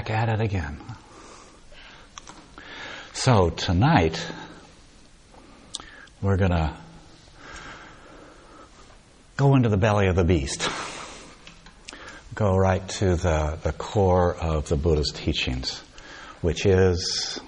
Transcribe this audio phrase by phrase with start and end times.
[0.00, 0.78] back at it again.
[3.12, 4.18] So tonight,
[6.22, 6.74] we're going to
[9.36, 10.70] go into the belly of the beast.
[12.34, 15.82] Go right to the, the core of the Buddha's teachings,
[16.40, 17.38] which is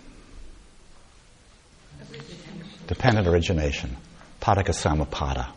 [2.87, 3.97] dependent origination,
[4.43, 5.49] paticcasamuppada.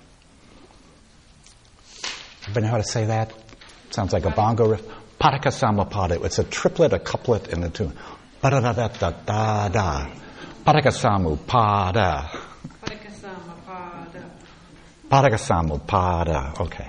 [2.43, 3.33] Everybody know how to say that?
[3.89, 5.04] Sounds like a bongo riff.
[5.25, 6.23] Paticcasamuppada.
[6.23, 7.93] It's a triplet, a couplet, and a tune.
[8.43, 10.11] Pa-da-da-da-da-da.
[10.63, 12.29] Paticcasamuppada.
[15.09, 16.59] Paticcasamuppada.
[16.61, 16.87] Okay.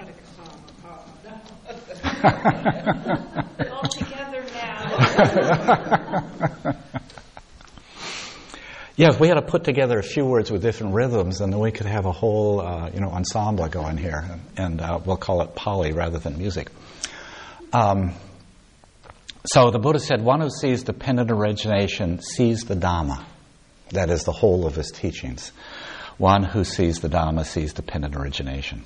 [3.72, 4.90] All together now.
[8.98, 11.70] Yeah, if we had to put together a few words with different rhythms, then we
[11.70, 14.24] could have a whole, uh, you know, ensemble going here,
[14.56, 16.70] and uh, we'll call it poly rather than music.
[17.74, 18.14] Um,
[19.46, 23.24] so the Buddha said, one who sees dependent origination sees the Dharma.
[23.90, 25.52] That is the whole of his teachings.
[26.18, 28.84] One who sees the Dharma sees dependent origination.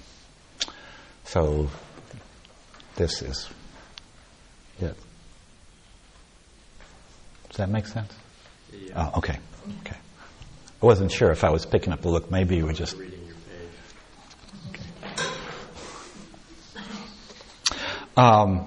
[1.25, 1.71] So
[2.97, 3.49] this is
[4.81, 4.97] it.
[7.49, 8.13] Does that make sense?
[8.73, 9.11] Yeah.
[9.15, 9.39] Oh, okay.
[9.81, 9.97] Okay.
[10.83, 12.31] I wasn't sure if I was picking up the look.
[12.31, 12.97] Maybe you were just.
[12.97, 13.37] Reading your
[15.17, 15.27] page.
[18.17, 18.67] Um,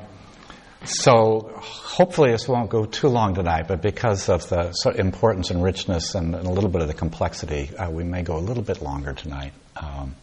[0.85, 1.61] so
[1.93, 5.63] hopefully this won't go too long tonight, but because of the sort of importance and
[5.63, 8.63] richness and, and a little bit of the complexity, uh, we may go a little
[8.63, 9.53] bit longer tonight.
[9.77, 10.15] Um,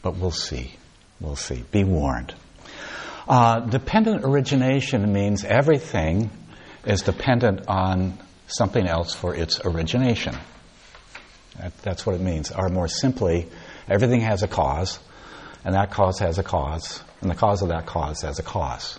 [0.00, 0.72] but we'll see.
[1.20, 1.62] We'll see.
[1.70, 2.34] Be warned.
[3.28, 6.30] Uh, dependent origination means everything
[6.86, 10.34] is dependent on something else for its origination.
[11.58, 12.50] That, that's what it means.
[12.50, 13.48] Or more simply,
[13.86, 14.98] everything has a cause,
[15.62, 18.98] and that cause has a cause, and the cause of that cause has a cause.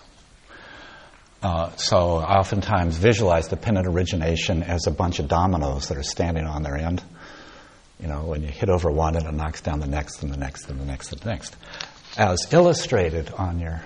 [1.42, 6.02] Uh, so I oftentimes visualize the dependent origination as a bunch of dominoes that are
[6.02, 7.02] standing on their end.
[8.00, 10.36] You know, when you hit over one, and it knocks down the next, and the
[10.36, 11.56] next, and the next, and the next.
[12.16, 13.82] As illustrated on your.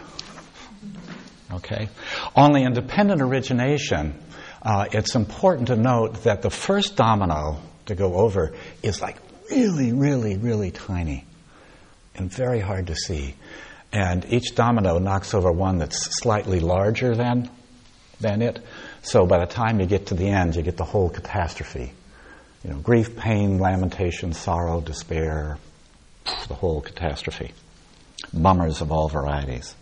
[1.52, 1.88] Okay?
[2.34, 4.14] Only in dependent origination,
[4.62, 9.19] uh, it's important to note that the first domino to go over is like
[9.50, 11.26] really, really, really tiny
[12.14, 13.34] and very hard to see.
[13.92, 17.50] And each domino knocks over one that's slightly larger than,
[18.20, 18.58] than it.
[19.03, 21.92] So by the time you get to the end, you get the whole catastrophe.
[22.64, 25.58] You know, grief, pain, lamentation, sorrow, despair,
[26.48, 27.52] the whole catastrophe.
[28.32, 29.75] Bummers of all varieties.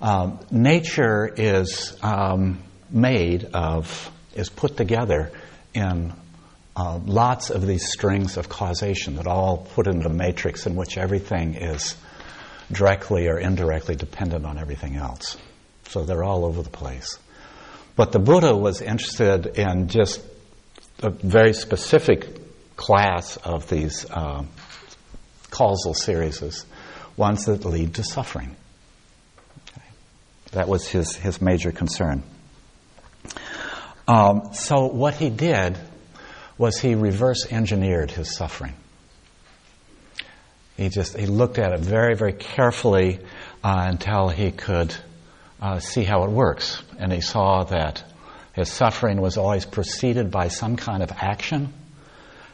[0.00, 5.30] Um, nature is um, made of, is put together
[5.74, 6.12] in
[6.74, 10.98] uh, lots of these strings of causation that all put into a matrix in which
[10.98, 11.96] everything is
[12.70, 15.36] directly or indirectly dependent on everything else.
[15.88, 17.18] So they're all over the place.
[17.94, 20.22] But the Buddha was interested in just
[21.02, 24.44] a very specific class of these uh,
[25.50, 26.66] causal series,
[27.16, 28.54] ones that lead to suffering.
[29.70, 29.86] Okay.
[30.52, 32.22] That was his, his major concern.
[34.06, 35.78] Um, so what he did
[36.58, 38.74] was he reverse engineered his suffering.
[40.76, 43.18] He just he looked at it very very carefully
[43.64, 44.94] uh, until he could
[45.60, 48.04] uh, see how it works, and he saw that
[48.52, 51.72] his suffering was always preceded by some kind of action,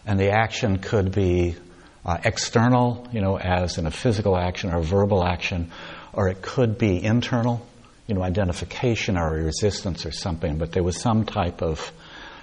[0.06, 1.56] and the action could be
[2.04, 5.70] uh, external, you know, as in a physical action or a verbal action,
[6.12, 7.64] or it could be internal,
[8.06, 10.58] you know, identification or resistance or something.
[10.58, 11.92] But there was some type of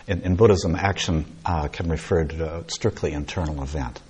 [0.09, 4.01] in, in Buddhism, action uh, can refer to a strictly internal event.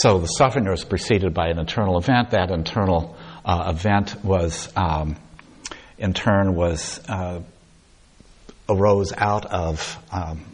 [0.00, 2.30] So the suffering was preceded by an internal event.
[2.30, 5.14] That internal uh, event was, um,
[5.98, 7.42] in turn, was uh,
[8.68, 10.44] arose out of um,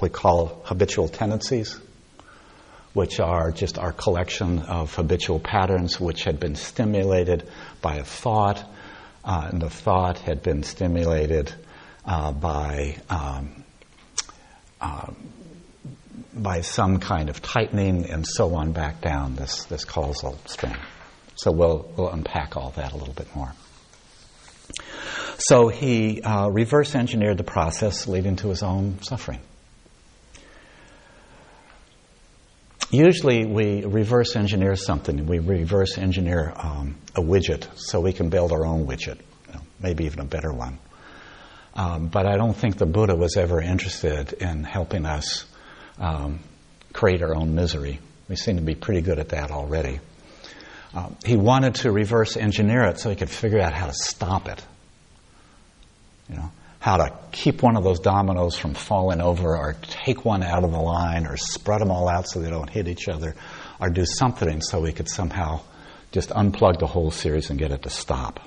[0.00, 1.80] we call habitual tendencies,
[2.92, 7.48] which are just our collection of habitual patterns which had been stimulated
[7.82, 8.64] by a thought,
[9.24, 11.52] uh, and the thought had been stimulated
[12.04, 13.64] uh, by um,
[14.80, 15.10] uh,
[16.34, 20.76] by some kind of tightening and so on back down this this causal string.
[21.34, 23.52] So we'll we'll unpack all that a little bit more.
[25.38, 29.40] So he uh, reverse engineered the process, leading to his own suffering.
[32.90, 35.26] Usually, we reverse engineer something.
[35.26, 39.60] We reverse engineer um, a widget so we can build our own widget, you know,
[39.80, 40.78] maybe even a better one.
[41.74, 45.44] Um, but I don't think the Buddha was ever interested in helping us
[46.00, 46.40] um,
[46.92, 48.00] create our own misery.
[48.28, 50.00] We seem to be pretty good at that already.
[50.94, 54.48] Um, he wanted to reverse engineer it so he could figure out how to stop
[54.48, 54.64] it.
[56.28, 56.50] You know,
[56.80, 60.72] how to keep one of those dominoes from falling over, or take one out of
[60.72, 63.36] the line, or spread them all out so they don't hit each other,
[63.80, 65.60] or do something so we could somehow
[66.12, 68.40] just unplug the whole series and get it to stop.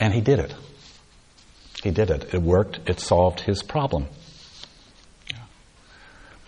[0.00, 0.54] And he did it.
[1.82, 2.34] He did it.
[2.34, 2.80] It worked.
[2.86, 4.06] It solved his problem.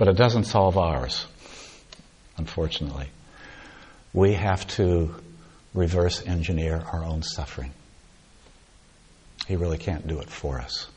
[0.00, 1.26] But it doesn't solve ours,
[2.38, 3.08] unfortunately.
[4.14, 5.14] We have to
[5.74, 7.72] reverse engineer our own suffering.
[9.46, 10.88] He really can't do it for us.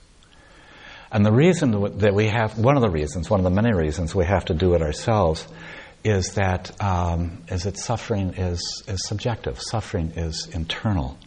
[1.11, 4.15] And the reason that we have, one of the reasons, one of the many reasons
[4.15, 5.45] we have to do it ourselves
[6.05, 9.59] is that, um, is that suffering is, is subjective.
[9.61, 11.17] Suffering is internal.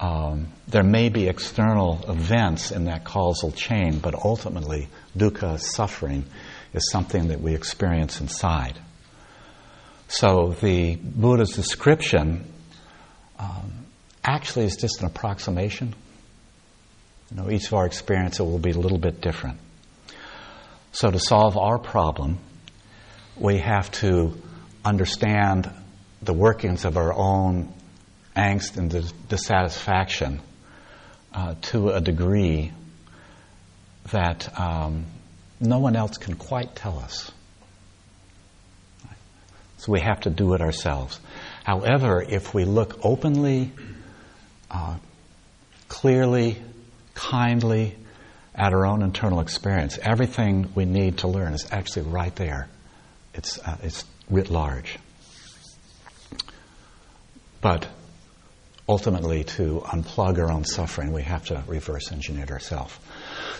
[0.00, 6.26] Um, there may be external events in that causal chain, but ultimately, dukkha, suffering,
[6.72, 8.78] is something that we experience inside.
[10.08, 12.52] So the Buddha's description
[13.38, 13.86] um,
[14.24, 15.94] actually is just an approximation.
[17.30, 19.58] You know, each of our experiences will be a little bit different.
[20.92, 22.38] So to solve our problem,
[23.36, 24.40] we have to
[24.84, 25.70] understand
[26.22, 27.72] the workings of our own
[28.36, 28.90] angst and
[29.28, 30.40] dissatisfaction
[31.32, 32.72] uh, to a degree
[34.10, 35.06] that um,
[35.60, 37.30] no one else can quite tell us.
[39.76, 41.20] So we have to do it ourselves.
[41.64, 43.72] However, if we look openly,
[44.70, 44.96] uh,
[45.88, 46.60] clearly,
[47.14, 47.96] kindly
[48.54, 52.68] at our own internal experience, everything we need to learn is actually right there.
[53.34, 54.98] It's, uh, it's writ large.
[57.60, 57.86] But
[58.88, 62.98] ultimately, to unplug our own suffering, we have to reverse engineer it ourselves.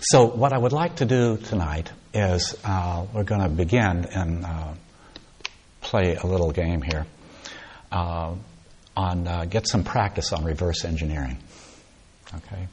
[0.01, 4.45] So, what I would like to do tonight is uh, we're going to begin and
[4.45, 4.75] uh,
[5.81, 7.07] play a little game here
[7.93, 8.35] uh,
[8.97, 11.39] on uh, get some practice on reverse engineering.
[12.35, 12.67] Okay,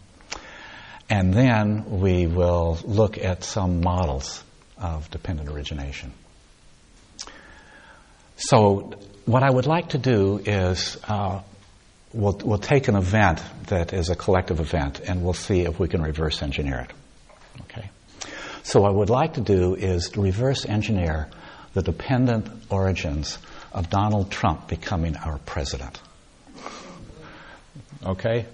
[1.09, 4.43] and then we will look at some models
[4.77, 6.13] of dependent origination.
[8.37, 8.93] So,
[9.25, 11.41] what I would like to do is uh,
[12.13, 15.87] we'll, we'll take an event that is a collective event and we'll see if we
[15.87, 16.93] can reverse engineer it.
[17.61, 17.89] Okay?
[18.63, 21.29] So, what I would like to do is to reverse engineer
[21.73, 23.37] the dependent origins
[23.71, 26.01] of Donald Trump becoming our president.
[28.05, 28.45] Okay?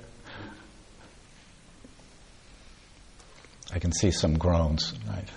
[3.74, 4.94] I can see some groans.
[5.08, 5.28] Right.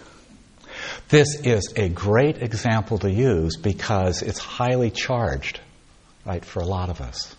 [1.08, 5.60] This is a great example to use because it's highly charged,
[6.24, 7.34] right, for a lot of us.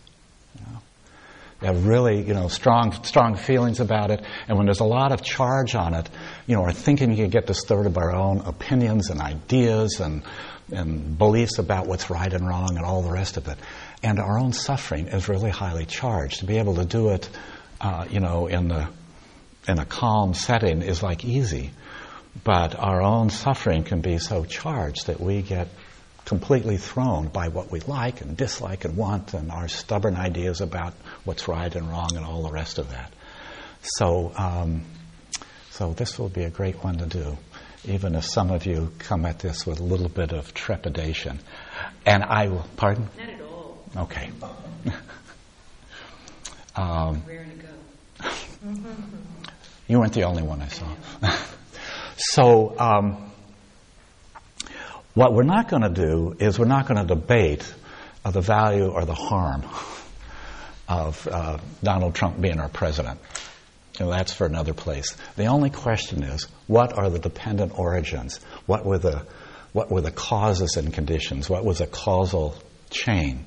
[1.62, 5.24] Have really, you know, strong, strong feelings about it, and when there's a lot of
[5.24, 6.08] charge on it,
[6.46, 10.22] you know, our thinking can get distorted by our own opinions and ideas and
[10.72, 13.58] and beliefs about what's right and wrong and all the rest of it.
[14.04, 16.42] And our own suffering is really highly charged.
[16.42, 17.30] To be able to do it,
[17.82, 18.90] uh, you know, in the
[19.68, 21.72] in a calm setting is like easy.
[22.44, 25.68] But our own suffering can be so charged that we get
[26.28, 30.94] completely thrown by what we like and dislike and want and our stubborn ideas about
[31.24, 33.14] what's right and wrong and all the rest of that.
[33.82, 34.84] So, um,
[35.72, 37.38] so this will be a great one to do,
[37.86, 41.40] even if some of you come at this with a little bit of trepidation.
[42.06, 43.08] And I will, pardon?
[43.18, 43.78] Not at all.
[43.96, 44.30] Okay.
[46.76, 48.74] um, Raring to go.
[49.88, 50.94] you weren't the only one I saw.
[52.20, 53.27] So, um,
[55.18, 57.74] what we're not going to do is we're not going to debate
[58.24, 59.64] uh, the value or the harm
[60.88, 63.20] of uh, Donald Trump being our president.
[64.00, 65.18] And that's for another place.
[65.36, 68.40] The only question is, what are the dependent origins?
[68.68, 69.26] What were the,
[69.74, 71.50] what were the causes and conditions?
[71.50, 72.56] What was a causal
[72.92, 73.44] chain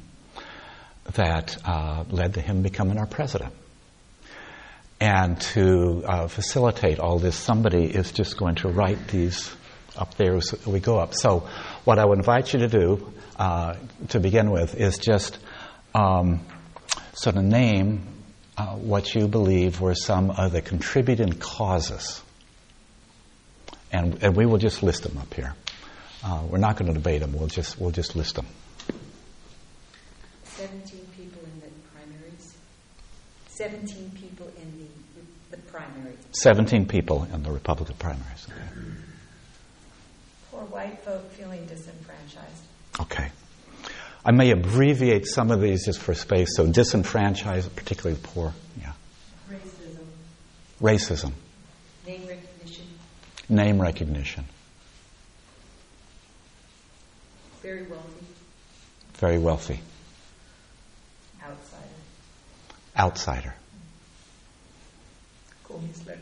[1.12, 3.54] that uh, led to him becoming our president?
[4.98, 9.54] And to uh, facilitate all this, somebody is just going to write these
[10.00, 11.14] up there as we go up.
[11.14, 11.48] So,
[11.84, 13.76] what I would invite you to do uh,
[14.08, 15.38] to begin with is just
[15.94, 16.44] um,
[17.14, 18.06] sort of name
[18.56, 22.22] uh, what you believe were some of the contributing causes.
[23.92, 25.54] And, and we will just list them up here.
[26.22, 28.46] Uh, we're not going to debate them, we'll just, we'll just list them.
[30.44, 32.54] 17 people in the primaries.
[33.48, 36.14] 17 people in the, the primary.
[36.32, 38.46] 17 people in the Republican primaries.
[38.46, 38.69] Okay.
[40.70, 42.62] Poor white folk feeling disenfranchised.
[43.00, 43.30] Okay.
[44.24, 46.56] I may abbreviate some of these just for space.
[46.56, 48.52] So disenfranchised, particularly the poor.
[48.80, 48.92] Yeah.
[49.50, 50.04] Racism.
[50.80, 51.32] Racism.
[52.06, 52.86] Name recognition.
[53.48, 54.44] Name recognition.
[57.62, 58.26] Very wealthy.
[59.14, 59.80] Very wealthy.
[61.42, 61.86] Outsider.
[62.96, 63.54] Outsider.
[65.68, 66.20] Comey's letter.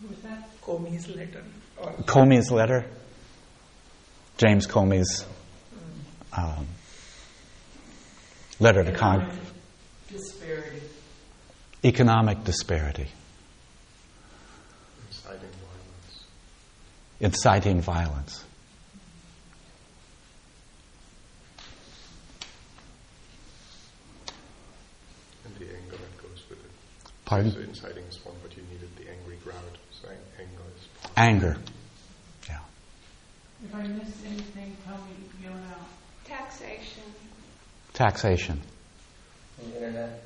[0.00, 0.48] Who was that?
[0.62, 1.42] Comey's letter.
[1.82, 2.84] Or Comey's letter,
[4.36, 5.24] James Comey's
[6.36, 6.66] um,
[8.58, 9.36] letter to Congress.
[10.10, 10.80] Disparity.
[11.84, 13.08] Economic disparity,
[15.08, 16.24] Inciting violence.
[17.20, 18.44] inciting violence.
[25.44, 26.70] And the anger that goes with it.
[27.24, 27.52] Pardon?
[27.52, 29.56] So inciting is one, but you needed the angry crowd.
[30.02, 30.08] So
[30.38, 31.12] anger is part.
[31.16, 31.56] Anger.
[33.80, 33.86] Yeah.
[33.86, 35.86] I missed anything, tell me, yell it out.
[36.24, 37.02] Taxation.
[37.94, 38.60] Taxation.
[39.58, 40.22] The internet.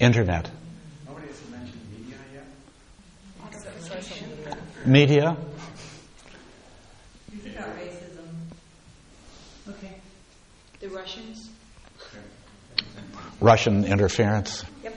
[0.00, 0.50] Internet.
[1.06, 3.60] Nobody has mentioned media yet.
[3.82, 4.56] Social media.
[4.86, 5.36] Media.
[7.56, 8.26] About racism.
[9.68, 9.94] Okay.
[10.80, 11.50] The Russians.
[13.40, 14.64] Russian interference.
[14.82, 14.94] Yep.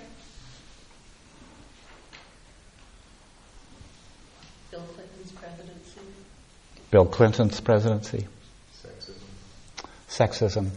[4.72, 6.02] Bill Clinton's presidency.
[6.96, 8.26] Bill Clinton's presidency.
[8.82, 9.20] Sexism.
[10.08, 10.70] Sexism.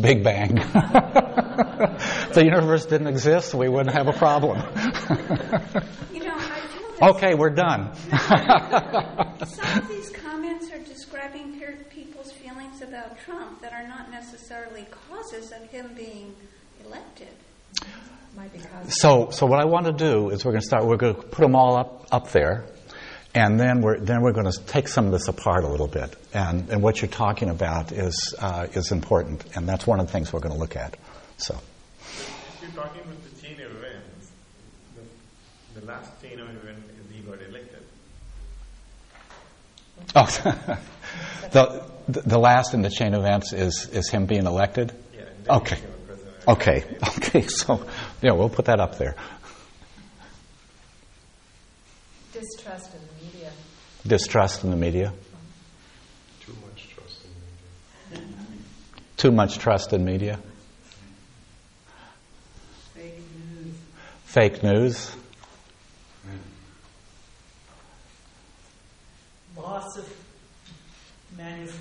[0.00, 0.54] Big Bang.
[0.54, 1.98] Big Bang.
[2.34, 4.58] the universe didn't exist, we wouldn't have a problem.
[6.12, 7.92] You know, I feel okay, we're done.
[9.44, 11.60] some of these comments are describing
[11.90, 16.32] people's feelings about Trump that are not necessarily causes of him being
[16.86, 17.34] elected.
[18.36, 18.60] Might be.
[18.88, 20.86] So, so what I want to do is we're going to start.
[20.86, 22.66] We're going to put them all up up there,
[23.34, 26.14] and then we're then we're going to take some of this apart a little bit.
[26.32, 30.12] And and what you're talking about is uh, is important, and that's one of the
[30.12, 30.96] things we're going to look at.
[31.36, 31.58] So,
[32.00, 34.30] If you're talking about the chain of events,
[35.74, 37.82] the, the last chain of events is he got elected.
[40.14, 40.78] oh,
[41.52, 44.92] the the last in the chain of events is is him being elected.
[45.16, 45.24] Yeah,
[45.56, 45.76] Okay.
[45.76, 46.48] he became a president.
[46.48, 46.84] Okay,
[47.16, 47.42] okay.
[47.48, 47.84] So,
[48.22, 49.16] yeah, we'll put that up there.
[52.32, 53.03] Distrust in the media.
[54.06, 55.12] Distrust in the media.
[56.44, 57.24] Too much trust
[58.12, 58.36] in media.
[59.16, 60.38] Too much trust in media.
[62.94, 63.74] Fake news.
[64.24, 65.16] Fake news.
[69.56, 70.12] Loss of
[71.36, 71.78] manufacturing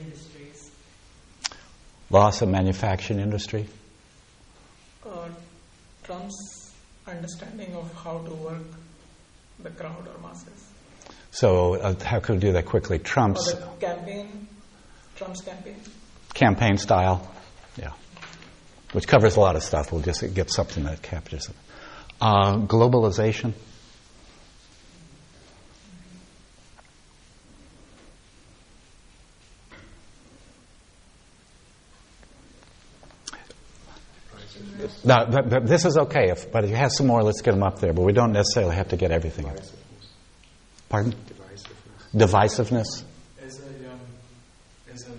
[0.00, 0.70] industries.
[2.10, 3.66] Loss of manufacturing industry.
[5.04, 5.28] uh,
[6.02, 6.72] Trump's
[7.06, 8.62] understanding of how to work
[9.64, 10.70] the crowd or masses.
[11.30, 12.98] So, uh, how could we do that quickly?
[13.00, 14.46] Trump's campaign,
[15.16, 15.76] Trump's campaign.
[16.34, 17.28] campaign style,
[17.76, 17.90] yeah,
[18.92, 19.90] which covers a lot of stuff.
[19.90, 21.56] We'll just get something that captures it.
[22.20, 23.54] Uh, globalization.
[35.04, 37.50] No, th- th- this is okay, if, but if you have some more, let's get
[37.52, 37.92] them up there.
[37.92, 39.44] But we don't necessarily have to get everything.
[39.44, 39.70] Divisiveness.
[40.88, 41.14] Pardon?
[42.14, 42.84] Divisiveness.
[42.94, 43.04] Divisiveness.
[43.44, 44.00] As a, um,
[44.92, 45.12] as a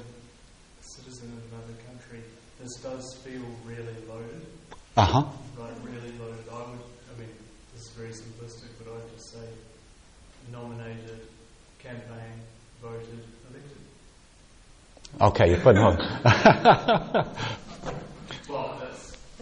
[0.82, 2.22] citizen of another country,
[2.60, 4.46] this does feel really loaded,
[4.98, 5.24] Uh huh.
[5.60, 6.44] like really loaded.
[6.52, 6.80] I would,
[7.16, 7.30] I mean,
[7.74, 9.48] this is very simplistic, but I'd just say
[10.52, 11.28] nominated,
[11.80, 12.42] campaign,
[12.82, 13.78] voted, elected.
[15.22, 15.96] Okay, you put no.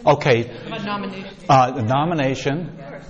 [0.04, 0.84] Well, that's okay.
[0.84, 1.36] nomination.
[1.48, 2.68] Uh, the nomination.
[2.68, 3.04] Of course,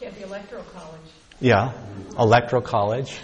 [0.00, 1.00] yeah, the electoral college.
[1.40, 1.72] Yeah.
[2.18, 3.18] Electoral college.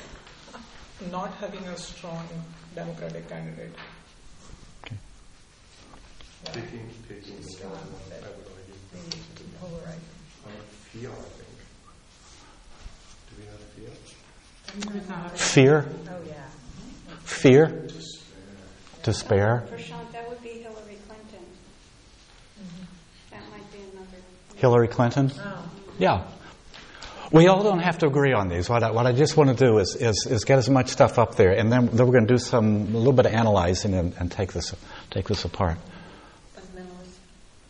[1.11, 2.27] Not having a strong
[2.75, 3.75] Democratic candidate.
[6.45, 8.75] Taking, taking the strong one, I would argue.
[8.95, 9.17] Maybe
[9.61, 10.01] polarizing.
[10.93, 11.59] Fear, I think.
[13.29, 13.91] Do we have fear?
[14.93, 15.87] There's not Fear.
[16.09, 16.35] Oh, yeah.
[17.25, 17.89] Fear.
[19.03, 19.67] Despair.
[19.69, 21.47] For Sean, that would be Hillary Clinton.
[23.31, 24.19] That might be another.
[24.57, 25.31] Hillary Clinton.
[25.37, 25.71] Oh.
[25.99, 26.27] Yeah.
[27.33, 28.69] We all don't have to agree on these.
[28.69, 31.19] What I, what I just want to do is, is, is get as much stuff
[31.19, 33.95] up there, and then, then we're going to do some a little bit of analyzing
[33.95, 34.75] and, and take this
[35.11, 35.77] take this apart.
[36.57, 37.19] Fundamentalist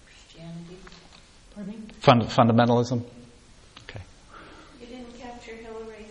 [0.05, 0.79] Christianity.
[1.55, 1.81] Pardon me?
[2.01, 3.03] Fund, fundamentalism.
[3.89, 4.03] Okay.
[4.81, 6.07] You didn't capture Hillary.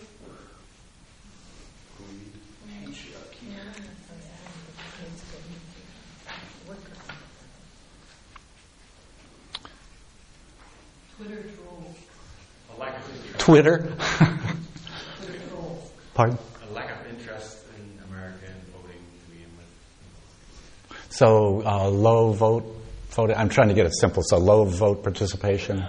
[11.16, 11.96] Twitter trolls.
[12.74, 13.78] A lack of interest, Twitter.
[13.78, 13.94] Twitter.
[16.14, 16.36] Pardon.
[16.68, 21.12] a lack of interest in American voting to begin with.
[21.12, 22.64] So uh, low vote.
[23.10, 23.30] Vote.
[23.36, 24.24] I'm trying to get it simple.
[24.24, 25.84] So low vote participation.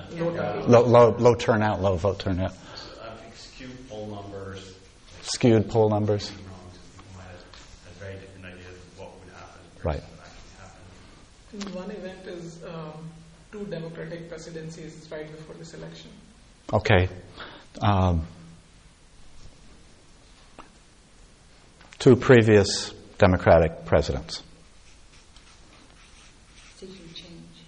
[0.68, 1.82] Low, low, low turnout.
[1.82, 2.52] Low vote turnout.
[2.54, 2.60] So
[3.04, 4.76] I think skewed poll numbers,
[5.24, 6.30] Skewed poll numbers.
[6.30, 7.42] being wrong, so people might have,
[7.86, 10.04] have very different ideas of what would happen Right.
[10.04, 10.28] what
[11.64, 11.76] actually happened.
[11.76, 13.10] One event is um,
[13.52, 16.12] two Democratic presidencies right before this election.
[16.74, 17.08] Okay.
[17.82, 18.28] Um,
[22.00, 24.44] two previous Democratic presidents.
[26.80, 27.64] Did you change?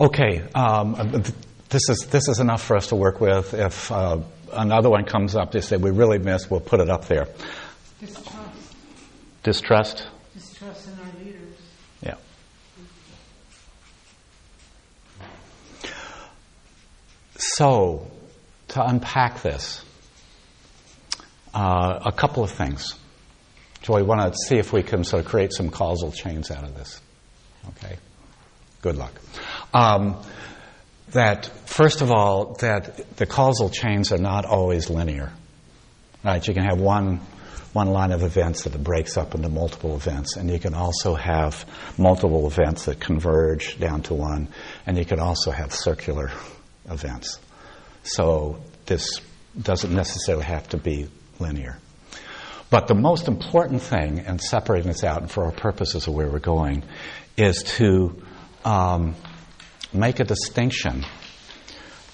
[0.00, 0.42] Okay.
[0.54, 1.24] Um,
[1.68, 3.54] this is this is enough for us to work with.
[3.54, 4.20] If uh,
[4.52, 7.28] another one comes up, they say we really missed, we'll put it up there.
[9.42, 10.06] Distrust.
[10.32, 11.58] Distrust in our leaders.
[12.02, 12.14] Yeah.
[17.56, 18.06] So,
[18.68, 19.84] to unpack this,
[21.52, 22.94] uh, a couple of things.
[23.84, 26.64] So, we want to see if we can sort of create some causal chains out
[26.64, 27.00] of this.
[27.68, 27.96] Okay?
[28.82, 29.12] Good luck.
[29.72, 30.20] Um,
[31.12, 35.32] that, first of all, that the causal chains are not always linear.
[36.24, 36.46] Right?
[36.46, 37.20] You can have one
[37.74, 41.66] one line of events that breaks up into multiple events, and you can also have
[41.98, 44.46] multiple events that converge down to one,
[44.86, 46.30] and you can also have circular
[46.88, 47.40] events.
[48.04, 49.20] So this
[49.60, 51.08] doesn't necessarily have to be
[51.38, 51.78] linear.
[52.70, 56.28] But the most important thing, and separating this out, and for our purposes of where
[56.28, 56.82] we're going,
[57.36, 58.22] is to
[58.64, 59.14] um,
[59.92, 61.04] make a distinction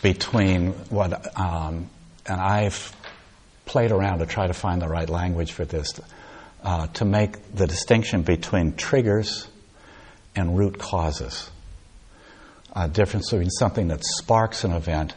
[0.02, 1.88] between what, um,
[2.26, 2.94] and I've
[3.64, 6.00] played around to try to find the right language for this,
[6.62, 9.48] uh, to make the distinction between triggers
[10.36, 11.50] and root causes.
[12.74, 15.14] A difference between something that sparks an event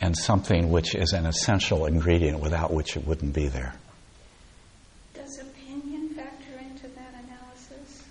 [0.00, 3.74] and something which is an essential ingredient without which it wouldn't be there.
[5.14, 8.04] Does opinion factor into that analysis?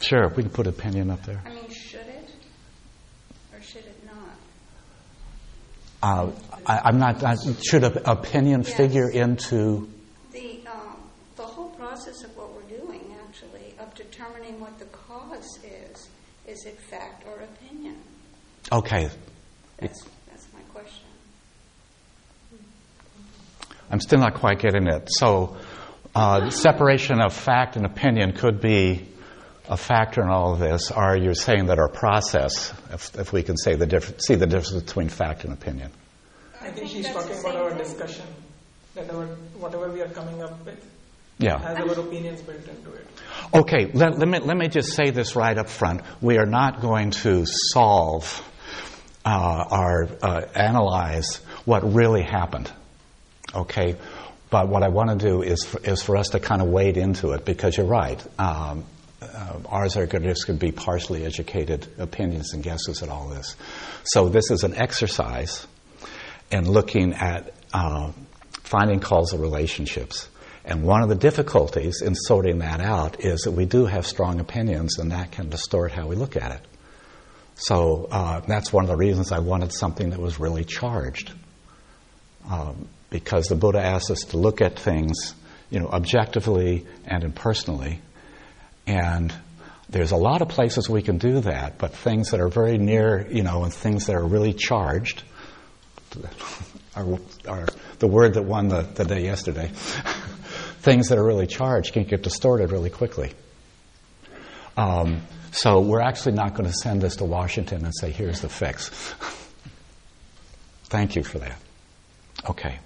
[0.00, 1.42] Sure, we can put opinion up there.
[1.44, 2.30] I mean, should it?
[3.52, 4.36] Or should it not?
[6.02, 6.30] Uh,
[6.66, 7.22] I, am not.
[7.24, 8.74] I, should a, opinion Yes.
[8.74, 9.88] figure into?
[10.32, 10.96] The, um,
[11.36, 16.08] the whole process of what we're doing, actually, of determining what the cause is,
[16.46, 17.96] is it fact or opinion?
[18.70, 19.08] Okay,
[19.80, 21.06] That's, that's my question.
[23.90, 25.08] I'm still not quite getting it.
[25.10, 25.56] So,
[26.14, 29.06] uh, separation of fact and opinion could be
[29.68, 30.90] a factor in all of this.
[30.90, 34.46] Are you saying that our process, if, if we can say the diff- see the
[34.46, 35.90] difference between fact and opinion?
[36.60, 38.24] I think she's talking about our discussion,
[38.94, 39.26] that our,
[39.58, 40.84] whatever we are coming up with
[41.38, 41.58] Yeah.
[41.58, 43.06] has our opinions built into it.
[43.54, 46.00] Okay, let, let, me, let me just say this right up front.
[46.20, 48.42] We are not going to solve
[49.24, 52.70] uh, or uh, analyze what really happened.
[53.58, 53.96] Okay?
[54.50, 56.96] But what I want to do is for, is for us to kind of wade
[56.96, 58.24] into it because you're right.
[58.38, 58.84] Um,
[59.20, 63.56] uh, ours are going to be partially educated opinions and guesses at all this.
[64.04, 65.66] So this is an exercise
[66.50, 68.12] in looking at uh,
[68.62, 70.28] finding causal relationships.
[70.64, 74.38] And one of the difficulties in sorting that out is that we do have strong
[74.38, 76.60] opinions, and that can distort how we look at it.
[77.54, 81.32] So uh, that's one of the reasons I wanted something that was really charged,
[82.48, 85.34] um, because the Buddha asks us to look at things,
[85.70, 88.00] you know, objectively and impersonally.
[88.86, 89.32] And
[89.88, 93.26] there's a lot of places we can do that, but things that are very near,
[93.30, 95.22] you know, and things that are really charged
[96.96, 97.66] are, are
[97.98, 99.70] the word that won the, the day yesterday.
[100.80, 103.32] things that are really charged can get distorted really quickly.
[104.76, 108.48] Um, so we're actually not going to send this to Washington and say, here's the
[108.48, 108.88] fix.
[110.84, 111.58] Thank you for that.
[112.48, 112.78] Okay.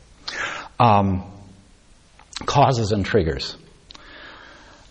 [0.79, 1.25] Um,
[2.47, 3.57] causes and triggers.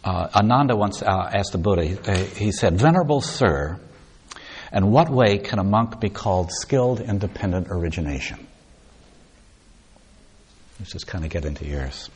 [0.04, 3.80] Uh, Ananda once uh, asked the Buddha, he, he said, Venerable Sir,
[4.74, 8.48] in what way can a monk be called skilled in dependent origination?
[10.80, 12.10] Let's just kind of get into yours.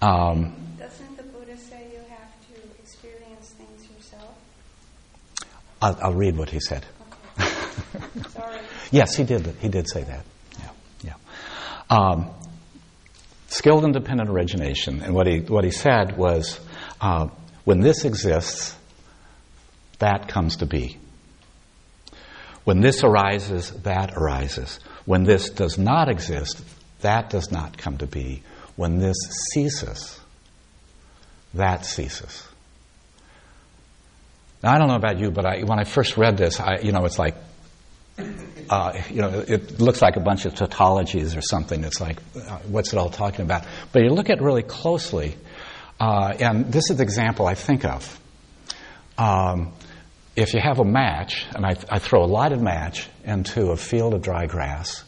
[0.00, 4.34] Um, Doesn't the Buddha say you have to experience things yourself?
[5.82, 6.86] I'll, I'll read what he said.
[7.38, 7.50] Okay.
[8.30, 8.58] Sorry.
[8.90, 9.44] Yes, he did.
[9.60, 10.24] He did say that.
[11.90, 12.30] Um,
[13.48, 16.60] skilled in dependent origination, and what he what he said was,
[17.00, 17.28] uh,
[17.64, 18.76] when this exists,
[19.98, 20.98] that comes to be.
[22.64, 24.78] When this arises, that arises.
[25.06, 26.62] When this does not exist,
[27.00, 28.42] that does not come to be.
[28.76, 29.16] When this
[29.52, 30.20] ceases,
[31.54, 32.46] that ceases.
[34.62, 36.92] Now, I don't know about you, but I, when I first read this, I, you
[36.92, 37.36] know, it's like,
[38.70, 41.84] uh, you know, it looks like a bunch of tautologies or something.
[41.84, 43.64] It's like, uh, what's it all talking about?
[43.92, 45.36] But you look at it really closely,
[46.00, 48.20] uh, and this is the example I think of.
[49.16, 49.72] Um,
[50.36, 54.14] if you have a match, and I, I throw a lighted match into a field
[54.14, 55.04] of dry grass,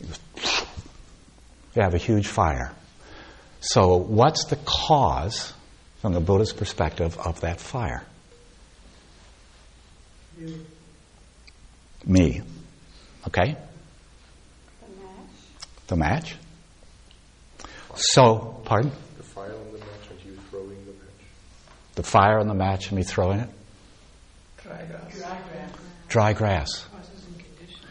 [0.00, 2.72] you have a huge fire.
[3.60, 5.54] So, what's the cause?
[6.06, 8.04] from the Buddhist perspective of that fire?
[12.06, 12.42] Me.
[13.26, 13.56] Okay?
[14.80, 15.86] The match.
[15.88, 16.36] The match.
[17.96, 18.92] So, pardon?
[19.16, 21.24] The fire on the match and you throwing the match.
[21.94, 23.48] The fire on the match and me throwing it?
[24.62, 25.18] Dry grass.
[25.18, 25.70] Dry grass.
[26.08, 26.84] Dry grass.
[26.84, 27.82] Causes and conditions.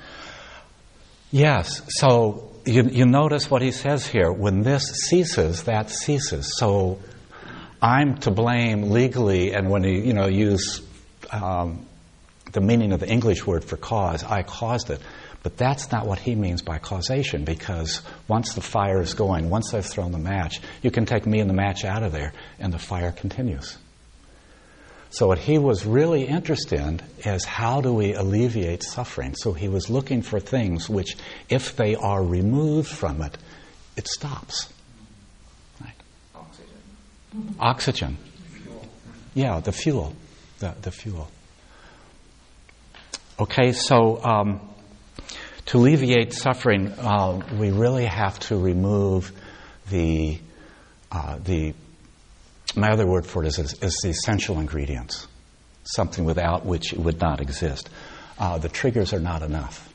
[1.31, 1.81] Yes.
[1.89, 4.31] So you, you notice what he says here.
[4.31, 6.57] When this ceases, that ceases.
[6.57, 6.99] So
[7.81, 10.81] I'm to blame legally, and when he, you know, use
[11.31, 11.85] um,
[12.51, 15.01] the meaning of the English word for cause, I caused it.
[15.45, 19.75] But that's not what he means by causation, because once the fire is going, once
[19.75, 22.73] I've thrown the match, you can take me and the match out of there, and
[22.73, 23.77] the fire continues.
[25.11, 29.35] So, what he was really interested in is how do we alleviate suffering?
[29.35, 31.15] So, he was looking for things which,
[31.47, 33.37] if they are removed from it,
[33.95, 34.73] it stops.
[35.79, 35.93] Right?
[36.33, 37.55] Oxygen.
[37.59, 38.17] Oxygen.
[39.35, 40.15] Yeah, the fuel.
[40.57, 41.29] The, the fuel.
[43.39, 44.59] Okay, so um,
[45.67, 49.31] to alleviate suffering, uh, we really have to remove
[49.89, 50.39] the,
[51.11, 51.73] uh, the
[52.75, 55.27] my other word for it is, is, the essential ingredients,
[55.83, 57.89] something without which it would not exist.
[58.37, 59.91] Uh, the triggers are not enough.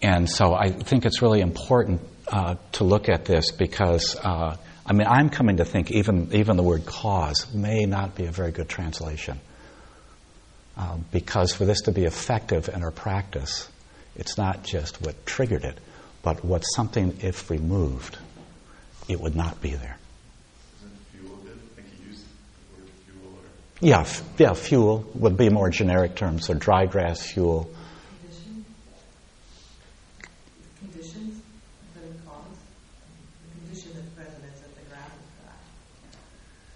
[0.00, 4.92] And so I think it's really important uh, to look at this because, uh, I
[4.92, 8.52] mean, I'm coming to think even, even the word cause may not be a very
[8.52, 9.40] good translation.
[10.76, 13.68] Uh, because for this to be effective in our practice,
[14.16, 15.78] it's not just what triggered it,
[16.22, 18.18] but what something, if removed,
[19.08, 19.96] it would not be there.
[23.80, 27.68] Yeah, f- yeah, fuel would be more generic terms, so dry grass fuel.
[28.38, 28.64] Condition?
[30.80, 31.42] The condition.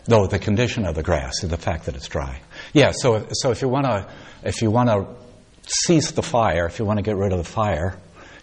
[0.07, 2.41] No, the condition of the grass, is the fact that it's dry.
[2.73, 4.07] Yeah, so so if you want to
[4.45, 5.07] if you want to
[5.67, 7.97] cease the fire, if you want to get rid of the fire,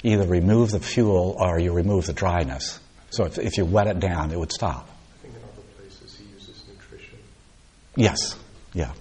[0.04, 2.80] either remove the fuel or you remove the dryness.
[3.10, 4.90] So if, if you wet it down, it would stop.
[4.90, 7.18] I think in other places he uses nutrition.
[7.96, 8.36] Yes,
[8.74, 8.92] yeah,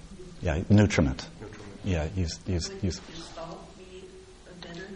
[0.40, 1.26] yeah, nutriment.
[1.40, 1.62] nutriment.
[1.84, 4.04] Yeah, use use use Gestalt be
[4.62, 4.86] better?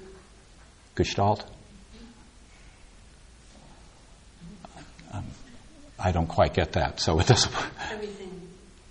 [0.95, 1.45] gestalt.
[5.13, 5.25] Um,
[5.99, 7.53] I don't quite get that, so it doesn't.
[7.91, 8.41] Everything,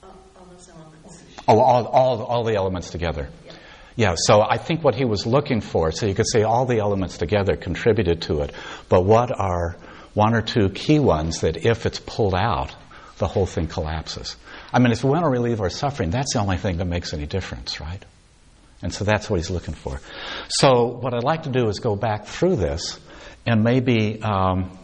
[0.03, 1.23] all, all those elements.
[1.47, 3.29] Oh, all, all, all the elements together.
[3.95, 6.79] Yeah, so I think what he was looking for, so you could say all the
[6.79, 8.53] elements together contributed to it,
[8.89, 9.75] but what are
[10.13, 12.75] one or two key ones that if it's pulled out,
[13.17, 14.35] the whole thing collapses?
[14.71, 17.13] I mean, if we want to relieve our suffering, that's the only thing that makes
[17.13, 18.03] any difference, right?
[18.83, 19.99] And so that's what he's looking for.
[20.49, 22.99] So, what I'd like to do is go back through this
[23.47, 24.77] and maybe um,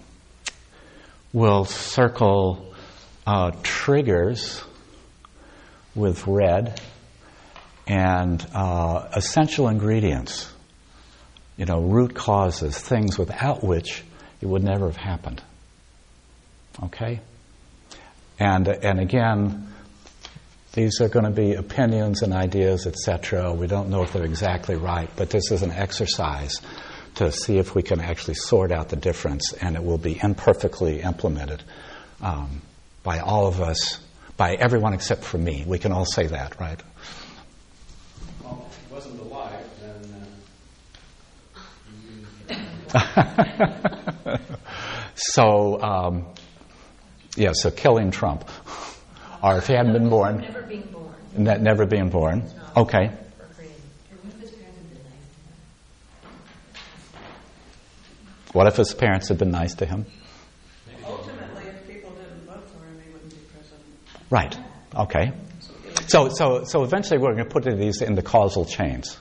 [1.32, 2.74] we'll circle
[3.28, 4.64] uh, triggers
[5.96, 6.82] with red
[7.88, 10.52] and uh, essential ingredients,
[11.58, 14.04] you know, root causes, things without which
[14.42, 15.42] it would never have happened.
[16.84, 17.20] Okay?
[18.40, 19.74] And, and again,
[20.74, 23.54] these are going to be opinions and ideas, etc.
[23.54, 26.60] We don't know if they're exactly right, but this is an exercise
[27.16, 31.02] to see if we can actually sort out the difference, and it will be imperfectly
[31.02, 31.62] implemented
[32.22, 32.64] um,
[33.04, 34.00] by all of us,
[34.38, 35.64] by everyone except for me.
[35.68, 36.80] We can all say that, right?
[38.44, 40.04] Well, if he wasn't alive, then
[42.96, 44.38] uh,
[45.16, 46.26] so, um,
[47.36, 48.48] yeah, so killing Trump.
[49.44, 51.14] Or if he hadn't been born, Never being born.
[51.36, 52.44] ne- never being born.
[52.78, 53.12] Okay.
[58.54, 60.06] What if his parents had been nice to him?
[61.08, 64.23] Ultimately, if people didn't vote for him, he wouldn't be president.
[64.34, 64.58] Right.
[64.96, 65.32] Okay.
[66.08, 69.16] So, so, so eventually we're going to put these in the causal chains.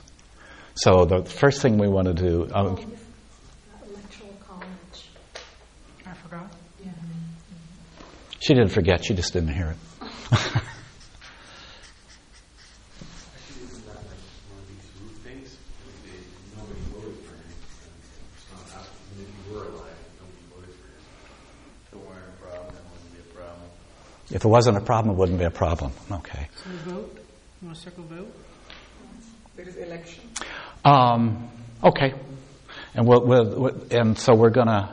[0.73, 2.77] So the first thing we want to do, um,
[3.85, 5.09] Electoral college.
[6.07, 6.51] I forgot.
[6.83, 6.89] Yeah.
[8.39, 9.77] She didn't forget, she just didn't hear it.
[10.31, 10.49] actually,
[13.65, 14.17] isn't that like
[14.49, 15.57] one of these root things?
[15.85, 16.17] Like they,
[16.57, 17.53] nobody voted for him.
[17.53, 17.93] and
[18.33, 19.21] It's not happening.
[19.21, 21.05] Even if he were alive, nobody voted for him.
[21.85, 23.69] If it weren't a problem, that wouldn't be a problem.
[24.33, 25.91] If it wasn't a problem, it wouldn't be a problem.
[26.11, 26.47] Okay.
[26.63, 27.17] So we vote?
[27.61, 28.35] You want to circle vote?
[29.55, 30.23] There is election.
[30.83, 31.49] Um,
[31.83, 32.13] okay.
[32.95, 34.89] And we'll, we'll, we'll- and so we're going to.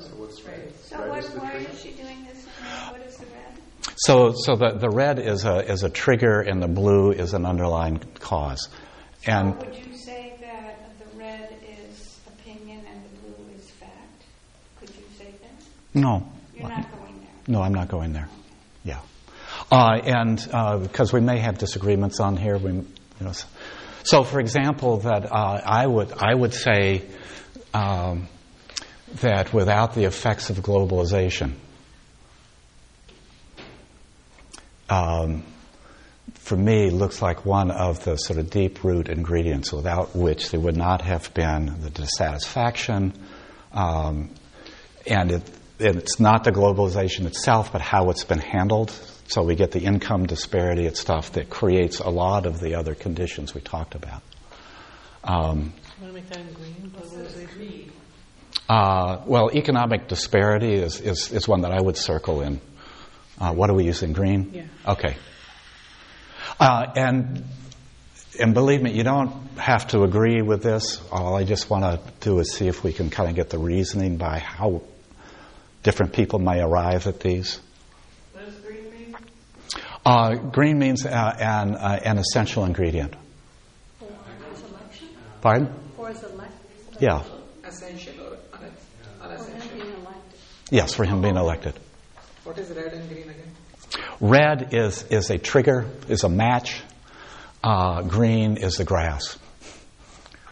[0.00, 0.72] So what's red?
[0.82, 1.70] So Red what, is why trigger.
[1.70, 2.44] is she doing this?
[2.90, 3.94] What is the red?
[3.96, 7.46] So, so the, the red is a, is a trigger and the blue is an
[7.46, 8.68] underlying cause.
[9.26, 11.54] And Or would you say that the red
[11.88, 14.24] is opinion and the blue is fact?
[14.80, 15.64] Could you say that?
[15.94, 17.28] no, You're not going there.
[17.46, 18.28] No, I'm not going there.
[19.70, 22.86] Uh, and uh, because we may have disagreements on here, we, you
[23.20, 23.46] know, so,
[24.02, 27.02] so for example, that uh, I would I would say
[27.72, 28.26] um,
[29.20, 31.52] that without the effects of globalization,
[34.88, 35.44] um,
[36.34, 40.58] for me, looks like one of the sort of deep root ingredients without which there
[40.58, 43.12] would not have been the dissatisfaction.
[43.72, 44.30] Um,
[45.06, 48.92] and it, it's not the globalization itself, but how it's been handled.
[49.30, 52.96] So we get the income disparity and stuff that creates a lot of the other
[52.96, 54.22] conditions we talked about.
[55.22, 56.92] Um, You want to make that in green?
[56.96, 57.90] Globalization?
[58.68, 62.60] uh, well, economic disparity is, is, is one that I would circle in.
[63.40, 64.12] Uh, what are we using?
[64.12, 64.50] Green?
[64.52, 64.64] Yeah.
[64.94, 65.16] Okay.
[66.58, 67.44] Uh, and
[68.40, 71.00] and believe me, you don't have to agree with this.
[71.12, 73.58] All I just want to do is see if we can kind of get the
[73.58, 74.82] reasoning by how
[75.84, 77.60] different people may arrive at these.
[78.32, 79.16] What does green mean?
[80.04, 83.14] Uh, green means uh, an, uh, an essential ingredient.
[83.98, 84.06] For
[84.50, 85.08] his election?
[85.42, 85.74] Pardon?
[85.96, 86.58] For his election?
[86.98, 87.22] Yeah.
[87.64, 88.72] Essential or un-
[89.18, 89.70] For him unessential?
[89.78, 90.40] being elected?
[90.70, 91.74] Yes, for him being elected.
[92.44, 93.52] What is red and green again?
[94.20, 96.82] Red is, is a trigger, is a match.
[97.62, 99.38] Uh, green is the grass.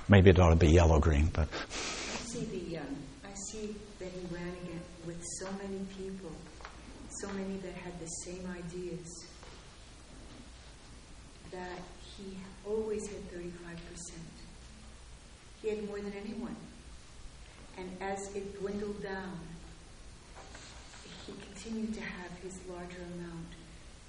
[0.08, 1.74] Maybe it ought to be yellow green, but I
[2.26, 6.30] see the, um, I see that he ran again with so many people,
[7.22, 9.26] so many that had the same ideas,
[11.50, 11.78] that
[12.16, 14.26] he always had thirty-five percent.
[15.68, 16.56] He more than anyone.
[17.76, 19.38] And as it dwindled down,
[21.26, 23.46] he continued to have his larger amount.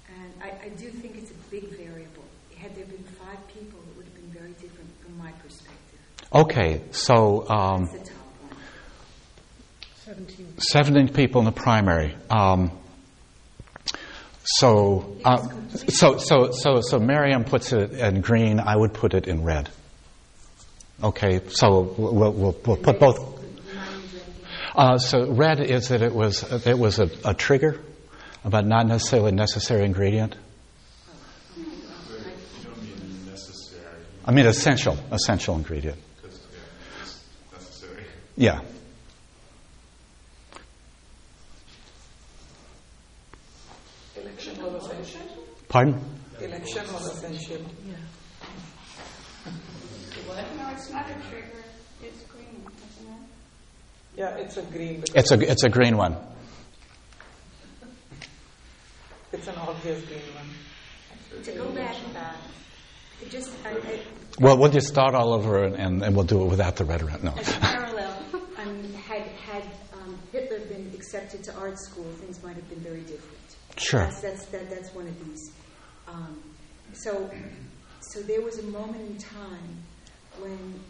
[0.08, 2.24] And I, I do think it's a big variable.
[2.56, 6.00] Had there been five people, it would have been very different from my perspective.
[6.32, 6.80] okay.
[6.92, 8.16] So um, That's the top
[8.48, 8.56] one.
[10.04, 10.58] 17.
[10.58, 12.16] 17 people in the primary.
[12.30, 12.72] Um,
[14.44, 15.46] so, uh,
[15.88, 18.58] so, so, so, so Miriam puts it in green.
[18.58, 19.68] I would put it in red.
[21.02, 23.16] Okay, so we'll, we'll, we'll put both.
[23.18, 24.34] Remind me of that again.
[24.76, 27.80] Uh, so red is that it was it was a, a trigger,
[28.44, 30.36] but not necessarily a necessary ingredient.
[31.56, 31.64] You
[32.62, 33.86] don't mean necessary,
[34.26, 35.96] I mean essential, essential ingredient.
[36.22, 36.28] yeah,
[37.02, 38.04] it's necessary.
[38.36, 38.60] Yeah.
[44.16, 44.54] Election.
[45.68, 45.98] Pardon?
[46.42, 47.56] Election was essential.
[50.56, 51.64] No, it's not a trigger.
[52.02, 54.09] It's green, isn't it?
[54.20, 55.02] Yeah, it's a green.
[55.14, 56.14] It's a it's a green one.
[59.32, 61.42] It's an obvious green one.
[61.42, 62.36] To go back, uh,
[63.22, 64.00] it just, I, I,
[64.38, 67.00] Well, we'll just start all over and, and, and we'll do it without the red
[67.00, 67.24] around.
[67.24, 67.32] No.
[67.32, 68.22] as a parallel,
[68.58, 69.62] I mean, had, had
[69.94, 73.56] um, Hitler been accepted to art school, things might have been very different.
[73.78, 74.00] Sure.
[74.00, 75.50] That's, that's, that, that's one of these.
[76.08, 76.42] Um,
[76.92, 77.30] so,
[78.00, 79.82] so there was a moment in time
[80.40, 80.80] when,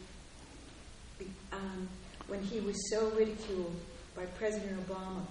[1.53, 1.89] um,
[2.31, 3.75] when he was so ridiculed
[4.15, 5.27] by President Obama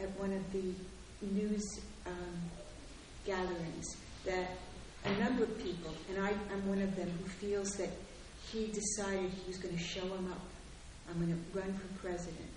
[0.00, 0.72] at one of the
[1.20, 1.62] news
[2.06, 2.50] um,
[3.26, 4.56] gatherings that
[5.04, 7.90] a number of people, and I, I'm one of them, who feels that
[8.50, 10.40] he decided he was going to show him up.
[11.10, 12.48] I'm going to run for president.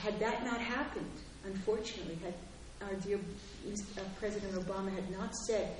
[0.00, 1.10] Had that not happened,
[1.44, 2.34] unfortunately, had
[2.80, 5.76] our dear uh, President Obama had not said,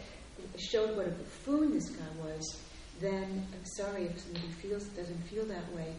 [0.58, 2.60] showed what a buffoon this guy was,
[3.00, 5.94] then I'm sorry if somebody feels doesn't feel that way.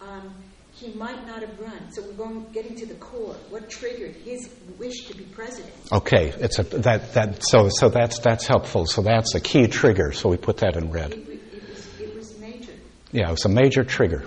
[0.00, 0.34] Um,
[0.72, 1.90] he might not have run.
[1.92, 3.34] So we're going getting to the core.
[3.50, 5.74] What triggered his wish to be president?
[5.92, 8.86] Okay, it's a that that so so that's that's helpful.
[8.86, 10.12] So that's a key trigger.
[10.12, 11.10] So we put that in red.
[11.10, 12.72] wa- it was it was major.
[13.12, 14.24] Yeah, it's a major trigger.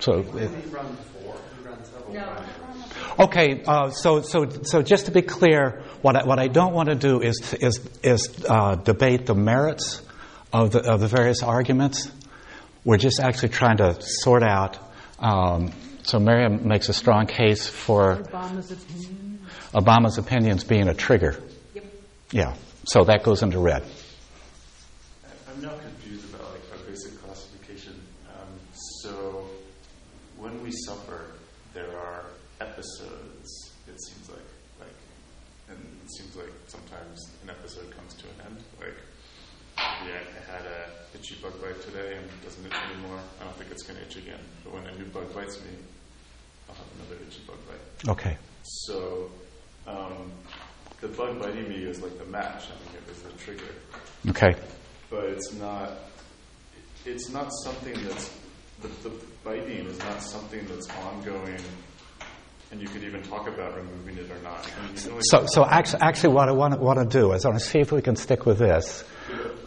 [0.00, 3.24] So it, He run before, he ran several No.
[3.24, 6.90] okay, uh, so so so just to be clear, what I, what I don't want
[6.90, 10.02] to do is is is uh, debate the merits
[10.52, 12.10] of the of the various arguments.
[12.84, 14.78] We're just actually trying to sort out.
[15.22, 19.40] Um, so Miriam makes a strong case for Obama's opinion.
[19.72, 21.40] Obama's opinions being a trigger.
[21.74, 21.84] Yep.
[22.32, 22.54] Yeah,
[22.84, 23.84] so that goes into red.
[25.48, 27.94] I'm now confused about like our basic classification.
[28.28, 28.48] Um,
[29.04, 29.46] so
[30.38, 31.26] when we suffer,
[31.72, 32.24] there are
[32.60, 33.70] episodes.
[33.86, 34.48] It seems like,
[34.80, 34.96] like,
[35.68, 38.56] and it seems like sometimes an episode comes to an end.
[38.80, 38.96] Like,
[39.78, 43.20] yeah, I had a itchy bug bite today and it doesn't itch anymore.
[43.40, 44.40] I don't think it's going to itch again.
[44.72, 45.70] But when a new bug bites me,
[46.68, 48.10] I'll have another itchy bug bite.
[48.10, 48.36] Okay.
[48.62, 49.30] So
[49.86, 50.32] um,
[51.00, 52.64] the bug biting me is like the match.
[52.66, 53.64] I mean, it was the trigger
[54.28, 54.54] Okay.
[55.10, 55.90] but it's not
[57.04, 58.30] it's not something that's
[58.80, 59.10] the, the
[59.44, 61.58] biting is not something that's ongoing
[62.70, 64.64] and you could even talk about removing it or not.
[64.78, 67.04] I mean, you can only- So, so actually, actually, what I want to, want to
[67.04, 69.04] do is I want to see if we can stick with this.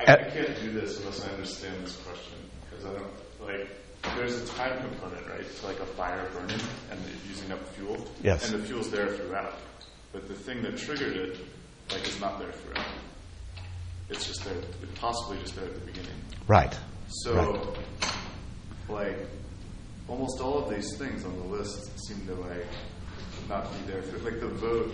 [0.07, 2.37] I, I can't do this unless I understand this question
[2.69, 3.69] because I don't like.
[4.15, 8.08] There's a time component, right, to like a fire burning and using up fuel.
[8.23, 8.49] Yes.
[8.49, 9.54] And the fuel's there throughout,
[10.13, 11.38] but the thing that triggered it,
[11.91, 12.88] like, is not there throughout.
[14.10, 14.56] It's just there,
[14.95, 16.15] possibly just there at the beginning.
[16.47, 16.78] Right.
[17.10, 17.36] So,
[18.88, 19.08] Right.
[19.17, 19.28] like,
[20.08, 22.65] almost all of these things on the list seem to like
[23.49, 24.01] not be there.
[24.04, 24.91] For, like the vote.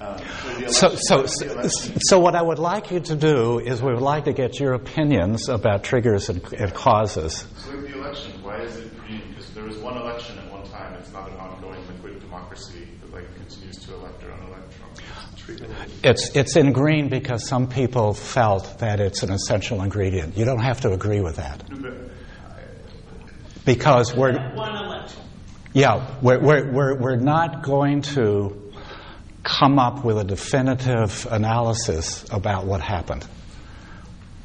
[0.00, 4.02] Um, for So, so, so, what I would like you to do is we would
[4.02, 7.44] like to get your opinions about triggers and, and causes.
[7.56, 9.22] So like the election, why is it green?
[9.30, 10.94] Because there was one election at one time.
[10.94, 15.80] It's not an ongoing liquid democracy that like continues to elect or unelect Trump.
[16.04, 20.36] It's, it's in green because some people felt that it's an essential ingredient.
[20.36, 21.64] You don't have to agree with that.
[23.64, 25.22] Because we're, One election.
[25.74, 28.67] yeah, we're, we're, we're, we're not going to
[29.42, 33.26] come up with a definitive analysis about what happened.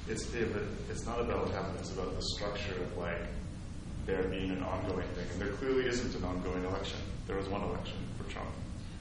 [0.09, 0.27] it's
[0.89, 1.77] it's not about what happened.
[1.79, 3.21] It's about the structure of like
[4.05, 5.25] there being an ongoing thing.
[5.33, 6.99] And there clearly isn't an ongoing election.
[7.27, 8.49] There was one election for Trump.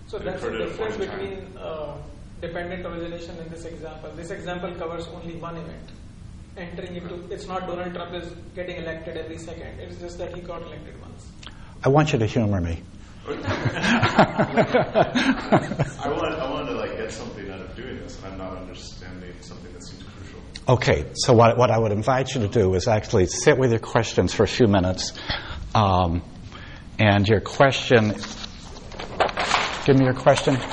[0.07, 1.97] So It that's the difference between uh,
[2.41, 4.11] dependent origination and this example.
[4.17, 5.91] This example covers only one event.
[6.57, 9.81] Entering into, it's not Donald Trump is getting elected every second.
[9.81, 11.33] It's just that he got elected once.
[11.85, 12.83] I want you to humor me.
[13.29, 13.35] I
[16.07, 19.35] want, I want to like get something out of doing this, and I'm not understanding
[19.41, 20.41] something that seems crucial.
[20.69, 23.79] Okay, so what, what I would invite you to do is actually sit with your
[23.79, 25.13] questions for a few minutes.
[25.75, 26.23] Um,
[26.99, 28.15] and your question,
[29.85, 30.57] give me your question.
[30.57, 30.67] So,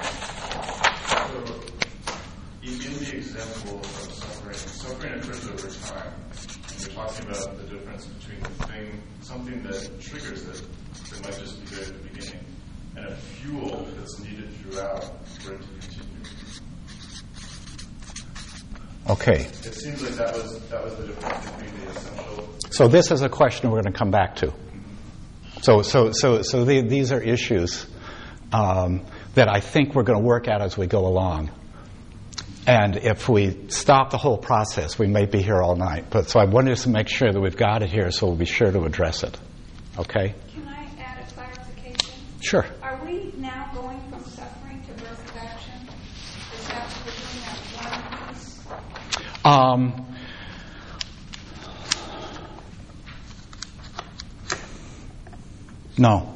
[2.64, 6.14] in in the example of suffering, suffering occurs over time.
[6.70, 10.62] And you're talking about the difference between the thing, something that triggers it,
[11.10, 12.46] that might just be there at the beginning,
[12.96, 15.04] and a fuel that's needed throughout
[15.40, 16.06] for it to continue.
[19.22, 22.50] Okay, It seems like that was that was the difference between the essential.
[22.72, 24.54] so this is a question we're going to come back to.
[25.62, 27.86] So, so, so, so the, these are issues
[28.54, 29.02] um,
[29.36, 31.52] that I think we're going to work out as we go along.
[32.66, 36.06] And if we stop the whole process, we may be here all night.
[36.10, 38.46] But so I wanted to make sure that we've got it here, so we'll be
[38.46, 39.38] sure to address it.
[39.98, 40.34] Okay?
[40.54, 42.14] Can I add a clarification?
[42.40, 42.66] Sure.
[42.82, 45.90] Are we now going from suffering to birth of action?
[46.58, 48.60] Is that we're doing that one piece?
[49.50, 50.06] Um,
[55.98, 56.36] no.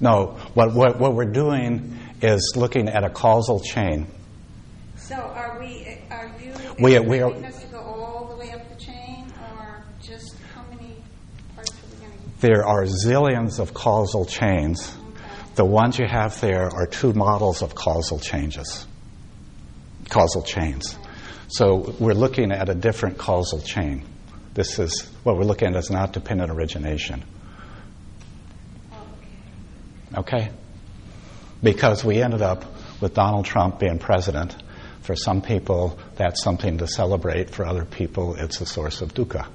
[0.00, 0.26] No.
[0.54, 4.06] What, what, what we're doing is looking at a causal chain.
[4.96, 8.68] So are we, are you We- we are- us to go all the way up
[8.68, 9.26] the chain,
[9.58, 10.96] or just how many
[11.54, 12.40] parts are we going to?
[12.40, 14.96] There are zillions of causal chains.
[15.56, 18.86] The ones you have there are two models of causal changes,
[20.12, 20.98] causal chains.
[21.48, 24.04] So we're looking at a different causal chain.
[24.54, 27.24] This is what we're looking at is not dependent origination.
[30.14, 30.50] Okay?
[31.62, 32.64] Because we ended up
[33.00, 34.54] with Donald Trump being president.
[35.00, 37.50] For some people, that's something to celebrate.
[37.50, 39.46] For other people, it's a source of dukkha.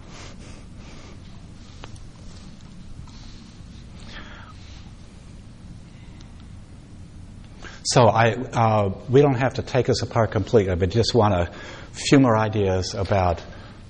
[7.88, 11.50] So I, uh, we don't have to take this apart completely, but just want a
[11.94, 13.42] few more ideas about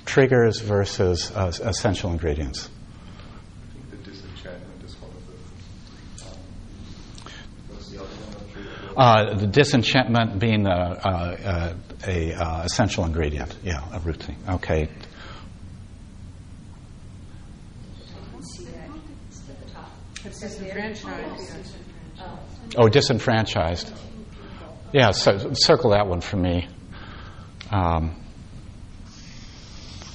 [0.06, 2.70] triggers versus uh, essential ingredients.
[2.70, 5.26] I think the disenchantment is one of
[7.88, 7.98] the.
[7.98, 8.14] Um,
[8.94, 9.00] the?
[9.00, 10.70] Uh, the disenchantment being a,
[11.04, 11.76] a, a,
[12.08, 14.38] a uh, essential ingredient, yeah, a routine.
[14.48, 14.90] Okay.
[20.24, 21.77] It's disenfranchised.
[22.75, 23.91] Oh, disenfranchised.
[24.93, 26.68] Yeah, so circle that one for me.
[27.72, 28.15] Um,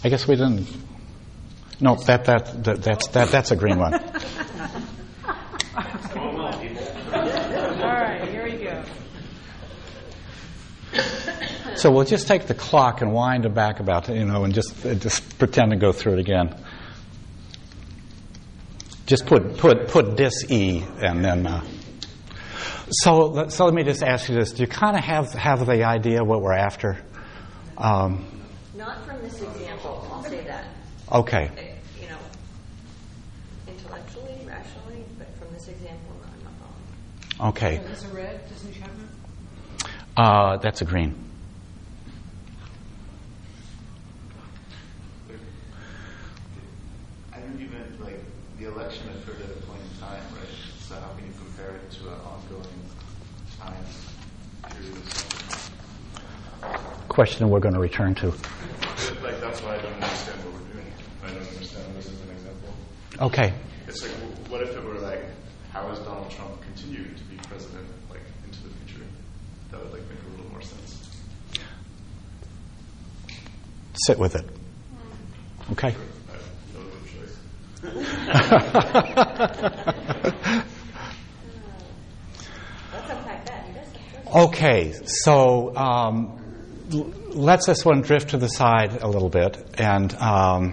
[0.04, 0.66] I guess we didn't.
[1.80, 3.94] No, that, that, that that's that, that's a green one.
[3.94, 4.00] All
[7.82, 8.84] right, here we go.
[11.76, 14.82] So we'll just take the clock and wind it back about you know, and just
[15.00, 16.56] just pretend to go through it again.
[19.06, 21.46] Just put put put dis e and then.
[21.46, 21.64] Uh,
[22.92, 25.66] so let, so let me just ask you this: Do you kind of have have
[25.66, 26.98] the idea what we're after?
[27.78, 28.24] Um,
[28.76, 30.64] Not from this example, I'll say that.
[31.10, 31.50] okay.
[31.56, 32.18] Uh, You know,
[33.68, 36.52] intellectually, rationally, but from this example, no, I'm not
[37.38, 37.50] following.
[37.50, 37.76] Okay.
[37.76, 39.08] Is this a red disenchantment?
[40.16, 41.14] Uh, that's a green.
[47.32, 48.20] I don't even like
[48.62, 50.48] the election occurred at a point in time, right?
[50.78, 52.80] So how can you compare it to an ongoing
[53.58, 53.84] time
[54.70, 55.02] period?
[57.08, 58.28] Question we're going to return to.
[58.28, 60.92] Like that's why I don't understand what we're doing.
[61.24, 62.74] I don't understand this as an example.
[63.20, 63.52] Okay.
[63.88, 64.12] It's like,
[64.48, 65.24] what if it were like,
[65.72, 69.04] how is Donald Trump continuing to be president, like into the future?
[69.72, 71.10] That would like make a little more sense.
[74.06, 74.44] Sit with it.
[75.72, 75.88] Okay.
[75.88, 75.98] I have
[76.74, 77.36] no other choice.
[77.82, 77.96] Let's unpack that.
[77.96, 78.21] He does get trust.
[84.34, 86.40] Okay, so um,
[87.34, 90.72] let's this one drift to the side a little bit, and um,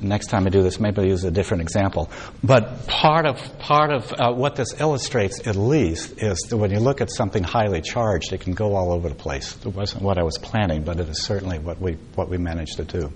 [0.00, 2.10] next time I do this, maybe I'll use a different example.
[2.42, 6.80] But part of part of uh, what this illustrates, at least, is that when you
[6.80, 9.56] look at something highly charged, it can go all over the place.
[9.64, 12.78] It wasn't what I was planning, but it is certainly what we what we managed
[12.78, 13.12] to do.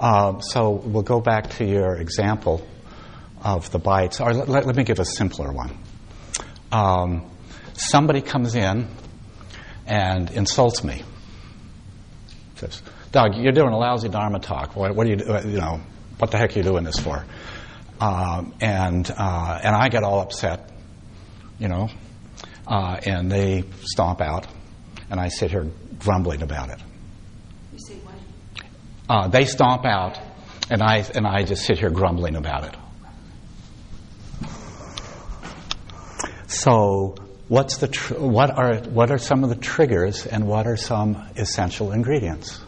[0.00, 2.66] Um, so we'll go back to your example
[3.44, 5.76] of the bites, or let, let, let me give a simpler one.
[6.72, 7.30] Um,
[7.74, 8.88] somebody comes in
[9.86, 11.02] and insults me.
[12.56, 12.80] Says,
[13.12, 14.74] "Doug, you're doing a lousy Dharma talk.
[14.74, 15.80] What, what are you, you know,
[16.18, 17.24] what the heck are you doing this for?"
[18.00, 20.70] Um, and uh, and I get all upset,
[21.58, 21.90] you know,
[22.66, 24.46] uh, and they stomp out,
[25.10, 25.66] and I sit here
[25.98, 26.78] grumbling about it.
[27.74, 28.09] You say?
[29.10, 30.20] Uh, they stomp out,
[30.70, 32.76] and I and I just sit here grumbling about it.
[36.46, 37.16] So,
[37.48, 41.16] what's the tr- what are what are some of the triggers, and what are some
[41.36, 42.60] essential ingredients?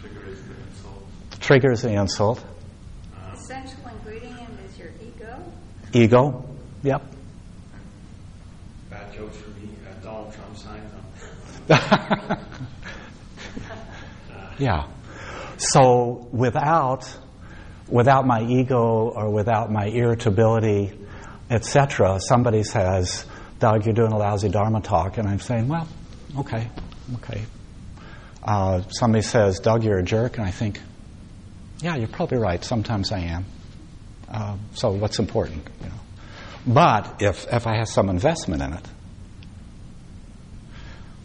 [0.00, 1.04] Trigger is the insult.
[1.40, 2.44] Triggers the insult,
[3.34, 5.44] Essential ingredient is your ego.
[5.92, 6.44] ego.
[6.84, 7.02] Yep.
[8.88, 9.68] Bad jokes for me.
[9.86, 10.90] Uh, Donald Trump signed
[11.68, 12.38] them.
[14.60, 14.86] Yeah.
[15.56, 17.04] So without
[17.88, 20.92] without my ego or without my irritability,
[21.50, 23.24] etc., somebody says,
[23.58, 25.88] "Doug, you're doing a lousy Dharma talk," and I'm saying, "Well,
[26.38, 26.68] okay,
[27.16, 27.42] okay."
[28.42, 30.80] Uh, somebody says, "Doug, you're a jerk," and I think,
[31.80, 32.64] "Yeah, you're probably right.
[32.64, 33.44] Sometimes I am."
[34.30, 36.00] Uh, so what's important, you know?
[36.66, 38.86] But if if I have some investment in it,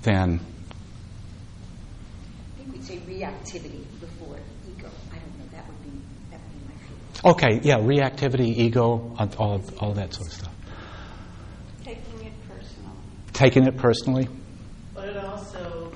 [0.01, 0.39] then
[2.53, 4.37] I think we'd say reactivity before
[4.67, 4.89] ego.
[5.11, 5.45] I don't know.
[5.51, 5.91] That would be
[6.31, 7.59] that would be my feeling.
[7.59, 10.51] Okay, yeah, reactivity, ego, all, all, all that sort of stuff.
[11.83, 12.91] Taking it personal.
[13.33, 14.27] Taking it personally,
[14.93, 15.91] But it also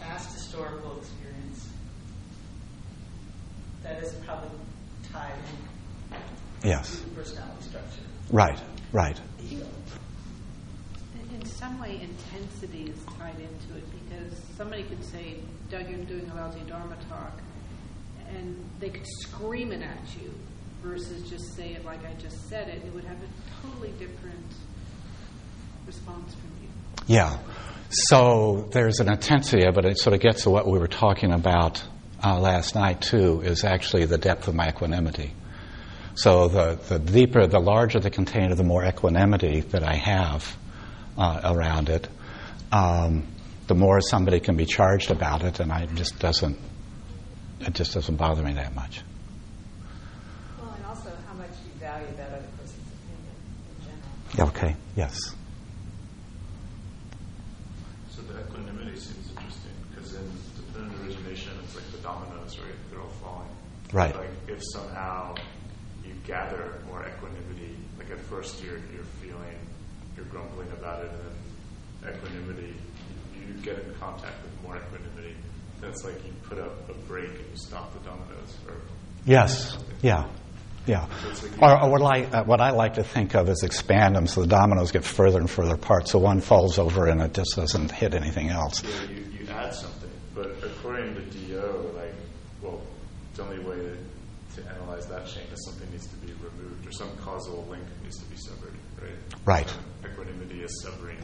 [0.00, 1.68] past historical experience
[3.82, 4.50] that is probably
[5.12, 5.32] tied
[6.62, 8.00] in yes, to the personality structure.
[8.30, 8.60] right,
[8.92, 9.66] right, Ego.
[11.14, 15.36] In- In some way, intensity is tied into it because somebody could say,
[15.80, 17.40] You're doing a lousy Dharma talk,
[18.28, 20.32] and they could scream it at you
[20.82, 22.82] versus just say it like I just said it.
[22.84, 24.46] It would have a totally different
[25.86, 26.68] response from you.
[27.06, 27.38] yeah.
[27.90, 29.84] So there's an intensity of it.
[29.84, 31.82] It sort of gets to what we were talking about
[32.24, 33.40] uh, last night too.
[33.42, 35.32] Is actually the depth of my equanimity.
[36.16, 40.56] So the the deeper, the larger the container, the more equanimity that I have
[41.16, 42.08] uh, around it.
[42.72, 43.28] Um,
[43.66, 46.58] the more somebody can be charged about it, and I just doesn't.
[47.60, 49.00] It just doesn't bother me that much.
[50.60, 53.34] Well, and also how much you value that other person's opinion
[53.80, 54.48] in general.
[54.50, 54.76] Okay.
[54.96, 55.18] Yes.
[58.10, 62.74] So the equanimity seems interesting because in dependent origination, it's like the dominoes, right?
[62.90, 63.48] They're all falling.
[63.92, 64.14] Right.
[64.14, 65.36] Like if somehow
[66.04, 69.56] you gather more equanimity, like at first you're you're feeling,
[70.16, 71.20] you're grumbling about it, and
[72.02, 72.74] then equanimity,
[73.46, 75.36] you get in contact with more equanimity.
[75.80, 78.74] That's like you put up a break and you stop the dominoes, or
[79.24, 79.76] Yes.
[80.02, 80.28] Yeah.
[80.86, 81.06] Yeah.
[81.62, 84.42] Or, or what, I, uh, what I like to think of is expand them so
[84.42, 87.90] the dominoes get further and further apart so one falls over and it just doesn't
[87.90, 88.82] hit anything else.
[88.82, 92.14] Yeah, you, you add something, but according to DO, like,
[92.60, 92.82] well,
[93.34, 93.96] the only way to,
[94.56, 98.18] to analyze that chain is something needs to be removed or some causal link needs
[98.18, 99.16] to be severed, right?
[99.46, 99.74] Right.
[100.04, 101.16] Equanimity is severing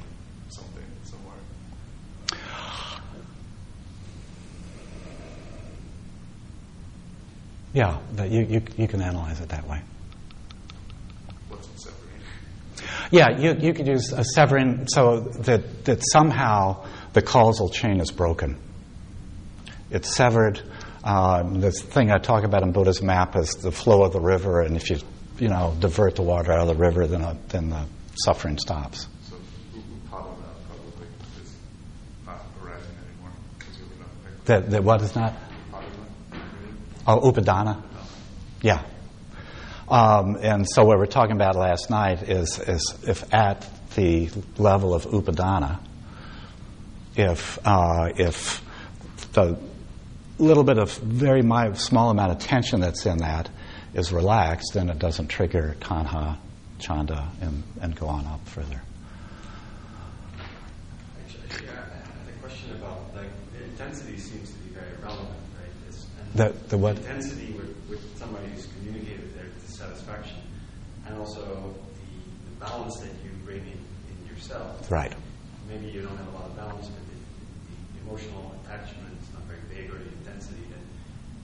[7.73, 9.81] Yeah, that you, you, you can analyze it that way.
[11.49, 12.11] What's it severing?
[13.12, 18.11] Yeah, you, you could use a severing so that, that somehow the causal chain is
[18.11, 18.57] broken.
[19.91, 20.61] It's severed.
[21.03, 24.61] Um, this thing I talk about in Buddha's map is the flow of the river,
[24.61, 24.99] and if you
[25.39, 29.09] you know divert the water out of the river, then uh, then the suffering stops.
[29.29, 29.37] So
[29.75, 30.35] Upadana
[30.68, 31.09] probably
[31.43, 31.57] is
[32.27, 35.35] not arising anymore because not That, that what is not?
[37.11, 37.82] Oh, Upadana?
[38.62, 38.84] Yeah.
[39.88, 44.30] Um, and so what we were talking about last night is, is if at the
[44.58, 45.80] level of Upadana,
[47.16, 48.62] if, uh, if
[49.32, 49.58] the
[50.38, 51.42] little bit of very
[51.74, 53.50] small amount of tension that's in that
[53.92, 56.38] is relaxed, then it doesn't trigger tanha,
[56.78, 58.80] chanda, and, and go on up further.
[61.24, 64.94] Actually, actually, I I had a question about like the intensity seems to be very
[65.02, 65.72] relevant, right?
[65.88, 66.97] It's, and The- the what?
[66.97, 70.37] intensity with, with somebody who's communicated their dissatisfaction,
[71.07, 74.91] and also the, the balance that you bring in, in yourself.
[74.91, 75.12] Right.
[75.68, 77.18] Maybe you don't have a lot of balance, but the,
[77.99, 80.83] the emotional attachment is not very big, or the intensity that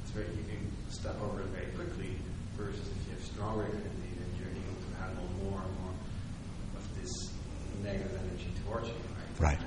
[0.03, 2.15] it's very you can step over it very quickly.
[2.57, 5.93] Versus if you have stronger affinity, then you're able to handle more and more
[6.81, 7.13] of this
[7.85, 8.95] negative energy towards you,
[9.37, 9.53] right?
[9.53, 9.61] Right.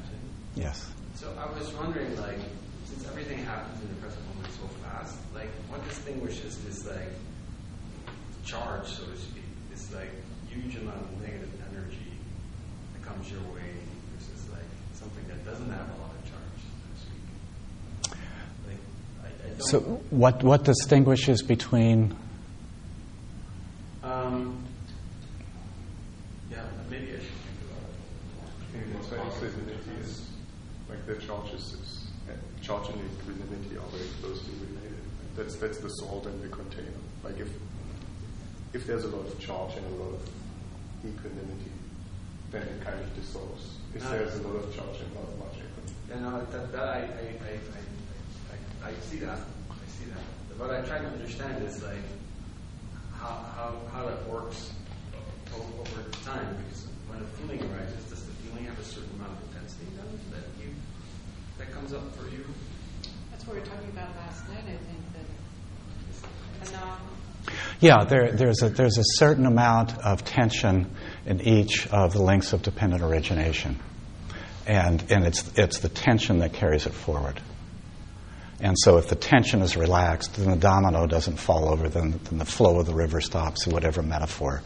[0.56, 0.90] Yes.
[1.14, 2.42] So I was wondering, like,
[2.86, 7.14] since everything happens in the present moment so fast, like, what distinguishes this, like,
[8.44, 10.12] charge, so to speak, this, like,
[10.50, 12.12] huge amount of negative energy
[12.94, 13.72] that comes your way
[14.14, 18.20] versus, like, something that doesn't have a lot of charge, so to speak?
[18.68, 18.82] Like,
[19.24, 19.64] I, I don't.
[19.64, 19.80] So,
[20.10, 22.16] what, what distinguishes between
[24.04, 24.64] um,
[26.50, 27.98] yeah, maybe I should think about it.
[28.74, 29.48] Maybe that's why
[30.00, 30.30] is
[30.90, 32.08] like the charge is, is
[32.62, 34.98] charge and equanimity are very closely related.
[35.40, 37.00] That's that's the salt in the container.
[37.24, 37.48] Like if
[38.74, 40.22] if there's a lot of charge and a lot of
[41.08, 41.72] equanimity,
[42.52, 43.78] then it kind of dissolves.
[43.96, 44.10] If Ah.
[44.12, 45.96] there's a lot of charge and not much equanimity.
[46.12, 49.40] Yeah, no, that, that I, I, I, I, I, I see that.
[49.72, 50.60] I see that.
[50.60, 52.04] What I try to understand is like
[53.16, 54.74] how, how, how that works
[55.56, 56.52] over time.
[56.68, 60.20] Because when a feeling arises, does the feeling have a certain amount of intensity then
[60.36, 60.76] that you
[61.58, 62.44] that comes up for you?
[63.32, 64.99] That's what we were talking about last night, I think, that enough.
[67.80, 70.94] Yeah, there, there's, a, there's a certain amount of tension
[71.26, 73.80] in each of the links of dependent origination.
[74.68, 77.40] And, and it's, it's the tension that carries it forward.
[78.60, 82.40] And so if the tension is relaxed, then the domino doesn't fall over, then, then
[82.40, 84.62] the flow of the river stops, whatever metaphor.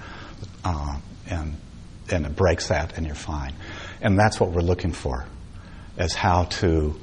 [0.65, 0.97] Uh,
[1.29, 1.55] and,
[2.09, 3.53] and it breaks that, and you're fine.
[4.01, 5.25] And that's what we're looking for,
[5.97, 6.99] is how to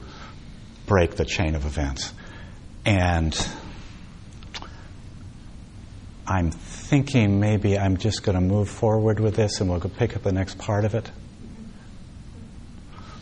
[0.87, 2.13] break the chain of events.
[2.85, 3.33] And
[6.31, 10.23] I'm thinking maybe I'm just going to move forward with this and we'll pick up
[10.23, 11.11] the next part of it.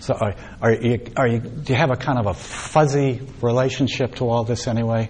[0.00, 4.16] So, are, are, you, are you, do you have a kind of a fuzzy relationship
[4.16, 5.08] to all this anyway?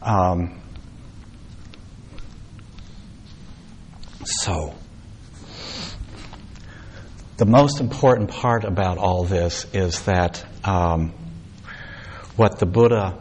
[0.00, 0.62] Um,
[4.24, 4.72] so,
[7.38, 11.12] the most important part about all this is that um,
[12.36, 13.18] what the Buddha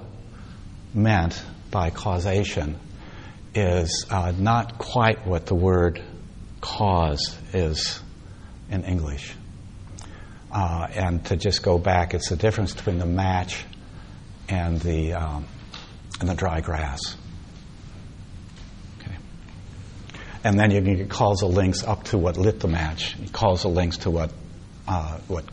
[0.93, 2.79] meant by causation
[3.53, 6.01] is uh, not quite what the word
[6.61, 8.01] cause is
[8.69, 9.33] in English.
[10.51, 13.63] Uh, and to just go back, it's the difference between the match
[14.49, 15.45] and the um,
[16.19, 17.15] and the dry grass.
[18.99, 19.15] Okay.
[20.43, 23.97] And then you can get causal links up to what lit the match, causal links
[23.99, 24.31] to what
[24.87, 25.45] uh, what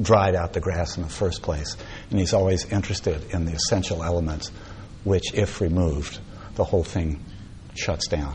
[0.00, 1.76] dried out the grass in the first place.
[2.10, 4.50] And he's always interested in the essential elements,
[5.04, 6.18] which, if removed,
[6.54, 7.22] the whole thing
[7.74, 8.34] shuts down.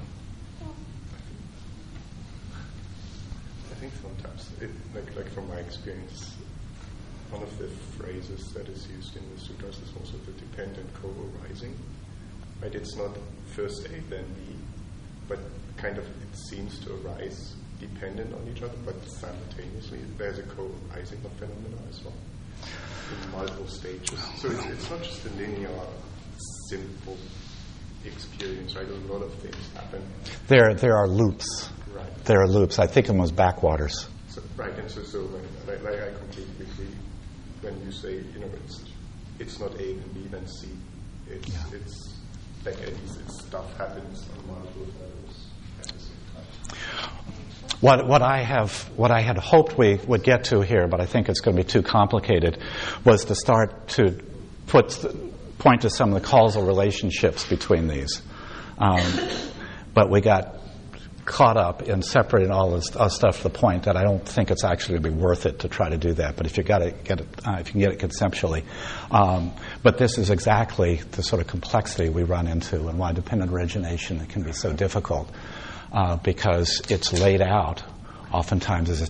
[3.71, 6.35] I think sometimes, it, like, like from my experience,
[7.29, 11.75] one of the phrases that is used in the sutras is also the dependent co-arising.
[12.61, 12.73] Right?
[12.73, 13.11] It's not
[13.47, 14.55] first A then B,
[15.27, 15.39] but
[15.77, 21.19] kind of it seems to arise dependent on each other, but simultaneously there's a co-arising
[21.25, 22.13] of phenomena as well
[23.11, 24.19] in multiple stages.
[24.37, 25.69] So it's, it's not just a linear,
[26.69, 27.17] simple
[28.05, 28.87] experience, right?
[28.87, 30.01] A lot of things happen.
[30.47, 31.69] There, there are loops.
[31.93, 32.25] Right.
[32.25, 32.79] There are loops.
[32.79, 34.07] I think of them as backwaters.
[34.29, 36.95] So, right, and so, so when, like, like I completely agree
[37.61, 38.83] when you say, you know, it's
[39.39, 40.67] it's not A then B then C.
[41.29, 42.13] It's it's
[42.65, 45.47] like at least it's stuff happens on multiple levels
[45.79, 46.45] at the same time.
[47.81, 51.05] What, what I have, what I had hoped we would get to here, but I
[51.05, 52.57] think it's going to be too complicated,
[53.03, 54.17] was to start to
[54.67, 54.97] put,
[55.65, 58.21] point to some of the causal relationships between these.
[58.77, 59.01] Um,
[59.95, 60.59] but we got
[61.25, 64.63] caught up in separating all this stuff to the point that I don't think it's
[64.63, 66.35] actually going to be worth it to try to do that.
[66.35, 68.63] But if you got it, get it, uh, if you can get it conceptually,
[69.09, 73.51] um, but this is exactly the sort of complexity we run into and why dependent
[73.51, 75.31] origination can be so difficult
[75.91, 77.81] uh, because it's laid out
[78.31, 79.07] oftentimes as a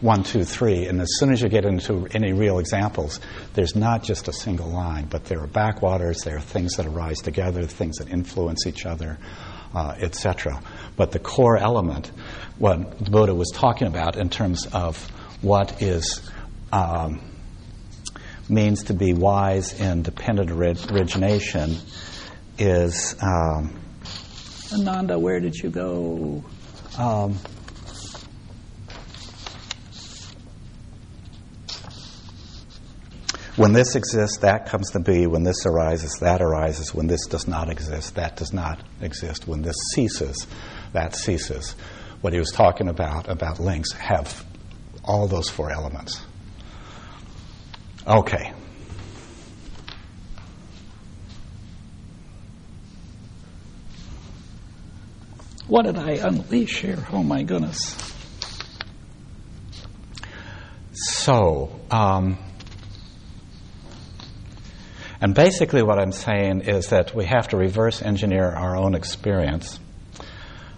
[0.00, 0.86] one, two, three.
[0.86, 3.20] And as soon as you get into any real examples,
[3.54, 7.18] there's not just a single line, but there are backwaters, there are things that arise
[7.18, 9.18] together, things that influence each other,
[9.74, 10.62] uh, etc.
[10.96, 12.10] But the core element,
[12.58, 14.96] what the Buddha was talking about in terms of
[15.42, 16.28] what is
[16.72, 17.20] um,
[18.48, 21.76] means to be wise in dependent origination,
[22.58, 23.80] is um,
[24.72, 25.18] Ananda.
[25.18, 26.44] Where did you go?
[26.98, 27.38] Um,
[33.60, 35.26] When this exists, that comes to be.
[35.26, 36.94] When this arises, that arises.
[36.94, 39.46] When this does not exist, that does not exist.
[39.46, 40.46] When this ceases,
[40.94, 41.72] that ceases.
[42.22, 44.46] What he was talking about, about links, have
[45.04, 46.22] all those four elements.
[48.06, 48.54] Okay.
[55.66, 57.06] What did I unleash here?
[57.12, 57.94] Oh my goodness.
[60.94, 62.38] So, um,
[65.20, 69.78] and basically, what I'm saying is that we have to reverse engineer our own experience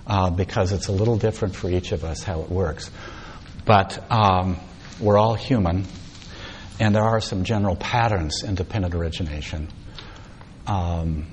[0.04, 2.90] uh, because it's a little different for each of us how it works.
[3.64, 4.58] But um,
[5.00, 5.86] we're all human,
[6.80, 9.68] and there are some general patterns in dependent origination
[10.66, 11.26] um,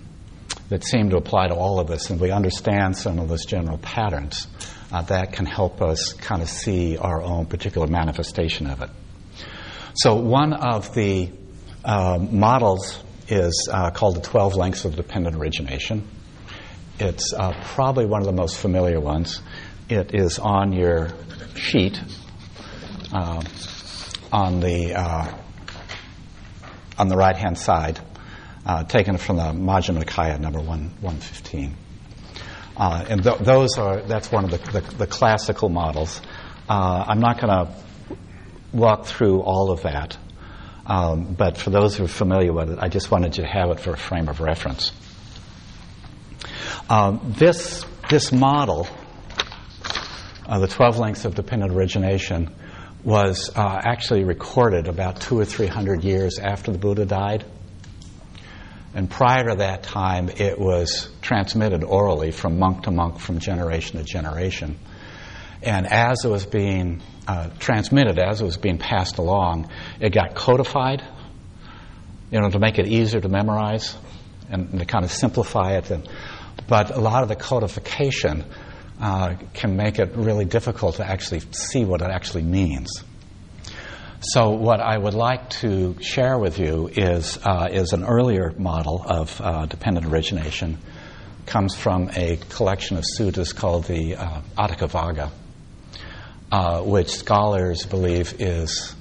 [0.70, 3.80] that seem to apply to all of us, and we understand some of those general
[3.80, 4.48] patterns.
[4.92, 8.90] Uh, that can help us kind of see our own particular manifestation of it.
[9.94, 11.30] So, one of the
[11.90, 16.08] uh, models is uh, called the 12 links of dependent origination.
[17.00, 19.42] It's uh, probably one of the most familiar ones.
[19.90, 21.10] It is on your
[21.56, 22.00] sheet
[23.12, 23.42] uh,
[24.32, 25.34] on the uh,
[27.00, 28.00] on the right hand side,
[28.68, 31.76] uh, taken from the Majjhima Nikaya number one, 115.
[32.78, 36.22] and th- those are that's one of the, the, the classical models.
[36.70, 37.74] I'm not going to
[38.74, 40.16] walk through all of that.
[40.90, 43.70] Um, but for those who are familiar with it, I just wanted you to have
[43.70, 44.92] it for a frame of reference.
[46.90, 48.88] Um, this, this model,
[50.48, 52.56] uh, the 12 links of dependent origination,
[53.04, 57.46] was uh, actually recorded about two or three hundred years after the Buddha died.
[58.96, 64.00] And prior to that time, it was transmitted orally from monk to monk, from generation
[64.00, 64.80] to generation.
[65.62, 70.34] And as it was being uh, transmitted, as it was being passed along, it got
[70.36, 71.04] codified,
[72.32, 73.96] you know, to make it easier to memorize
[74.50, 75.92] and, to kind of simplify it.
[75.92, 76.08] And,
[76.68, 78.46] but a lot of the codification
[79.02, 83.04] uh, can make it really difficult to actually see what it actually means.
[84.22, 89.02] So, what I would like to share with you is, uh, is an earlier model
[89.06, 90.78] of uh, dependent origination.
[91.46, 95.32] Comes from a collection of suttas called the uh, Atthakavagga
[96.52, 98.96] uh, which scholars believe is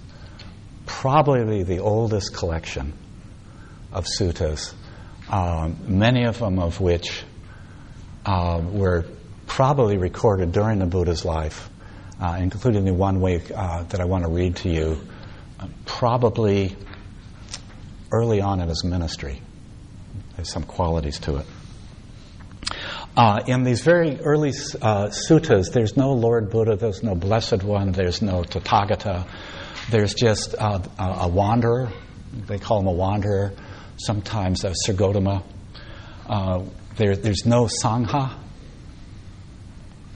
[0.86, 2.92] probably the oldest collection
[3.92, 4.74] of suttas,
[5.30, 7.22] um, many of them of which
[8.26, 9.04] uh, were
[9.46, 11.68] probably recorded during the Buddha's life,
[12.20, 15.00] uh, including the one week uh, that I want to read to you,
[15.86, 16.76] probably
[18.12, 19.40] early on in his ministry.
[20.36, 21.46] There's some qualities to it.
[23.18, 24.50] Uh, in these very early
[24.80, 29.26] uh, suttas, there's no Lord Buddha, there's no Blessed One, there's no Tathagata.
[29.90, 31.90] There's just uh, a wanderer.
[32.46, 33.54] They call him a wanderer,
[33.96, 35.42] sometimes a Sirgotama.
[36.28, 36.62] Uh,
[36.94, 38.38] there, there's no Sangha.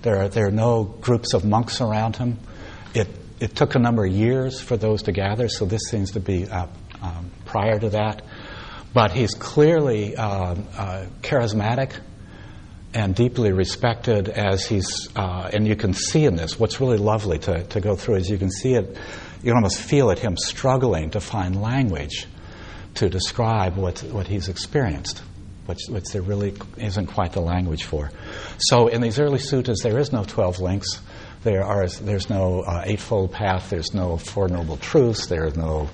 [0.03, 2.39] There are, there are no groups of monks around him.
[2.95, 3.09] It,
[3.41, 6.49] it took a number of years for those to gather, so this seems to be
[6.49, 6.69] uh,
[7.03, 8.23] um, prior to that.
[8.95, 11.99] But he's clearly charismatic
[12.95, 17.39] and deeply respected as he's, uh, and you can see in this, what's really lovely
[17.39, 18.97] to, to go through is you can see it,
[19.43, 22.27] you can almost feel it, him struggling to find language
[22.95, 25.23] to describe what, what he's experienced,
[25.67, 28.11] which, which there really isn't quite the language for.
[28.59, 31.01] So in these early suttas, there is no 12 links.
[31.45, 35.89] There are, there's no uh, Eightfold Path, there's no Four Noble Truths, there's no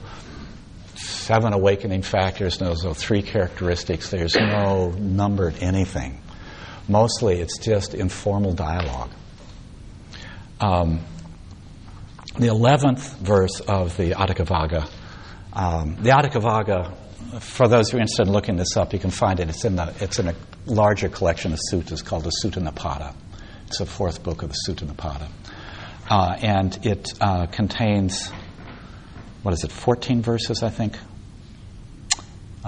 [0.96, 6.20] seven awakening factors, there's no three characteristics, there's no numbered anything.
[6.88, 9.10] Mostly it's just informal dialogue.
[10.58, 11.00] Um,
[12.38, 14.88] the 11th verse of the Atthakavagga,
[15.52, 16.94] um, the Atthakavagga,
[17.40, 19.50] for those who are interested in looking this up, you can find it.
[19.50, 20.34] It's in, the, it's in a
[20.64, 23.14] larger collection of suttas called the Sutta Nipata.
[23.66, 25.28] It's the fourth book of the Sutta Nipata.
[26.08, 28.30] Uh, and it uh, contains,
[29.42, 30.94] what is it, 14 verses, I think?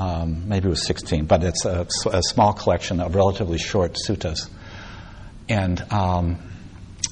[0.01, 4.49] Um, maybe it was 16, but it's a, a, small collection of relatively short suttas.
[5.49, 6.39] And, um,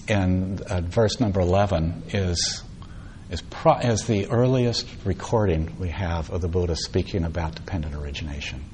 [0.09, 2.63] and uh, verse number 11 is
[3.31, 8.65] is, pro- is the earliest recording we have of the Buddha speaking about dependent origination.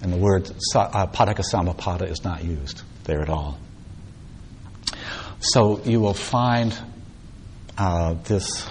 [0.00, 1.06] And the word uh,
[2.08, 3.58] is not used there at all.
[5.40, 6.76] So you will find
[7.76, 8.66] uh, this.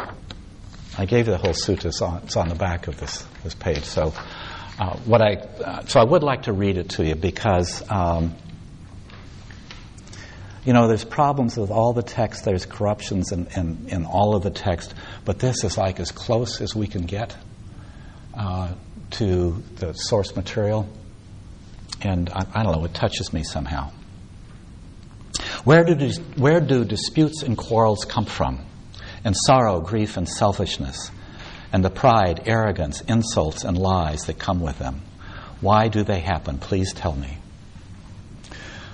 [0.98, 1.86] I gave you the whole sutta.
[1.86, 3.84] It's on, it's on the back of this, this page.
[3.84, 4.14] So,
[4.78, 8.36] uh, what I uh, so I would like to read it to you because um,
[10.66, 12.44] you know there's problems with all the text.
[12.44, 16.60] There's corruptions in, in, in all of the text, but this is like as close
[16.62, 17.36] as we can get
[18.34, 18.74] uh,
[19.12, 20.90] to the source material,
[22.02, 22.86] and I, I don't know.
[22.86, 23.92] It touches me somehow.
[25.64, 28.60] Where do, where do disputes and quarrels come from?
[29.24, 31.10] And sorrow, grief, and selfishness,
[31.72, 35.02] and the pride, arrogance, insults, and lies that come with them.
[35.62, 36.58] Why do they happen?
[36.58, 37.38] Please tell me.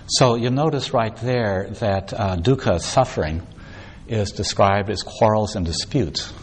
[0.07, 3.45] So you notice right there that uh, dukkha, suffering,
[4.07, 6.33] is described as quarrels and disputes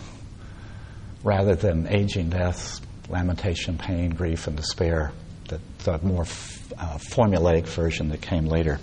[1.22, 5.12] rather than aging, death, lamentation, pain, grief, and despair,
[5.48, 8.78] the, the more f- uh, formulaic version that came later.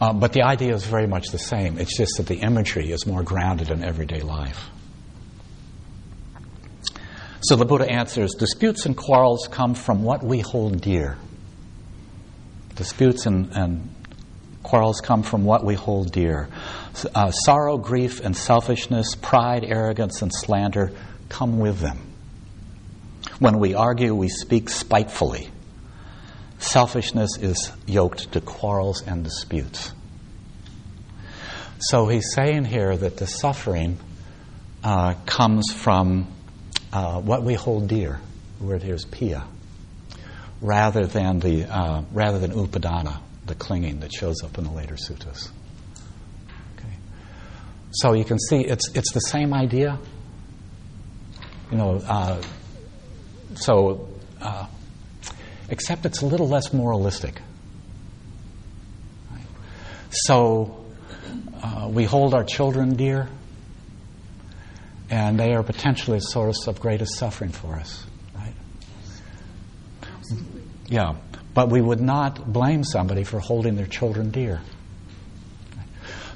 [0.00, 1.78] Uh, but the idea is very much the same.
[1.78, 4.68] It's just that the imagery is more grounded in everyday life.
[7.42, 11.16] So the Buddha answers disputes and quarrels come from what we hold dear.
[12.74, 13.94] Disputes and, and
[14.62, 16.48] quarrels come from what we hold dear.
[17.14, 20.92] Uh, sorrow, grief, and selfishness, pride, arrogance, and slander
[21.30, 21.98] come with them.
[23.38, 25.48] When we argue, we speak spitefully.
[26.58, 29.92] Selfishness is yoked to quarrels and disputes.
[31.78, 33.98] So he's saying here that the suffering
[34.84, 36.26] uh, comes from
[36.92, 38.20] uh, what we hold dear.
[38.58, 39.44] The word here is piya,
[40.60, 44.96] rather than the uh, rather than upadana, the clinging that shows up in the later
[44.96, 45.50] suttas.
[46.76, 46.94] Okay.
[47.92, 49.98] So you can see it's it's the same idea.
[51.70, 52.42] You know, uh,
[53.54, 54.08] so
[54.40, 54.66] uh,
[55.68, 57.40] except it's a little less moralistic.
[59.30, 59.44] Right?
[60.10, 60.84] So
[61.62, 63.28] uh, we hold our children dear,
[65.10, 68.06] and they are potentially a source of greatest suffering for us.
[68.34, 68.54] Right?
[70.86, 71.16] Yeah,
[71.52, 74.60] but we would not blame somebody for holding their children dear.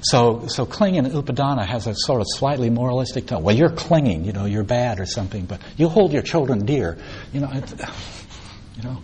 [0.01, 3.41] So, so clinging in upadana has a sort of slightly moralistic tone.
[3.41, 6.97] Well, you're clinging, you know, you're bad or something, but you hold your children dear.
[7.33, 7.51] You know,
[8.75, 9.01] you know.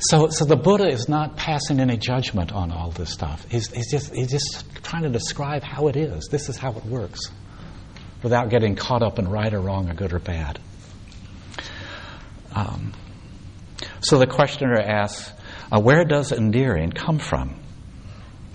[0.00, 3.46] So, so the Buddha is not passing any judgment on all this stuff.
[3.48, 6.26] He's, he's, just, he's just trying to describe how it is.
[6.32, 7.20] This is how it works,
[8.22, 10.58] without getting caught up in right or wrong or good or bad.
[12.54, 12.92] Um,
[14.00, 15.32] so the questioner asks,
[15.70, 17.54] uh, where does endearing come from?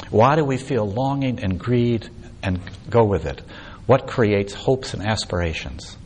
[0.09, 2.09] Why do we feel longing and greed
[2.43, 2.59] and
[2.89, 3.41] go with it?
[3.85, 5.97] What creates hopes and aspirations?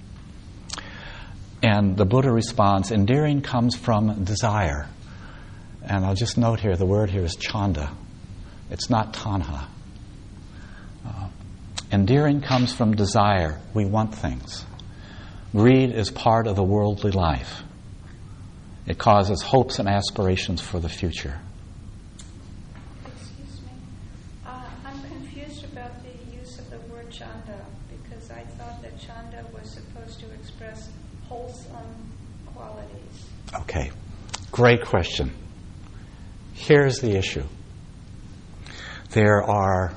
[1.62, 4.88] And the Buddha responds, endearing comes from desire.
[5.84, 7.92] And I'll just note here the word here is chanda.
[8.70, 9.68] It's not tanha.
[11.92, 13.60] Endearing comes from desire.
[13.74, 14.66] We want things.
[15.54, 17.64] Greed is part of the worldly life.
[18.86, 21.40] It causes hopes and aspirations for the future.
[23.06, 23.72] Excuse me.
[24.46, 29.44] Uh, I'm confused about the use of the word chanda because I thought that chanda
[29.52, 30.90] was supposed to express
[31.28, 32.12] wholesome
[32.46, 33.26] qualities.
[33.62, 33.92] Okay,
[34.52, 35.32] great question.
[36.54, 37.46] Here's the issue
[39.12, 39.94] there are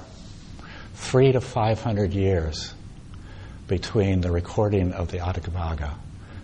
[1.02, 2.74] three to five hundred years
[3.66, 5.92] between the recording of the Atthakavagga,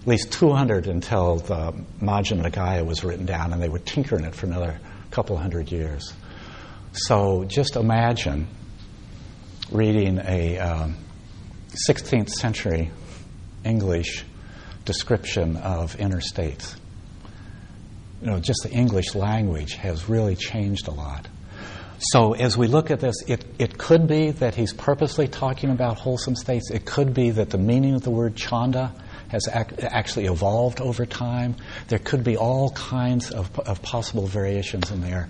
[0.00, 4.34] at least 200 until the Majjhima Nikaya was written down, and they were tinkering it
[4.34, 4.78] for another
[5.10, 6.12] couple hundred years.
[6.92, 8.48] So just imagine
[9.70, 10.96] reading a um,
[11.88, 12.90] 16th century
[13.64, 14.24] English
[14.84, 16.76] description of inner states.
[18.22, 21.28] You know, just the English language has really changed a lot.
[21.98, 25.98] So as we look at this, it, it could be that he's purposely talking about
[25.98, 26.70] wholesome states.
[26.70, 28.94] It could be that the meaning of the word chanda
[29.28, 31.56] has ac- actually evolved over time.
[31.88, 35.28] There could be all kinds of, of possible variations in there,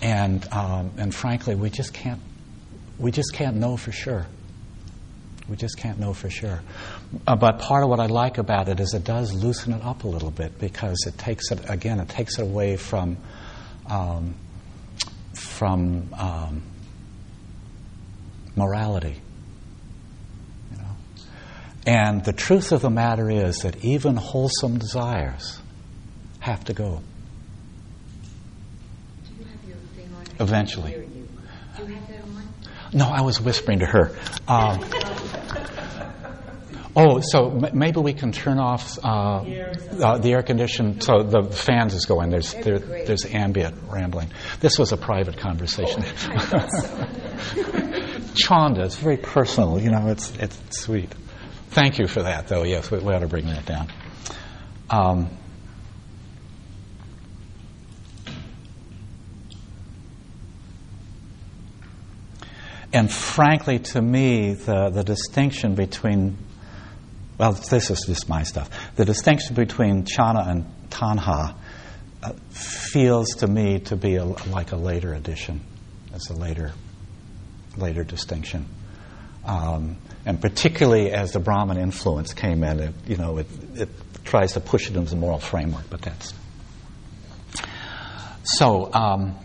[0.00, 2.20] and um, and frankly, we just can't
[2.98, 4.26] we just can't know for sure.
[5.48, 6.62] We just can't know for sure.
[7.26, 10.04] Uh, but part of what I like about it is it does loosen it up
[10.04, 12.00] a little bit because it takes it again.
[12.00, 13.16] It takes it away from.
[13.88, 14.34] Um,
[15.56, 16.62] from um,
[18.54, 19.20] morality.
[20.70, 20.84] You know?
[21.86, 25.58] And the truth of the matter is that even wholesome desires
[26.40, 27.00] have to go.
[29.24, 30.20] Do you have your thing on?
[30.20, 30.90] I can't Eventually.
[30.90, 31.28] hear you.
[31.76, 32.48] Do you have that on?
[32.92, 34.16] No, I was whispering to her.
[34.46, 34.80] Um,
[36.98, 39.42] Oh, so m- maybe we can turn off uh,
[40.00, 42.30] uh, the air condition so the fans is going.
[42.30, 44.30] There's there, there's ambient rambling.
[44.60, 46.02] This was a private conversation.
[48.34, 49.78] Chanda, it's very personal.
[49.78, 51.12] You know, it's it's sweet.
[51.70, 52.62] Thank you for that, though.
[52.62, 53.92] Yes, we, we ought to bring that down.
[54.88, 55.28] Um,
[62.92, 66.38] and frankly, to me, the, the distinction between,
[67.38, 68.70] well, this is just my stuff.
[68.96, 71.54] The distinction between chanda and tanha
[72.22, 75.60] uh, feels to me to be a, like a later addition.
[76.14, 76.72] It's a later,
[77.76, 78.66] later distinction.
[79.44, 83.88] Um, and particularly as the Brahman influence came in, it, you know, it, it
[84.24, 86.32] tries to push it into the moral framework, but that's.
[88.42, 89.36] So, um,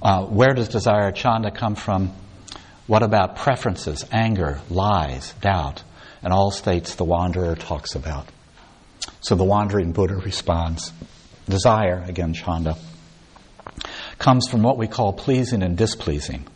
[0.00, 2.12] uh, where does desire chanda come from?
[2.88, 5.82] What about preferences, anger, lies, doubt,
[6.22, 8.26] and all states the wanderer talks about?
[9.20, 10.92] So the wandering Buddha responds
[11.46, 12.76] desire, again, chanda,
[14.18, 16.46] comes from what we call pleasing and displeasing.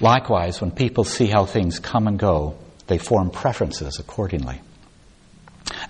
[0.00, 4.60] Likewise, when people see how things come and go, they form preferences accordingly.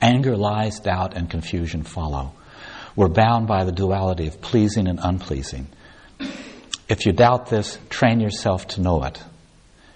[0.00, 2.32] Anger, lies, doubt, and confusion follow.
[2.94, 5.66] We're bound by the duality of pleasing and unpleasing.
[6.90, 9.22] If you doubt this, train yourself to know it.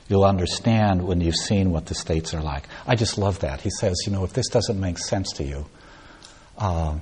[0.09, 2.68] You'll understand when you've seen what the states are like.
[2.86, 3.61] I just love that.
[3.62, 5.66] He says, you know, if this doesn't make sense to you,
[6.57, 6.99] uh,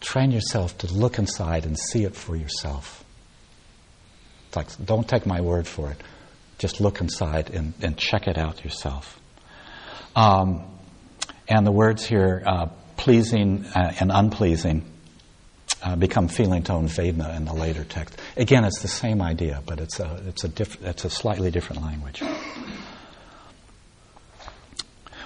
[0.00, 3.04] train yourself to look inside and see it for yourself.
[4.46, 6.00] It's like, don't take my word for it.
[6.58, 9.18] Just look inside and, and check it out yourself.
[10.14, 10.62] Um,
[11.48, 14.84] and the words here, uh, pleasing uh, and unpleasing,
[15.82, 18.20] uh, become feeling tone Vedana in the later text.
[18.36, 21.82] Again, it's the same idea, but it's a, it's a, diff- it's a slightly different
[21.82, 22.22] language.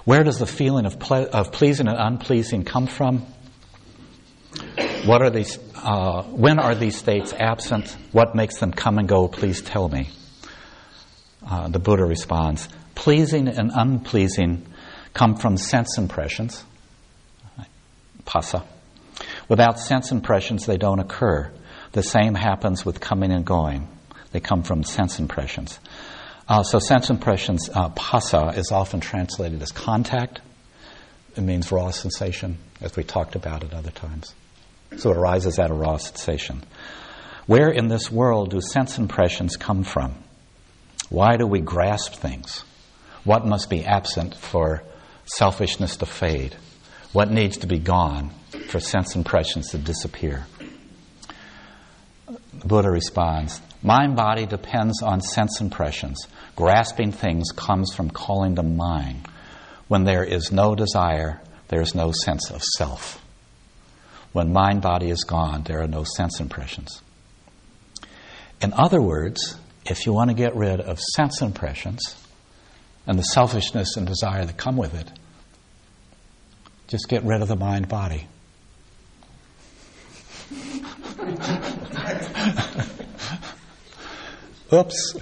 [0.04, 3.26] Where does the feeling of, ple- of pleasing and unpleasing come from?
[5.04, 7.96] What are these, uh, when are these states absent?
[8.12, 9.28] What makes them come and go?
[9.28, 10.08] Please tell me.
[11.48, 14.66] Uh, the Buddha responds Pleasing and unpleasing
[15.12, 16.64] come from sense impressions,
[18.24, 18.64] phassa.
[19.48, 21.50] Without sense impressions, they don't occur.
[21.92, 23.88] The same happens with coming and going.
[24.32, 25.78] They come from sense impressions.
[26.48, 30.40] Uh, so, sense impressions, uh, phassa, is often translated as contact.
[31.36, 34.34] It means raw sensation, as we talked about at other times.
[34.96, 36.62] So, it arises out of raw sensation.
[37.46, 40.14] Where in this world do sense impressions come from?
[41.08, 42.64] Why do we grasp things?
[43.24, 44.82] What must be absent for
[45.24, 46.56] selfishness to fade?
[47.12, 48.30] What needs to be gone
[48.68, 50.46] for sense impressions to disappear?
[52.26, 56.26] The Buddha responds Mind body depends on sense impressions.
[56.56, 59.22] Grasping things comes from calling them mine.
[59.88, 63.22] When there is no desire, there is no sense of self.
[64.32, 67.00] When mind body is gone, there are no sense impressions.
[68.60, 72.00] In other words, if you want to get rid of sense impressions
[73.06, 75.08] and the selfishness and desire that come with it,
[76.88, 78.26] just get rid of the mind body.
[84.72, 85.16] Oops.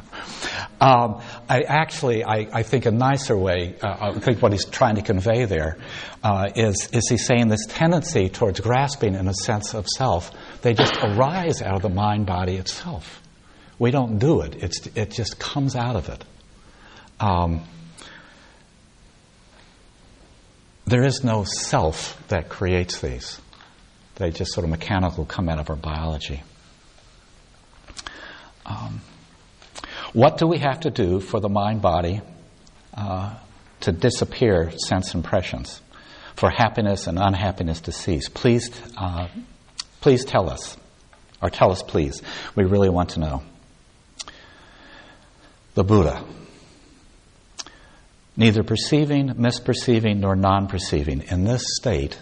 [0.80, 4.96] um, I actually, I, I, think a nicer way, uh, I think what he's trying
[4.96, 5.78] to convey there
[6.22, 10.32] uh, is is he's saying this tendency towards grasping in a sense of self,
[10.62, 13.22] they just arise out of the mind body itself.
[13.78, 16.24] We don't do it, it's, it just comes out of it.
[17.20, 17.64] Um,
[20.86, 23.40] there is no self that creates these.
[24.16, 26.42] They just sort of mechanical come out of our biology.
[28.64, 29.00] Um,
[30.12, 32.22] what do we have to do for the mind body
[32.94, 33.34] uh,
[33.80, 35.80] to disappear sense impressions,
[36.34, 38.28] for happiness and unhappiness to cease?
[38.28, 39.28] Please, uh,
[40.00, 40.76] please tell us,
[41.42, 42.22] or tell us, please.
[42.54, 43.42] We really want to know.
[45.74, 46.24] The Buddha.
[48.38, 51.22] Neither perceiving, misperceiving, nor non perceiving.
[51.30, 52.18] In this state,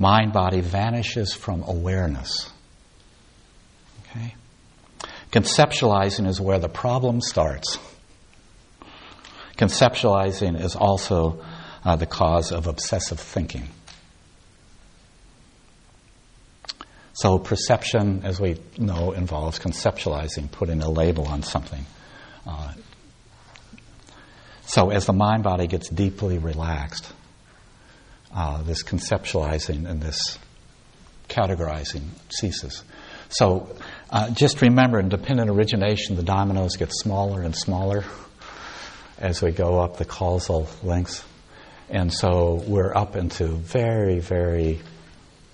[0.00, 2.50] mind body vanishes from awareness.
[4.00, 4.34] Okay?
[5.30, 7.78] Conceptualizing is where the problem starts.
[9.56, 11.44] Conceptualizing is also
[11.84, 13.68] uh, the cause of obsessive thinking.
[17.12, 21.84] So, perception, as we know, involves conceptualizing, putting a label on something.
[22.46, 22.72] Uh,
[24.62, 27.12] so, as the mind body gets deeply relaxed,
[28.34, 30.38] uh, this conceptualizing and this
[31.28, 32.82] categorizing ceases.
[33.28, 33.74] So
[34.10, 38.04] uh, just remember, in dependent origination, the dominoes get smaller and smaller
[39.18, 41.24] as we go up the causal links.
[41.88, 44.80] And so we're up into very, very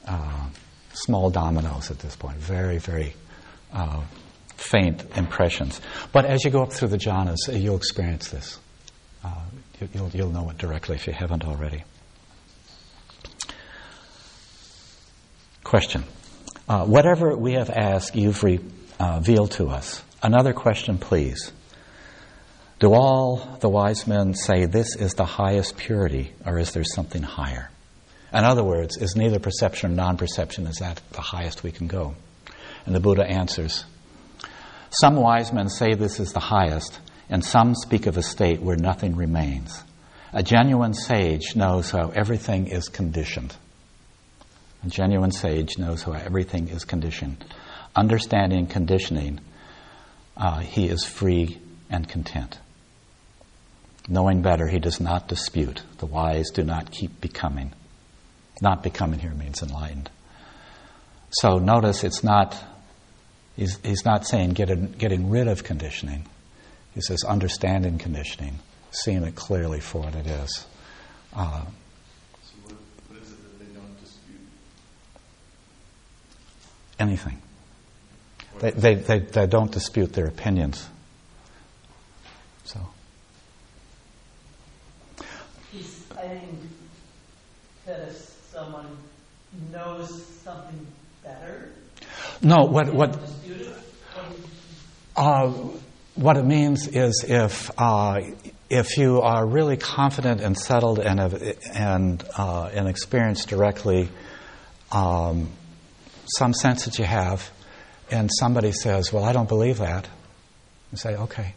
[0.07, 0.49] uh,
[0.93, 3.15] small dominoes at this point, very, very
[3.73, 4.03] uh,
[4.57, 5.81] faint impressions.
[6.13, 8.59] But as you go up through the jhanas, you'll experience this.
[9.25, 9.35] Uh,
[9.93, 11.85] you'll, you'll know it directly if you haven't already.
[15.67, 16.05] Question.
[16.69, 20.01] Uh, whatever we have asked, you've revealed to us.
[20.23, 21.51] Another question, please.
[22.79, 27.25] Do all the wise men say this is the highest purity, or is there something
[27.25, 27.69] higher?
[28.33, 31.89] In other words, is neither perception or non perception, is that the highest we can
[31.89, 32.15] go?
[32.85, 33.85] And the Buddha answers
[34.91, 38.77] Some wise men say this is the highest, and some speak of a state where
[38.77, 39.83] nothing remains.
[40.33, 43.57] A genuine sage knows how everything is conditioned.
[44.87, 47.45] A genuine sage knows how everything is conditioned.
[47.97, 49.41] Understanding conditioning,
[50.37, 51.59] uh, he is free
[51.91, 52.61] and content.
[54.09, 55.83] Knowing better, he does not dispute.
[55.99, 57.73] The wise do not keep becoming.
[58.63, 60.09] Not becoming here means enlightened.
[61.31, 62.57] So notice it's not,
[63.57, 66.29] he's, he's not saying getting, getting rid of conditioning.
[66.95, 68.61] He says understanding conditioning,
[68.93, 70.65] seeing it clearly for what it is.
[71.35, 71.65] Uh,
[76.99, 77.41] anything.
[78.61, 80.87] They, they, they, they don't dispute their opinions.
[82.65, 82.81] So.
[85.73, 86.69] He's saying
[87.85, 88.17] that if
[88.51, 88.97] someone
[89.71, 90.87] knows something
[91.23, 91.71] better,
[92.43, 93.19] no, what what
[95.17, 95.49] uh,
[96.15, 98.21] what it means is if uh,
[98.69, 101.21] if you are really confident and settled and
[101.73, 104.09] and uh, and experienced directly
[104.93, 105.51] um,
[106.37, 107.51] some sense that you have,
[108.11, 110.09] and somebody says, Well, I don't believe that,
[110.93, 111.55] you say, Okay.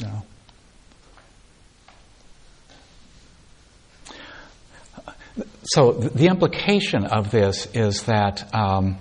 [0.00, 0.22] No.
[5.64, 8.98] So the implication of this is that um,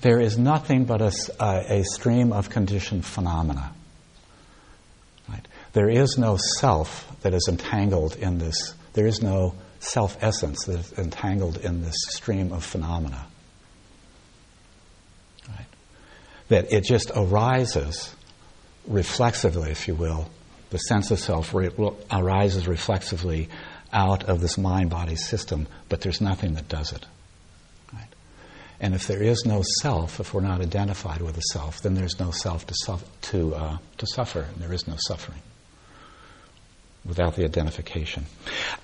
[0.00, 3.72] there is nothing but a, a, stream of conditioned phenomena.
[5.28, 5.46] Right?
[5.72, 8.74] There is no self that is entangled in this.
[8.94, 9.54] There is no
[9.84, 13.26] self essence that is entangled in this stream of phenomena.
[15.48, 15.66] Right?
[16.48, 18.14] That it just arises
[18.86, 20.28] reflexively, if you will.
[20.70, 21.70] The sense of self re-
[22.10, 23.48] arises reflexively
[23.92, 27.06] out of this mind body system, but there's nothing that does it.
[27.92, 28.08] Right?
[28.80, 32.18] And if there is no self, if we're not identified with a self, then there's
[32.18, 35.40] no self to, suf- to, uh, to suffer, and there is no suffering
[37.04, 38.26] without the identification.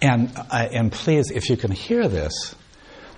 [0.02, 2.54] And, uh, and please, if you can hear this,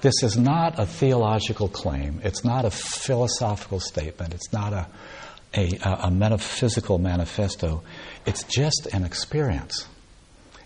[0.00, 2.20] this is not a theological claim.
[2.24, 4.34] It's not a philosophical statement.
[4.34, 4.86] It's not a,
[5.55, 7.82] a, a metaphysical manifesto.
[8.26, 9.86] It's just an experience.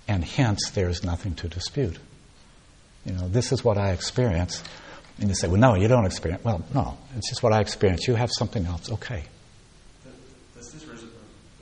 [0.08, 1.98] And hence, there's nothing to dispute.
[3.04, 4.62] You know, this is what I experience.
[5.18, 6.44] And you say, well, no, you don't experience.
[6.44, 8.06] Well, no, it's just what I experience.
[8.08, 8.90] You have something else.
[8.90, 9.24] Okay.
[10.54, 10.84] Does this,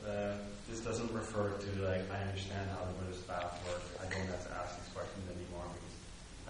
[0.06, 0.36] uh,
[0.68, 3.84] this doesn't refer to, like, I understand how the Buddhist path works.
[4.00, 5.96] I don't have to ask these questions anymore because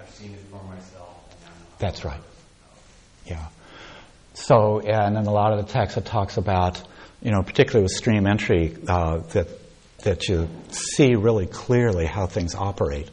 [0.01, 1.15] I've seen it for myself.
[1.85, 2.21] That's right.
[3.27, 3.45] Yeah.
[4.33, 6.83] So, and in a lot of the text, it talks about,
[7.21, 9.49] you know, particularly with stream entry, uh, that
[10.05, 13.11] that you see really clearly how things operate.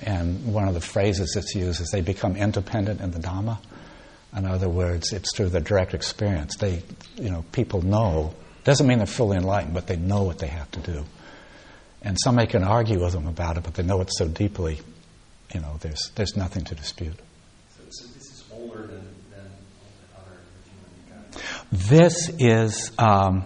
[0.00, 3.58] And one of the phrases that's used is they become independent in the Dhamma.
[4.36, 6.56] In other words, it's through the direct experience.
[6.56, 6.84] They,
[7.16, 8.32] you know, people know.
[8.62, 11.04] Doesn't mean they're fully enlightened, but they know what they have to do.
[12.02, 14.78] And somebody can argue with them about it, but they know it so deeply,
[15.54, 17.16] you know, there's, there's nothing to dispute.
[17.76, 19.50] So, so this is older than, than
[20.16, 21.40] other
[21.70, 22.92] This is.
[22.98, 23.44] Um,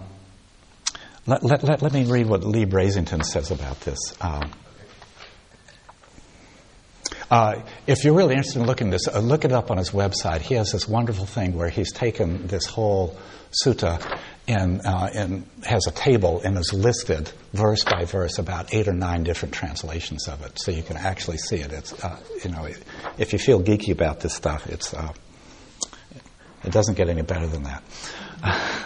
[1.27, 3.99] let, let, let, let, me read what Lee Brasington says about this.
[4.21, 4.51] Um,
[7.31, 10.41] uh, if you're really interested in looking this, uh, look it up on his website.
[10.41, 13.15] He has this wonderful thing where he's taken this whole
[13.63, 14.01] sutta
[14.49, 15.09] and, uh,
[15.65, 20.27] has a table and is listed verse by verse about eight or nine different translations
[20.27, 21.71] of it, so you can actually see it.
[21.71, 22.67] It's uh, you know,
[23.19, 25.13] if you feel geeky about this stuff, it's uh,
[26.65, 27.85] it doesn't get any better than that.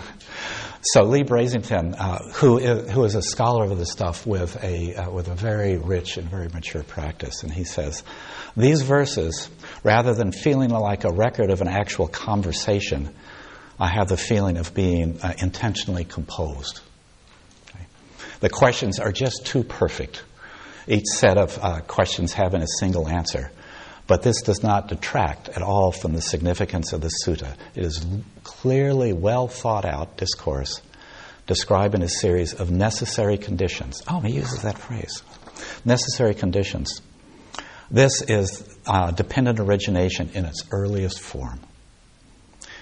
[0.85, 4.97] So Lee Brasington, uh, who, is, who is a scholar of this stuff with a,
[4.97, 8.03] uh, with a very rich and very mature practice, and he says,
[8.57, 9.49] these verses,
[9.85, 13.15] rather than feeling like a record of an actual conversation,
[13.79, 16.81] I have the feeling of being uh, intentionally composed.
[17.71, 17.87] Okay?
[18.41, 20.23] The questions are just too perfect.
[20.87, 23.51] Each set of uh, questions having a single answer.
[24.07, 27.55] But this does not detract at all from the significance of the sutta.
[27.75, 28.05] It is
[28.43, 30.83] clearly well thought out discourse
[31.47, 34.03] describing a series of necessary conditions.
[34.09, 35.23] Oh, he uses that phrase
[35.85, 37.01] necessary conditions.
[37.91, 41.61] This is uh, dependent origination in its earliest form.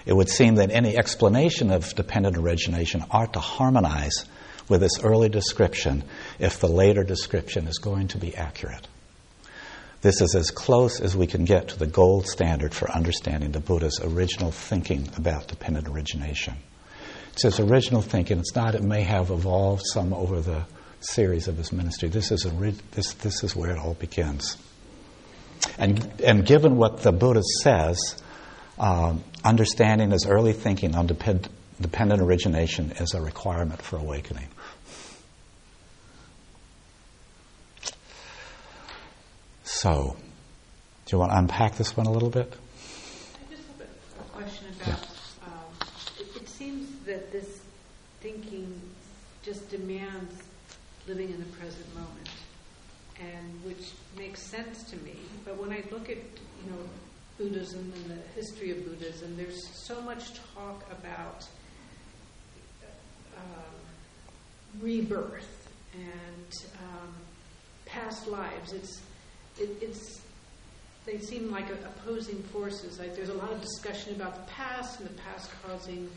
[0.07, 4.25] It would seem that any explanation of dependent origination ought to harmonize
[4.69, 6.05] with this early description
[6.39, 8.87] if the later description is going to be accurate.
[10.03, 13.61] This is as close as we can get to the gold standard for understanding the
[13.61, 16.55] Buddha's original thinking about dependent origination.
[17.33, 18.39] It's his original thinking.
[18.39, 20.65] It's not, it may have evolved some over the
[21.01, 22.09] series of his ministry.
[22.09, 22.47] This is,
[22.93, 24.57] this, this is where it all begins.
[25.79, 28.20] And, and given what the Buddha says,
[28.81, 31.49] um, understanding his early thinking on depend,
[31.81, 34.49] dependent origination is a requirement for awakening.
[39.65, 40.17] So,
[41.05, 42.53] do you want to unpack this one a little bit?
[42.53, 44.89] I just have a, question about.
[44.89, 45.47] Yeah.
[45.47, 47.61] Um, it, it seems that this
[48.21, 48.81] thinking
[49.43, 50.43] just demands
[51.07, 52.31] living in the present moment,
[53.21, 55.17] and which makes sense to me.
[55.45, 56.79] But when I look at you know
[57.41, 61.49] Buddhism and the history of Buddhism, there's so much talk about
[63.35, 67.15] um, rebirth and um,
[67.87, 68.75] past lives.
[68.75, 69.01] It's
[69.59, 70.21] it, it's
[71.07, 72.99] they seem like opposing forces.
[72.99, 76.11] Like there's a lot of discussion about the past and the past causing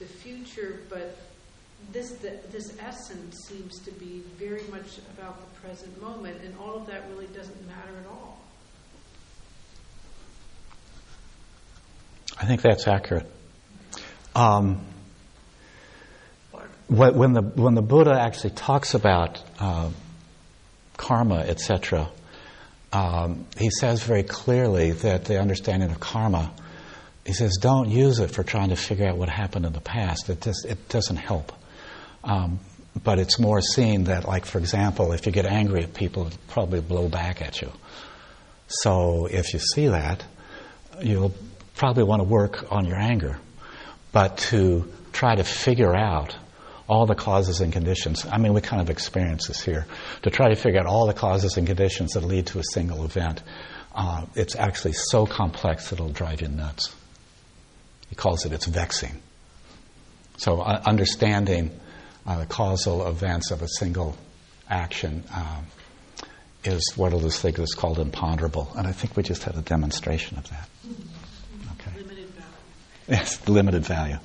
[0.00, 1.16] the future, but
[1.92, 6.74] this the, this essence seems to be very much about the present moment, and all
[6.74, 8.35] of that really doesn't matter at all.
[12.38, 13.30] I think that's accurate.
[14.34, 14.80] Um,
[16.88, 19.90] when the when the Buddha actually talks about uh,
[20.96, 22.10] karma, etc.,
[22.92, 26.52] um, he says very clearly that the understanding of karma,
[27.24, 30.28] he says, don't use it for trying to figure out what happened in the past.
[30.30, 31.52] It just it doesn't help.
[32.22, 32.60] Um,
[33.02, 36.80] but it's more seen that, like for example, if you get angry at people, probably
[36.80, 37.72] blow back at you.
[38.68, 40.24] So if you see that,
[41.02, 41.34] you'll
[41.76, 43.38] probably want to work on your anger.
[44.12, 46.36] But to try to figure out
[46.88, 48.24] all the causes and conditions.
[48.30, 49.86] I mean, we kind of experience this here.
[50.22, 53.04] To try to figure out all the causes and conditions that lead to a single
[53.04, 53.42] event,
[53.94, 56.94] uh, it's actually so complex that it'll drive you nuts.
[58.08, 59.20] He calls it it's vexing.
[60.36, 61.70] So, uh, understanding
[62.26, 64.16] uh, the causal events of a single
[64.68, 65.66] action um,
[66.62, 68.70] is what think is called imponderable.
[68.76, 70.68] And I think we just had a demonstration of that.
[73.08, 73.18] Okay.
[73.18, 73.46] Limited value.
[73.46, 74.18] Yes, limited value.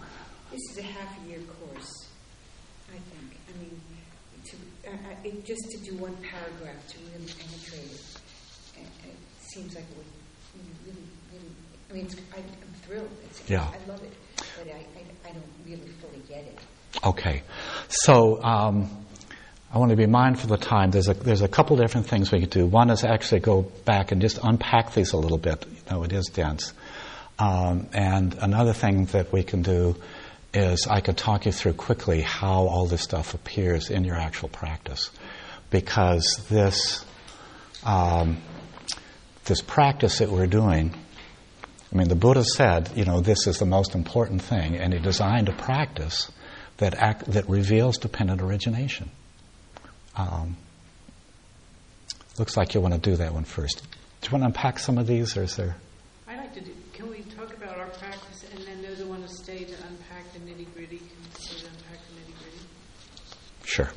[5.51, 8.01] just to do one paragraph to really penetrate it,
[8.77, 10.05] uh, it seems like it would
[10.85, 11.03] really,
[11.33, 11.51] really,
[11.89, 13.09] I mean, I, am thrilled.
[13.25, 13.67] It's, yeah.
[13.67, 14.13] I love it,
[14.57, 16.59] but I, I, I, don't really fully get it.
[17.03, 17.43] Okay.
[17.89, 18.89] So, um,
[19.73, 20.91] I want to be mindful of the time.
[20.91, 22.65] There's a, there's a couple different things we could do.
[22.65, 25.65] One is actually go back and just unpack these a little bit.
[25.65, 26.73] You know, it is dense.
[27.41, 29.95] Um, and another thing that we can do
[30.53, 34.47] is I could talk you through quickly how all this stuff appears in your actual
[34.47, 35.09] practice
[35.71, 37.03] because this
[37.83, 38.37] um,
[39.45, 40.93] this practice that we're doing.
[41.91, 44.99] I mean, the Buddha said, you know, this is the most important thing, and he
[44.99, 46.31] designed a practice
[46.77, 49.09] that act, that reveals dependent origination.
[50.15, 50.57] Um,
[52.37, 53.81] looks like you want to do that one first.
[54.21, 55.75] Do you want to unpack some of these, or is there?
[56.27, 56.71] I like to do.
[56.93, 60.31] Can we talk about our practice, and then those who want to stay to unpack
[60.33, 62.57] the nitty gritty can stay to unpack the nitty gritty?
[63.63, 63.89] Sure.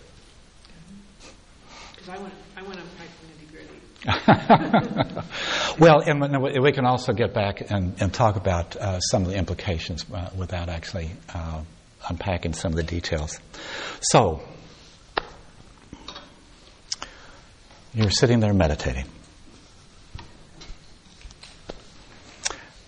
[1.93, 3.81] Because I want, I want to unpack the nitty gritty.
[5.79, 9.37] well, and we can also get back and, and talk about uh, some of the
[9.37, 11.62] implications uh, without actually uh,
[12.09, 13.41] unpacking some of the details.
[14.01, 14.43] So,
[17.95, 19.07] you're sitting there meditating.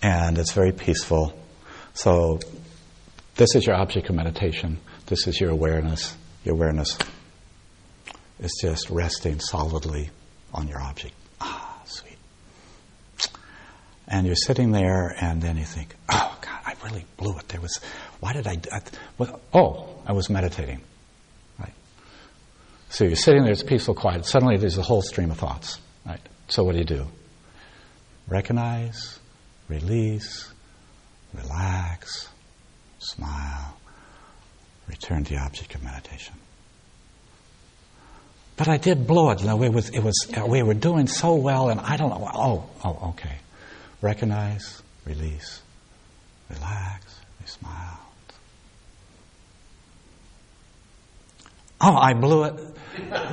[0.07, 1.37] And it's very peaceful.
[1.93, 2.39] So,
[3.35, 4.77] this is your object of meditation.
[5.07, 6.15] This is your awareness.
[6.45, 6.97] Your awareness
[8.39, 10.09] is just resting solidly
[10.53, 11.13] on your object.
[11.41, 12.15] Ah, sweet.
[14.07, 17.49] And you're sitting there, and then you think, oh, God, I really blew it.
[17.49, 17.77] There was,
[18.21, 18.81] why did I, I
[19.53, 20.79] oh, I was meditating.
[21.59, 21.73] Right?
[22.91, 24.25] So you're sitting there, it's peaceful, quiet.
[24.25, 25.79] Suddenly there's a whole stream of thoughts.
[26.05, 26.21] Right?
[26.47, 27.07] So what do you do?
[28.29, 29.16] Recognize,
[29.69, 30.49] release,
[31.33, 32.29] relax,
[32.99, 33.77] smile,
[34.87, 36.33] return to the object of meditation.
[38.57, 39.43] but I did blow it.
[39.43, 42.29] It was, it was, uh, we were doing so well, and I don't know.
[42.33, 43.35] Oh, oh, okay.
[44.01, 45.61] Recognize, release,
[46.49, 47.99] relax, we smile.
[51.79, 52.53] Oh, I blew it.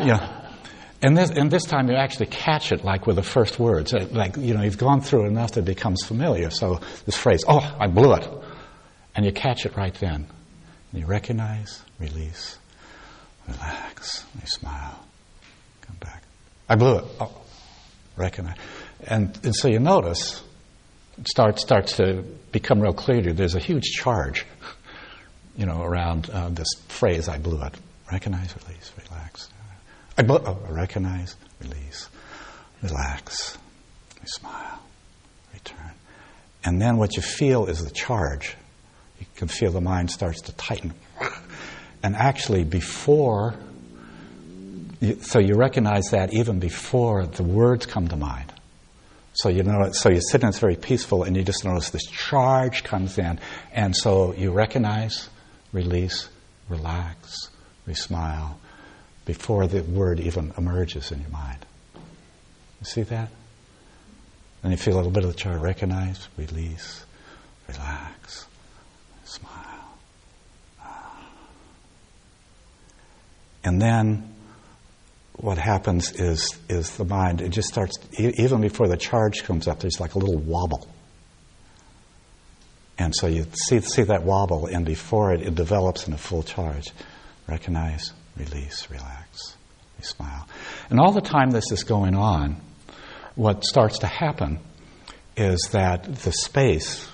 [0.05, 0.44] Yeah.
[1.05, 3.93] And this, and this time you actually catch it like with the first words.
[3.93, 6.49] Uh, Like, you know, you've gone through enough that it becomes familiar.
[6.49, 8.27] So this phrase, oh, I blew it.
[9.15, 10.27] And you catch it right then.
[10.93, 12.57] And you recognize, release,
[13.47, 15.05] relax, you smile,
[15.83, 16.23] come back.
[16.71, 17.05] I blew it.
[17.21, 17.37] Oh,
[18.17, 18.57] recognize.
[19.07, 20.43] And, and so you notice,
[21.19, 24.47] it starts, starts to become real clear to you, there's a huge charge,
[25.55, 27.75] you know, around uh, this phrase, I blew it.
[28.11, 29.51] Recognize, release, relax.
[30.17, 32.09] I oh, recognize, release,
[32.83, 33.59] relax,
[34.21, 34.81] you smile,
[35.53, 35.93] return.
[36.65, 38.55] And then what you feel is the charge.
[39.19, 40.95] You can feel the mind starts to tighten.
[42.03, 43.55] And actually, before,
[45.01, 48.53] you, so you recognize that even before the words come to mind.
[49.35, 52.07] So you know, so you sit and it's very peaceful, and you just notice this
[52.07, 53.41] charge comes in,
[53.73, 55.29] and so you recognize,
[55.73, 56.29] release,
[56.69, 57.51] relax,
[57.87, 58.61] we smile,
[59.25, 61.65] before the word even emerges in your mind.
[61.95, 63.31] You see that?
[64.63, 65.61] Then you feel a little bit of the charge.
[65.61, 67.05] Recognize, release,
[67.69, 68.47] relax,
[69.25, 69.99] smile.
[70.81, 71.27] Ah.
[73.63, 74.35] And then
[75.37, 79.81] what happens is, is the mind, it just starts, even before the charge comes up,
[79.81, 80.89] there's like a little wobble.
[82.97, 86.43] And so you see, see that wobble, and before it, it develops in a full
[86.43, 86.93] charge.
[87.49, 89.57] Recognize, release, relax,
[89.99, 90.49] we smile.
[90.91, 92.57] And all the time this is going on,
[93.35, 94.59] what starts to happen
[95.37, 97.09] is that the space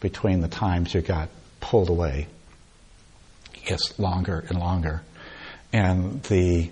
[0.00, 1.28] between the times you got
[1.60, 2.26] pulled away
[3.64, 5.02] gets longer and longer.
[5.72, 6.70] And the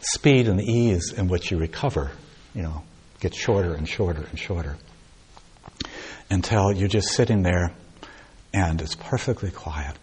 [0.00, 2.10] speed and the ease in which you recover,
[2.54, 2.82] you know,
[3.20, 4.76] gets shorter and shorter and shorter.
[6.30, 7.72] Until you're just sitting there
[8.52, 9.96] and it's perfectly quiet.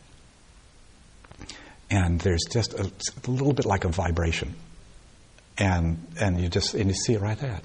[1.89, 2.91] And there's just a,
[3.27, 4.55] a little bit like a vibration.
[5.57, 7.59] And, and you just and you see it right there.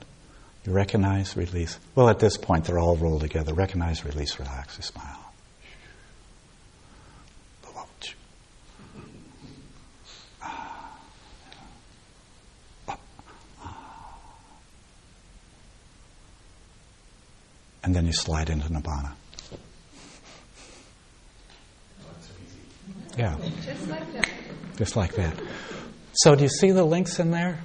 [0.65, 1.79] You recognize, release.
[1.95, 3.53] Well, at this point, they're all rolled together.
[3.53, 5.19] Recognize, release, relax, you smile.
[17.85, 19.13] And then you slide into Nibbana.
[23.17, 23.37] Yeah.
[23.65, 24.31] Just like that.
[24.77, 25.35] Just like that.
[26.15, 27.59] So, do you see the links in there?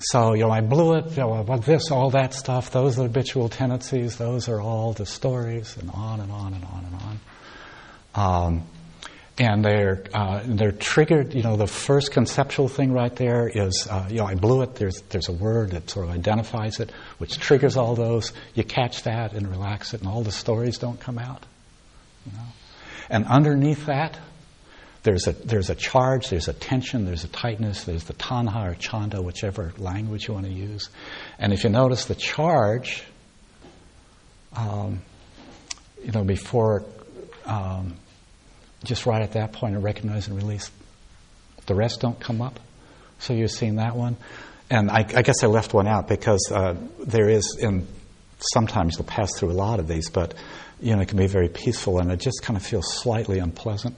[0.00, 3.50] So, you know, I blew it, you know, this, all that stuff, those are habitual
[3.50, 8.46] tendencies, those are all the stories, and on and on and on and on.
[8.46, 8.66] Um,
[9.38, 14.06] and they're, uh, they're triggered, you know, the first conceptual thing right there is, uh,
[14.08, 17.38] you know, I blew it, there's, there's a word that sort of identifies it, which
[17.38, 18.32] triggers all those.
[18.54, 21.44] You catch that and relax it, and all the stories don't come out.
[22.24, 22.44] You know?
[23.10, 24.18] And underneath that,
[25.02, 28.74] there's a, there's a charge, there's a tension, there's a tightness, there's the tanha or
[28.74, 30.90] chanda, whichever language you want to use.
[31.38, 33.02] And if you notice the charge,
[34.54, 35.02] um,
[36.04, 36.84] you know, before,
[37.46, 37.96] um,
[38.84, 40.70] just right at that point, recognize and release.
[41.66, 42.60] The rest don't come up.
[43.18, 44.16] So you're seeing that one.
[44.70, 47.86] And I, I guess I left one out because uh, there is, in
[48.52, 50.34] sometimes you'll pass through a lot of these, but
[50.80, 53.96] you know, it can be very peaceful and it just kind of feels slightly unpleasant.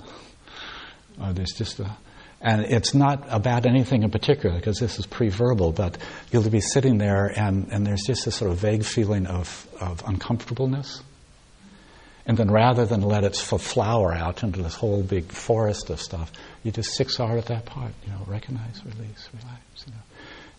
[1.20, 1.96] Uh, there's just a,
[2.40, 5.96] and it's not about anything in particular because this is pre-verbal, but
[6.32, 10.02] you'll be sitting there and, and there's just this sort of vague feeling of, of
[10.06, 11.02] uncomfortableness.
[12.26, 16.32] And then rather than let it flower out into this whole big forest of stuff,
[16.62, 20.00] you just six R's at that part, you know, recognize, release, relax, you know,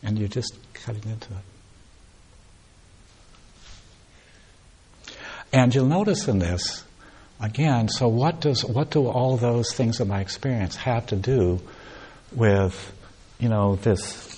[0.04, 1.53] and you're just cutting into it.
[5.54, 6.84] And you'll notice in this,
[7.40, 11.62] again, so what does what do all those things in my experience have to do
[12.36, 12.92] with,
[13.40, 14.36] you know, this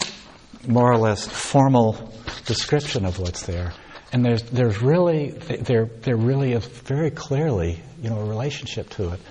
[0.68, 2.12] more or less formal
[2.46, 3.72] description of what's there?
[4.12, 9.14] And there's there's really there there really is very clearly, you know, a relationship to
[9.14, 9.22] it.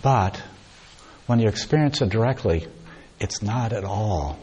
[0.00, 0.40] But
[1.26, 2.68] when you experience it directly,
[3.18, 4.38] it's not at all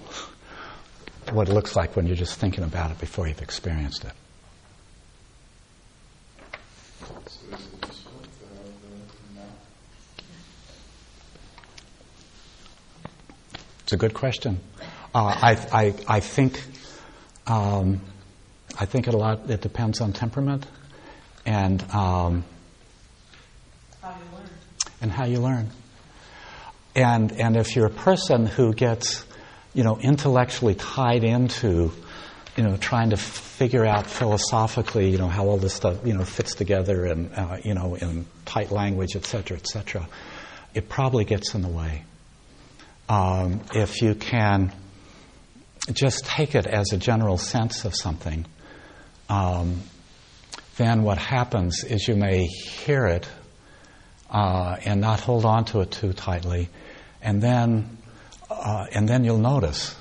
[1.31, 4.11] what it looks like when you're just thinking about it before you've experienced it.
[13.85, 14.59] It's a good question.
[15.13, 16.59] Uh, I, I, I think
[17.45, 18.01] um,
[18.79, 19.47] I think it a lot.
[19.49, 20.65] It depends on temperament
[21.45, 22.43] and um,
[24.01, 24.49] How you learn.
[25.01, 25.69] and how you learn.
[26.95, 29.23] And and if you're a person who gets
[29.75, 31.91] you know, intellectually tied into,
[32.55, 36.23] you know, trying to figure out philosophically, you know, how all this stuff, you know,
[36.23, 40.07] fits together and, uh, you know, in tight language, et cetera, et cetera,
[40.73, 42.03] it probably gets in the way.
[43.07, 44.73] Um, if you can
[45.93, 48.45] just take it as a general sense of something,
[49.29, 49.81] um,
[50.77, 53.27] then what happens is you may hear it
[54.29, 56.69] uh, and not hold on to it too tightly,
[57.21, 57.97] and then
[58.49, 59.95] uh, and then you'll notice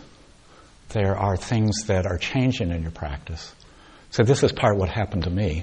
[0.90, 3.55] there are things that are changing in your practice.
[4.10, 5.56] So this is part of what happened to me.
[5.56, 5.62] You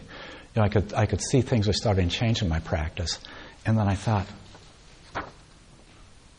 [0.57, 3.19] know, I could I could see things were starting to change in my practice,
[3.65, 4.27] and then I thought,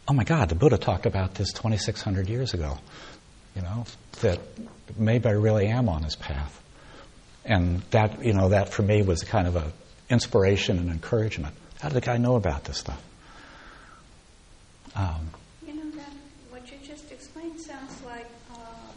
[0.08, 2.78] oh my God, the Buddha talked about this 2,600 years ago.
[3.54, 3.84] You know
[4.22, 4.40] that
[4.96, 6.62] maybe I really am on his path,
[7.44, 9.72] and that you know that for me was kind of a
[10.08, 11.54] inspiration and encouragement.
[11.80, 13.02] How did the guy know about this stuff?
[14.94, 15.30] Um,
[15.66, 16.12] You know, that
[16.50, 18.94] what you just explained sounds like um,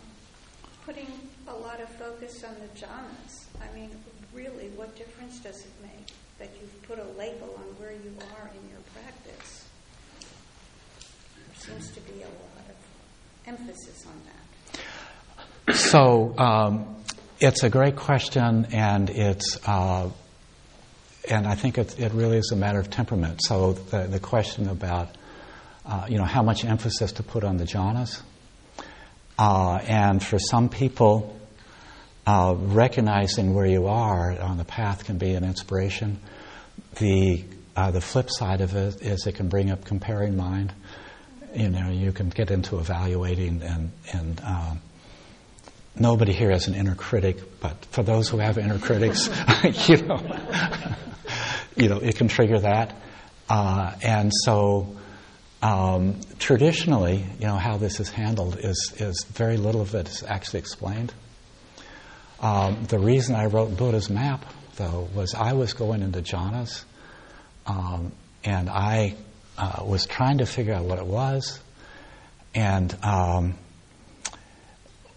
[0.85, 1.07] putting
[1.47, 3.45] a lot of focus on the jhanas.
[3.61, 3.89] I mean,
[4.33, 8.49] really, what difference does it make that you've put a label on where you are
[8.49, 9.65] in your practice?
[11.37, 12.75] There seems to be a lot of
[13.47, 14.81] emphasis on that.
[15.73, 16.95] So um,
[17.39, 20.09] it's a great question, and it's uh,
[21.27, 23.41] and I think it, it really is a matter of temperament.
[23.43, 25.09] So the, the question about
[25.85, 28.21] uh, you know how much emphasis to put on the jhanas,
[29.39, 31.35] uh, and for some people,
[32.27, 36.19] uh, recognizing where you are on the path can be an inspiration.
[36.99, 37.43] The
[37.75, 40.73] uh, the flip side of it is it can bring up comparing mind.
[41.55, 44.81] You know, you can get into evaluating and and um,
[45.97, 49.29] nobody here has an inner critic, but for those who have inner critics,
[49.87, 50.17] you know,
[51.75, 52.95] you know, it can trigger that.
[53.49, 54.95] Uh, and so,
[55.61, 60.23] um, traditionally, you know, how this is handled is is very little of it is
[60.23, 61.13] actually explained.
[62.39, 64.45] Um, the reason I wrote Buddha's map,
[64.75, 66.83] though, was I was going into jhanas,
[67.65, 68.11] um,
[68.43, 69.15] and I
[69.57, 71.59] uh, was trying to figure out what it was,
[72.53, 73.55] and um,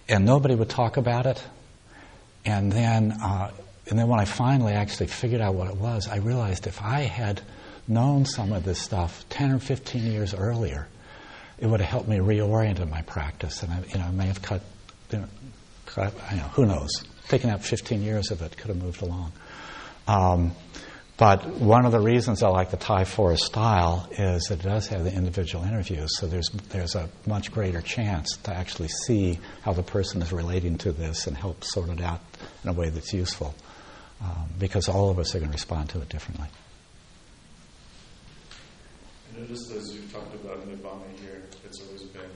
[0.08, 1.42] and nobody would talk about it.
[2.44, 3.50] And then, uh,
[3.88, 7.00] and then when I finally actually figured out what it was, I realized if I
[7.00, 7.40] had
[7.86, 10.88] known some of this stuff 10 or 15 years earlier,
[11.58, 14.26] it would have helped me reorient in my practice, and I, you know, I may
[14.26, 14.62] have cut,
[15.10, 15.28] you know,
[15.86, 16.90] cut, you know, who knows?
[17.28, 19.32] Taking out 15 years of it could have moved along.
[20.06, 20.52] Um,
[21.18, 25.02] but one of the reasons I like the Thai forest style is it does have
[25.02, 29.82] the individual interviews, so there's there's a much greater chance to actually see how the
[29.82, 32.20] person is relating to this and help sort it out
[32.62, 33.52] in a way that's useful,
[34.22, 36.46] um, because all of us are going to respond to it differently.
[39.34, 42.30] I noticed as you've talked about Nibbana here, it's always been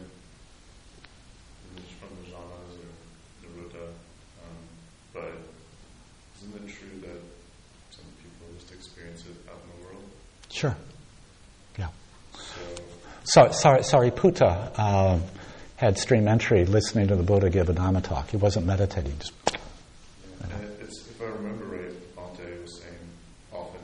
[2.00, 3.86] from the jhanas or Nirodha,
[4.42, 4.56] um,
[5.14, 5.32] but
[6.42, 7.41] isn't it true that
[7.94, 10.02] some people just experience it out in the world?
[10.50, 10.76] Sure.
[11.78, 11.88] Yeah.
[13.24, 15.18] So, So, sorry, Sariputta uh,
[15.76, 18.30] had stream entry listening to the Buddha give a Dhamma talk.
[18.30, 19.16] He wasn't meditating.
[19.18, 19.32] Just,
[20.42, 22.94] and it- it's, if I remember right, Bhante was saying
[23.52, 23.80] often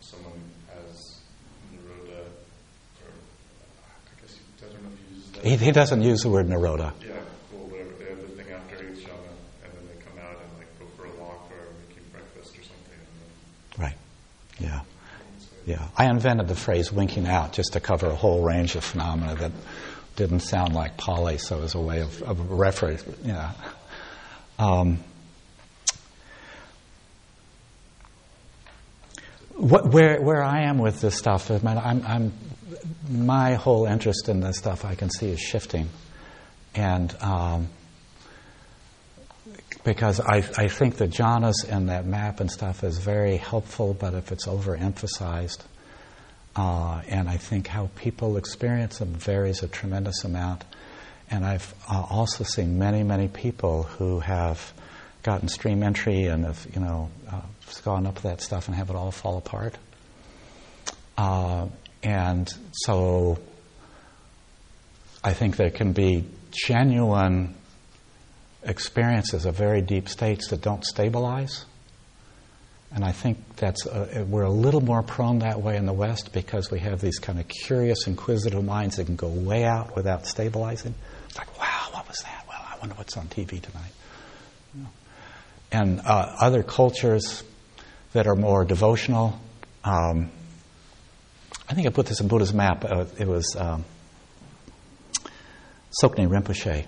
[0.00, 0.40] someone
[0.74, 1.20] has
[1.72, 2.20] Nirodha,
[3.00, 3.10] or
[3.86, 5.44] I guess he, I don't know if he uses that.
[5.44, 6.92] he, he doesn't use the word Nirodha.
[7.02, 7.12] Yeah,
[7.50, 7.90] cool, whatever.
[7.98, 9.32] They have the thing after each jhana,
[9.64, 12.62] and then they come out and like go for a walk or making breakfast or
[12.62, 13.00] something.
[13.76, 13.96] And Right.
[14.62, 14.80] Yeah.
[15.66, 15.88] Yeah.
[15.96, 19.52] I invented the phrase winking out just to cover a whole range of phenomena that
[20.16, 23.04] didn't sound like Pali, so was a way of, of reference.
[23.24, 23.52] Yeah.
[24.58, 24.98] Um,
[29.54, 32.32] what, where, where I am with this stuff, I'm, I'm,
[33.08, 35.88] my whole interest in this stuff I can see is shifting.
[36.74, 37.68] And um,
[39.84, 44.14] because I, I think the jhanas and that map and stuff is very helpful, but
[44.14, 45.62] if it's overemphasized,
[46.54, 50.64] uh, and I think how people experience them varies a tremendous amount.
[51.30, 54.72] And I've uh, also seen many, many people who have
[55.22, 57.40] gotten stream entry and have, you know, uh,
[57.84, 59.74] gone up that stuff and have it all fall apart.
[61.16, 61.68] Uh,
[62.02, 63.38] and so
[65.24, 67.54] I think there can be genuine
[68.64, 71.64] experiences of very deep states that don't stabilize.
[72.94, 76.32] And I think that's uh, we're a little more prone that way in the West
[76.32, 80.26] because we have these kind of curious, inquisitive minds that can go way out without
[80.26, 80.94] stabilizing.
[81.26, 82.44] It's like, wow, what was that?
[82.46, 83.92] Well, I wonder what's on TV tonight.
[85.70, 87.42] And uh, other cultures
[88.12, 89.40] that are more devotional.
[89.84, 90.30] Um,
[91.66, 92.84] I think I put this in Buddha's map.
[92.84, 93.86] Uh, it was um,
[95.98, 96.84] Tsoknyi Rinpoche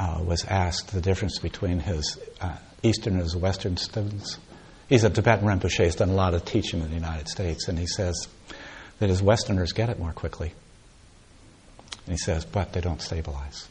[0.00, 4.38] uh, was asked the difference between his uh, Eastern and his Western students.
[4.88, 7.78] He's a Tibetan Rinpoche, he's done a lot of teaching in the United States, and
[7.78, 8.26] he says
[8.98, 10.54] that his Westerners get it more quickly.
[12.06, 13.68] And he says, but they don't stabilize.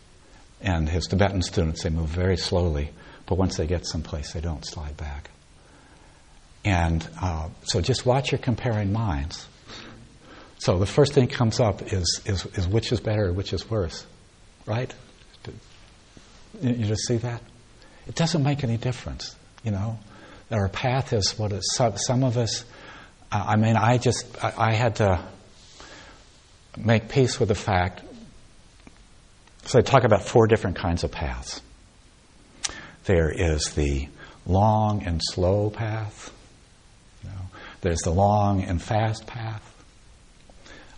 [0.62, 2.92] And his Tibetan students, they move very slowly,
[3.26, 5.32] but once they get someplace, they don't slide back.
[6.64, 9.48] And uh, so just watch your comparing minds.
[10.60, 14.06] So the first thing comes up is, is, is which is better, which is worse,
[14.68, 14.94] right?
[16.62, 17.42] You, just see that?
[18.08, 20.00] It doesn't make any difference, you know.
[20.52, 22.66] Our path is what is, some, of us,
[23.32, 25.24] I mean, I just, I, had to
[26.76, 28.02] make peace with the fact.
[29.66, 31.62] So I talk about four different kinds of paths.
[33.06, 34.08] There is the
[34.48, 36.34] long and slow path.
[37.24, 37.46] You know,
[37.82, 39.66] there's the long and fast path.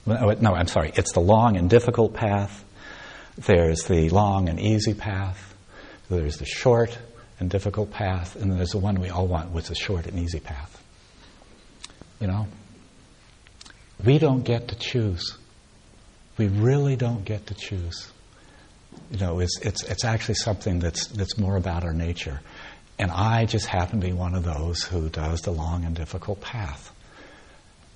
[0.08, 0.92] Oh, no, I'm sorry.
[0.96, 2.64] It's the long and difficult path.
[3.38, 5.51] There's the long and easy path.
[6.20, 6.98] There's the short
[7.40, 8.36] and difficult path.
[8.36, 10.82] And then there's the one we all want, which is the short and easy path.
[12.20, 12.48] You know?
[14.06, 15.38] We don't get to choose.
[16.38, 18.12] We really don't get to choose.
[19.10, 22.42] You know, it's, it's, it's actually something that's, that's more about our nature.
[23.00, 26.42] And I just happen to be one of those who does the long and difficult
[26.42, 26.94] path.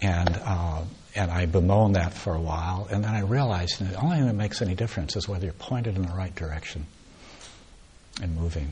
[0.01, 0.83] And, uh,
[1.15, 4.33] and I bemoaned that for a while, and then I realized the only thing that
[4.33, 6.85] makes any difference is whether you're pointed in the right direction
[8.21, 8.71] and moving.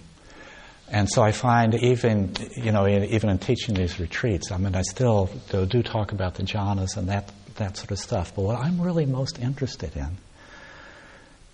[0.90, 4.82] And so I find even, you know, even in teaching these retreats, I mean, I
[4.82, 8.36] still do talk about the jhanas and that, that sort of stuff.
[8.36, 10.18] But what I'm really most interested in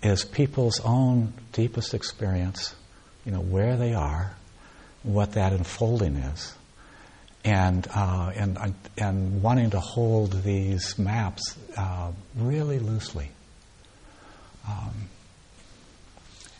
[0.02, 2.74] is people's own deepest experience,
[3.24, 4.34] you know, where they are,
[5.02, 6.54] what that unfolding is,
[7.44, 13.30] and uh, and and wanting to hold these maps uh, really loosely.
[14.68, 15.09] Um,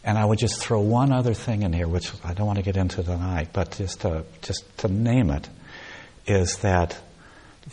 [0.05, 2.65] and I would just throw one other thing in here, which I don't want to
[2.65, 5.49] get into tonight, but just to just to name it,
[6.27, 6.99] is that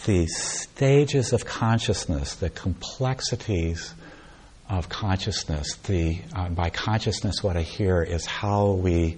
[0.05, 3.93] the stages of consciousness, the complexities
[4.69, 9.17] of consciousness, the uh, by consciousness, what I hear is how we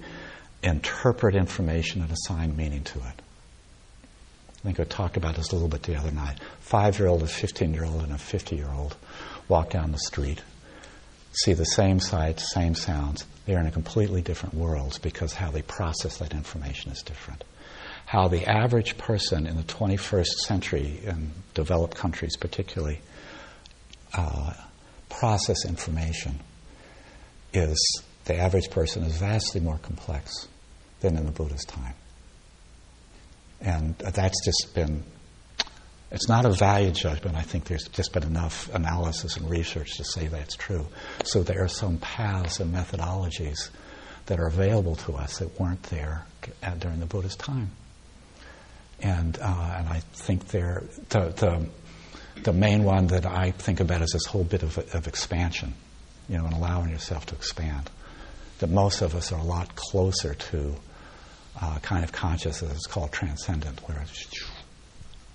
[0.62, 3.22] interpret information and assign meaning to it.
[4.60, 6.38] I think I talked about this a little bit the other night.
[6.60, 8.96] Five year old, a 15 year old, and a 50 year old
[9.48, 10.42] walk down the street,
[11.32, 13.26] see the same sights, same sounds.
[13.46, 17.44] They're in a completely different world because how they process that information is different.
[18.06, 23.00] How the average person in the 21st century, in developed countries particularly,
[24.14, 24.54] uh,
[25.10, 26.40] process information
[27.54, 30.48] is the average person is vastly more complex
[31.02, 31.94] than in the Buddha's time.
[33.62, 35.04] And that's just been,
[36.12, 37.38] it's not a value judgment.
[37.38, 40.88] I think there's just been enough analysis and research to say that's true.
[41.24, 43.70] So there are some paths and methodologies
[44.26, 46.26] that are available to us that weren't there
[46.80, 47.72] during the Buddha's time.
[49.02, 51.70] And, uh, and I think they're, the, the,
[52.44, 55.74] the main one that I think about is this whole bit of, of expansion,
[56.28, 57.90] you know, and allowing yourself to expand.
[58.60, 60.76] That most of us are a lot closer to
[61.62, 64.04] uh, kind of consciousness that's called transcendent, where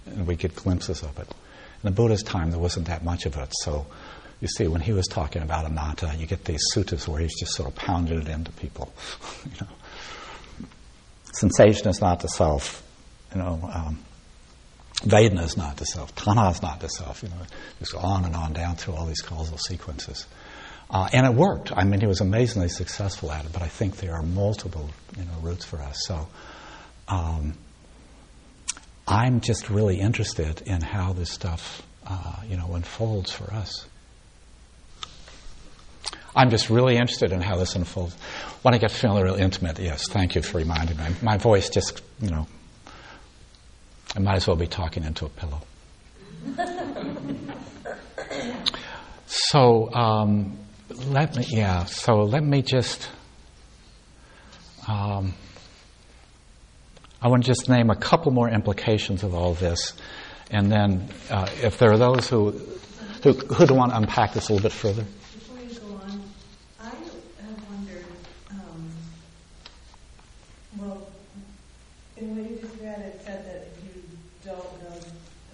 [0.06, 1.28] and we get glimpses of it.
[1.82, 3.52] In the Buddha's time, there wasn't that much of it.
[3.62, 3.86] So
[4.40, 7.52] you see, when he was talking about anatta, you get these suttas where he's just
[7.54, 8.92] sort of pounded it into people.
[9.44, 10.66] you know,
[11.32, 12.82] sensation is not the self.
[13.34, 13.98] You know, um,
[15.02, 16.14] Vedana is not the self.
[16.14, 17.22] Tanha is not the self.
[17.22, 17.36] You know,
[17.78, 20.26] just on and on down through all these causal sequences.
[20.90, 21.72] Uh, and it worked.
[21.76, 25.24] I mean, he was amazingly successful at it, but I think there are multiple you
[25.24, 25.96] know, routes for us.
[26.06, 26.28] So
[27.08, 27.54] um,
[29.06, 33.86] I'm just really interested in how this stuff uh, you know, unfolds for us.
[36.36, 38.14] I'm just really interested in how this unfolds.
[38.62, 41.04] When I get feeling real intimate, yes, thank you for reminding me.
[41.22, 42.46] My voice just, you know,
[44.16, 45.60] I might as well be talking into a pillow.
[49.26, 50.58] so, um,
[51.06, 53.08] let me, yeah, so let me just,
[54.88, 55.34] um,
[57.24, 59.94] I want to just name a couple more implications of all this.
[60.50, 62.50] And then, uh, if there are those who,
[63.22, 65.04] who, who want to unpack this a little bit further.
[65.32, 66.22] Before you go on,
[66.78, 68.04] I have wondered,
[68.50, 68.90] um,
[70.76, 71.08] well,
[72.18, 74.02] in read, it said that if you
[74.44, 75.00] don't know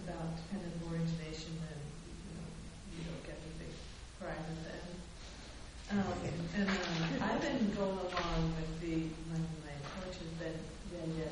[0.05, 1.79] about kind of more information, then
[2.11, 2.51] you, know,
[2.99, 3.73] you don't get the big
[4.19, 6.03] prize at the end.
[6.03, 6.19] Um,
[6.57, 10.59] and um, I've been going along with the, my, my approach has been,
[10.93, 11.31] yeah, yeah,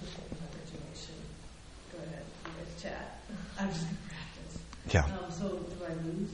[0.00, 1.14] just get my origination.
[1.92, 3.20] Go ahead, you guys chat.
[3.58, 4.58] I'm just going to practice.
[4.92, 5.04] Yeah.
[5.04, 6.30] Um, so do I lose?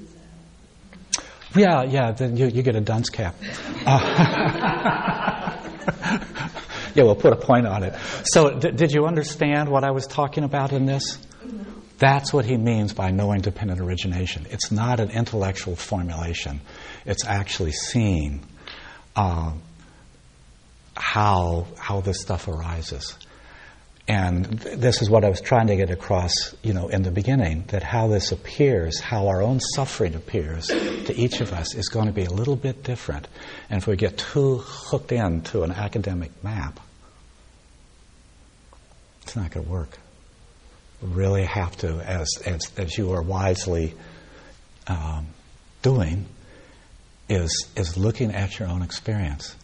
[1.55, 3.35] Yeah, yeah, then you, you get a dunce cap.
[3.86, 5.56] Uh,
[6.94, 7.94] yeah, we'll put a point on it.
[8.24, 11.18] So, d- did you understand what I was talking about in this?
[11.98, 14.47] That's what he means by knowing dependent origination.
[14.51, 16.60] It's not an intellectual formulation,
[17.06, 18.40] it's actually seeing
[19.16, 19.52] uh,
[20.97, 23.16] how, how this stuff arises.
[24.09, 27.10] And th- this is what I was trying to get across, you know, in the
[27.10, 31.89] beginning, that how this appears, how our own suffering appears to each of us is
[31.90, 33.28] going to be a little bit different.
[33.68, 36.80] And if we get too hooked into an academic map,
[39.22, 39.98] it's not going to work
[41.01, 43.94] really have to, as, as, as you are wisely
[44.86, 45.26] um,
[45.82, 46.26] doing,
[47.28, 49.55] is, is looking at your own experience.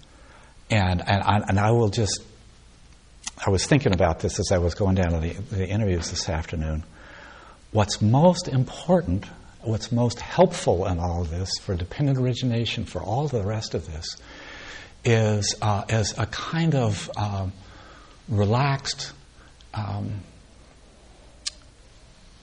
[0.71, 2.23] And, and, I, and I will just,
[3.39, 6.28] I was thinking about this as I was going down to the, the interviews this
[6.28, 6.85] afternoon.
[7.73, 9.27] What's most important,
[9.61, 13.86] what's most helpful in all of this for dependent origination, for all the rest of
[13.86, 14.16] this,
[15.05, 17.52] is uh, as a kind of um,
[18.28, 19.12] relaxed,
[19.74, 20.20] um,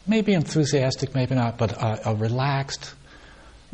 [0.05, 2.93] maybe enthusiastic, maybe not, but a, a, relaxed,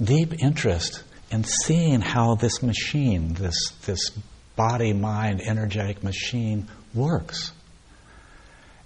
[0.01, 4.11] deep interest in seeing how this machine, this, this
[4.55, 7.51] body, mind, energetic machine works.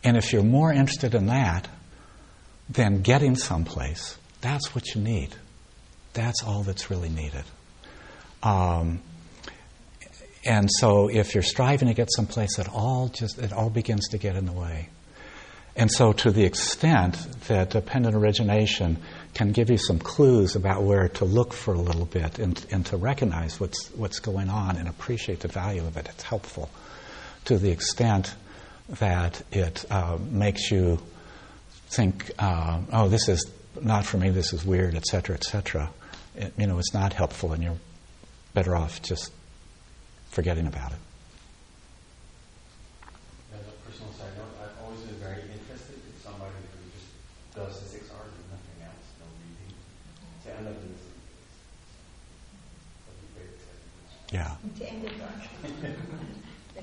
[0.04, 1.68] And if you're more interested in that
[2.70, 5.36] than getting someplace, that's what you need.
[6.14, 7.44] That's all that's really needed.
[8.44, 9.02] Um,
[10.44, 14.18] and so if you're striving to get someplace, it all just it all begins to
[14.18, 14.90] get in the way.
[15.76, 17.16] And so, to the extent
[17.48, 18.98] that dependent origination
[19.34, 22.86] can give you some clues about where to look for a little bit and, and,
[22.88, 26.70] to recognize what's, what's going on and appreciate the value of it, it's helpful.
[27.46, 28.36] To the extent
[29.00, 31.00] that it uh, makes you
[31.90, 33.50] think, uh, oh, this is
[33.82, 35.90] not for me, this is weird, etc., cetera, et cetera,
[36.36, 37.78] it, you know, it's not helpful and you're
[38.54, 39.32] better off just
[40.30, 40.98] forgetting about it.
[43.54, 47.08] As a personal side note, I've always been very interested in somebody who just
[47.56, 49.26] does the six R's and nothing else, no
[54.38, 54.56] Yeah.
[54.80, 55.14] To end it
[55.64, 56.18] and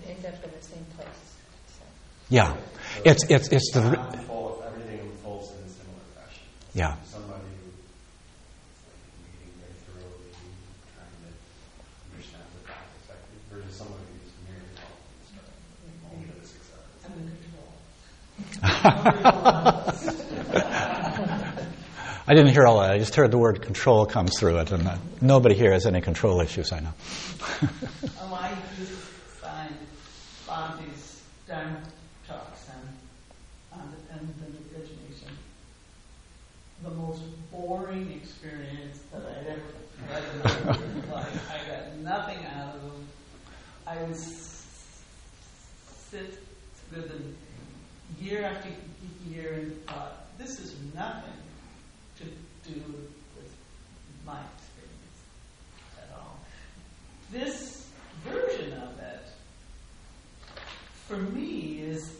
[0.08, 1.36] end up in the same place.
[1.66, 1.82] So.
[2.28, 2.58] Yeah, so
[3.04, 3.80] it's it's it's the.
[3.80, 6.42] Unfold, everything unfolds in a similar fashion.
[6.74, 6.96] Yeah.
[7.04, 7.70] Somebody who
[8.88, 10.32] like reading very thoroughly,
[10.96, 11.30] trying to
[12.12, 14.72] understand the that perspective, versus somebody who's merely
[16.02, 16.62] following only the six.
[17.04, 17.68] I'm in control.
[22.28, 22.90] I didn't hear all that.
[22.90, 26.02] I just heard the word control come through it, and uh, nobody here has any
[26.02, 26.92] control issues, I know.
[28.20, 28.97] oh, I do find
[31.48, 31.80] Dharma
[32.26, 34.36] talks and on dependent
[34.76, 35.32] origination
[36.84, 39.62] the most boring experience that I'd ever
[40.12, 41.50] had in my life.
[41.50, 43.08] I got nothing out of them.
[43.86, 44.62] I would sit
[46.94, 47.36] with them
[48.20, 48.68] year after
[49.28, 51.32] year and thought, this is nothing
[52.18, 52.24] to
[52.70, 52.80] do
[53.36, 53.50] with
[54.24, 55.18] my experience
[55.96, 56.38] at all.
[57.32, 57.88] This
[58.24, 59.17] version of it,
[61.08, 62.12] for me, is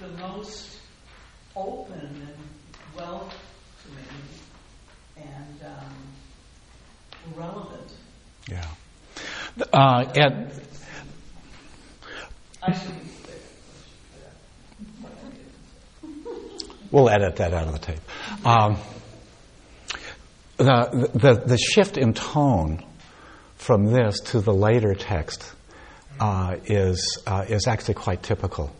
[0.00, 0.78] the most
[1.54, 3.30] open and welcoming
[5.16, 5.94] and um,
[7.36, 7.92] relevant.
[8.50, 8.66] Yeah.
[9.72, 10.50] Uh, and
[12.62, 12.92] I should
[16.90, 18.00] We'll edit that out of the tape.
[18.46, 18.76] Um,
[20.58, 22.84] the, the, the shift in tone
[23.56, 25.54] from this to the later text
[26.22, 28.70] uh, is, uh, is actually quite typical.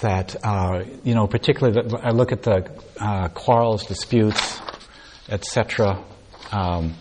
[0.00, 2.68] That, uh, you know, particularly, that I look at the
[2.98, 4.60] uh, quarrels, disputes,
[5.28, 6.02] etc.
[6.50, 6.94] Um,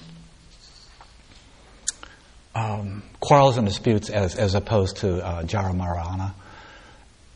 [2.54, 6.36] um, quarrels and disputes as, as opposed to uh, jara marana,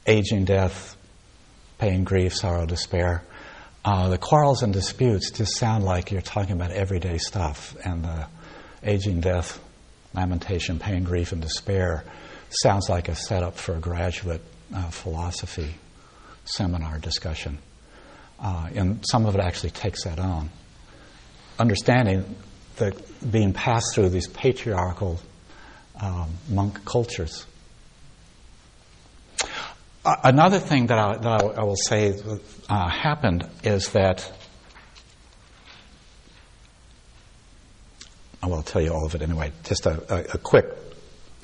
[0.05, 0.95] aging, death,
[1.79, 3.23] pain, grief, sorrow, despair.
[3.83, 8.27] Uh, the quarrels and disputes just sound like you're talking about everyday stuff, and the
[8.83, 9.59] aging, death,
[10.13, 12.03] lamentation, pain, grief, and despair
[12.49, 14.41] sounds like a setup for a graduate
[14.75, 15.75] uh, philosophy
[16.45, 17.57] seminar discussion.
[18.39, 20.49] Uh, and some of it actually takes that on.
[21.57, 22.35] Understanding
[22.77, 22.95] that
[23.31, 25.19] being passed through these patriarchal
[26.01, 27.45] um, monk cultures
[30.05, 32.19] another thing that I, that I will say
[32.69, 34.29] uh, happened is that
[38.43, 39.53] I will tell you all of it anyway.
[39.63, 40.65] Just a, a, a quick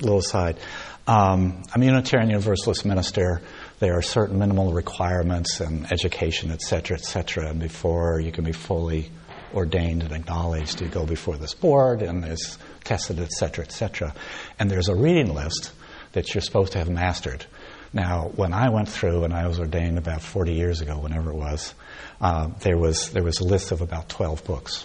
[0.02, 0.58] little aside.
[1.06, 3.40] Um, I'm a Unitarian Universalist minister.
[3.78, 8.44] There are certain minimal requirements and education, et cetera, et cetera, and before you can
[8.44, 9.10] be fully
[9.54, 10.82] ordained and acknowledged.
[10.82, 14.14] You go before this board and is tested, et cetera, et cetera.
[14.58, 15.72] And there's a reading list
[16.12, 17.46] that you're supposed to have mastered.
[17.94, 21.36] Now, when I went through and I was ordained about 40 years ago, whenever it
[21.36, 21.74] was,
[22.20, 24.84] uh, there was there was a list of about 12 books.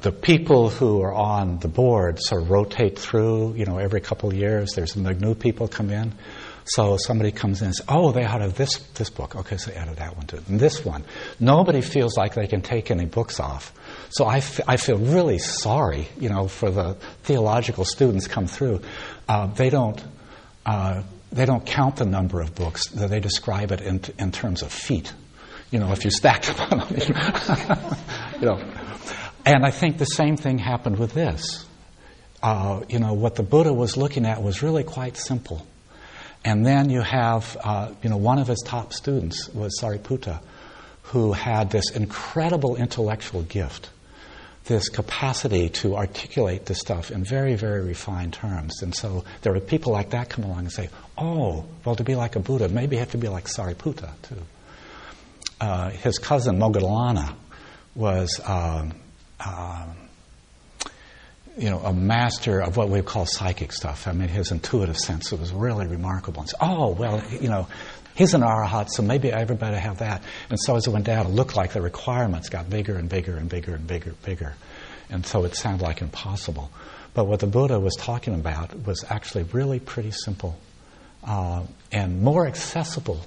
[0.00, 4.30] The people who are on the board sort of rotate through, you know, every couple
[4.30, 4.72] of years.
[4.74, 6.14] There's the new people come in.
[6.64, 9.76] So somebody comes in and says, "Oh, they to this this book." Okay, so they
[9.76, 10.48] added that one to it.
[10.48, 11.04] And this one.
[11.40, 13.72] Nobody feels like they can take any books off.
[14.10, 16.94] So I, f- I feel really sorry, you know, for the
[17.24, 18.82] theological students come through.
[19.28, 20.02] Uh, they don't.
[20.64, 21.02] Uh,
[21.32, 22.88] they don't count the number of books.
[22.88, 25.12] They describe it in, in terms of feet.
[25.70, 26.88] You know, if you stack them on
[28.40, 28.79] you know.
[29.44, 31.66] And I think the same thing happened with this.
[32.42, 35.66] Uh, you know, what the Buddha was looking at was really quite simple.
[36.44, 40.40] And then you have, uh, you know, one of his top students was Sariputta,
[41.02, 43.90] who had this incredible intellectual gift
[44.70, 48.82] this capacity to articulate this stuff in very, very refined terms.
[48.82, 52.14] And so there were people like that come along and say, oh, well, to be
[52.14, 54.42] like a Buddha, maybe you have to be like Sariputta, too.
[55.60, 57.34] Uh, his cousin, Moggallana,
[57.94, 58.92] was, um,
[59.44, 59.86] uh,
[61.58, 64.06] you know, a master of what we call psychic stuff.
[64.06, 66.42] I mean, his intuitive sense was really remarkable.
[66.42, 67.66] And so, oh, well, you know,
[68.20, 70.22] He's an arahat, so maybe everybody have that.
[70.50, 73.36] And so as it went down, it looked like the requirements got bigger and bigger
[73.36, 74.54] and bigger and bigger and bigger.
[75.08, 76.70] And so it sounded like impossible.
[77.14, 80.58] But what the Buddha was talking about was actually really pretty simple
[81.24, 83.20] uh, and more accessible,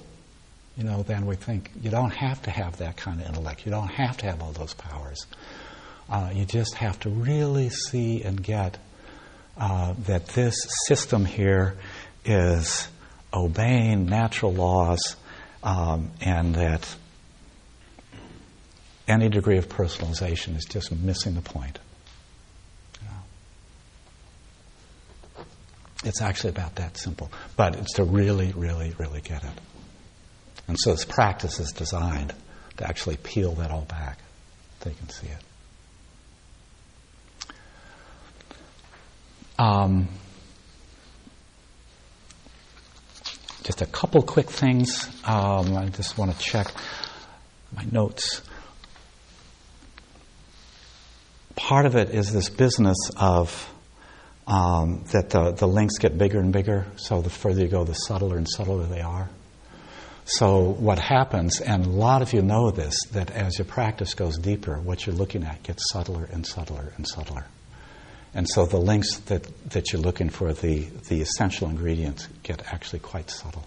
[0.76, 1.72] you know, than we think.
[1.82, 3.66] You don't have to have that kind of intellect.
[3.66, 5.26] You don't have to have all those powers.
[6.08, 8.78] Uh, you just have to really see and get
[9.56, 10.56] uh, that this
[10.86, 11.76] system here
[12.24, 12.88] is
[13.32, 15.16] obeying natural laws
[15.62, 16.94] um, and that
[19.08, 21.78] any degree of personalization is just missing the point.
[26.04, 29.58] It's actually about that simple, but it's to really, really, really get it.
[30.68, 32.34] And so this practice is designed
[32.76, 34.18] to actually peel that all back
[34.90, 35.53] you can see it.
[39.58, 40.08] Um,
[43.62, 45.08] just a couple quick things.
[45.24, 46.66] Um, I just want to check
[47.74, 48.42] my notes.
[51.56, 53.70] Part of it is this business of
[54.46, 57.94] um, that the, the links get bigger and bigger, so the further you go, the
[57.94, 59.30] subtler and subtler they are.
[60.26, 64.38] So, what happens, and a lot of you know this, that as your practice goes
[64.38, 67.44] deeper, what you're looking at gets subtler and subtler and subtler.
[68.34, 72.98] And so the links that, that you're looking for, the, the essential ingredients, get actually
[72.98, 73.64] quite subtle.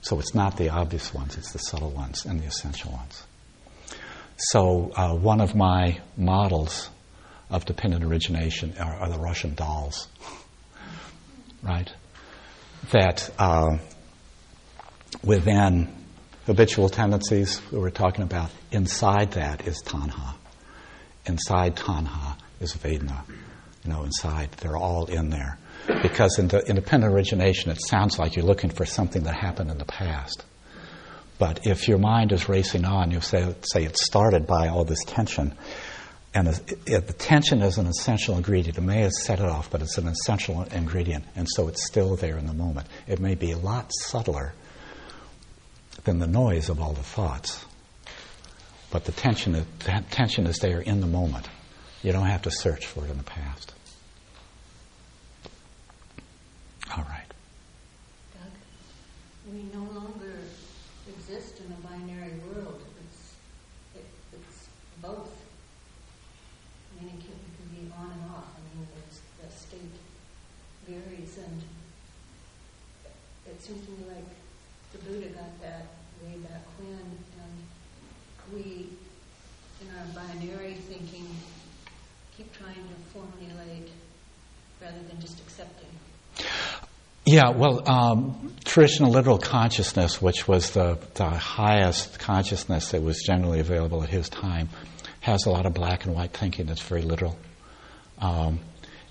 [0.00, 3.24] So it's not the obvious ones, it's the subtle ones and the essential ones.
[4.36, 6.88] So uh, one of my models
[7.50, 10.06] of dependent origination are, are the Russian dolls,
[11.62, 11.92] right?
[12.92, 13.78] That uh,
[15.24, 15.92] within
[16.46, 20.34] habitual tendencies we were talking about, inside that is tanha.
[21.26, 23.24] Inside tanha is vedana
[23.90, 24.52] know, inside.
[24.52, 25.58] They're all in there.
[26.02, 29.70] Because in the in dependent origination, it sounds like you're looking for something that happened
[29.70, 30.44] in the past.
[31.38, 35.02] But if your mind is racing on, you say, say it started by all this
[35.04, 35.54] tension.
[36.32, 38.78] And the tension is an essential ingredient.
[38.78, 41.24] It may have set it off, but it's an essential ingredient.
[41.34, 42.86] And so it's still there in the moment.
[43.08, 44.52] It may be a lot subtler
[46.04, 47.64] than the noise of all the thoughts.
[48.90, 51.48] But the tension, the tension is there in the moment.
[52.02, 53.74] You don't have to search for it in the past.
[56.96, 57.26] All right.
[58.34, 58.50] Doug,
[59.52, 60.34] we no longer
[61.08, 62.80] exist in a binary world.
[63.02, 63.34] It's,
[63.96, 64.68] it, it's
[65.02, 65.34] both.
[66.90, 68.46] I mean, it can, it can be on and off.
[68.54, 68.86] I mean,
[69.42, 69.96] the state
[70.86, 71.62] varies, and
[73.46, 74.30] it seems to me like
[74.92, 75.86] the Buddha got that
[76.22, 77.56] way back when, and
[78.54, 78.88] we,
[79.80, 81.26] in our binary thinking,
[82.36, 83.90] keep trying to formulate
[84.80, 85.90] rather than just accepting?
[87.30, 93.60] Yeah, well, um, traditional literal consciousness, which was the, the highest consciousness that was generally
[93.60, 94.68] available at his time,
[95.20, 97.38] has a lot of black and white thinking that's very literal.
[98.18, 98.58] Um,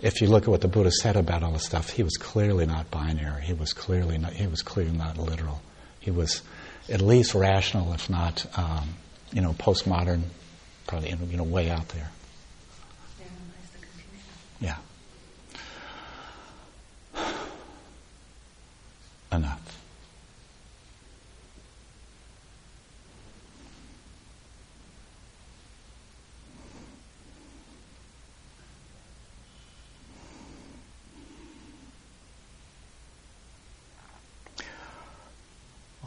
[0.01, 2.65] if you look at what the Buddha said about all this stuff, he was clearly
[2.65, 3.41] not binary.
[3.41, 5.61] He was clearly not, he was clearly not literal.
[6.01, 6.41] He was
[6.89, 8.95] at least rational, if not, um,
[9.31, 10.23] you know, postmodern,
[10.87, 12.09] probably you know, way out there.
[19.31, 19.79] enough.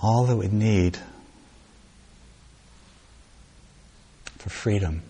[0.02, 0.98] All that we need
[4.38, 5.02] for freedom.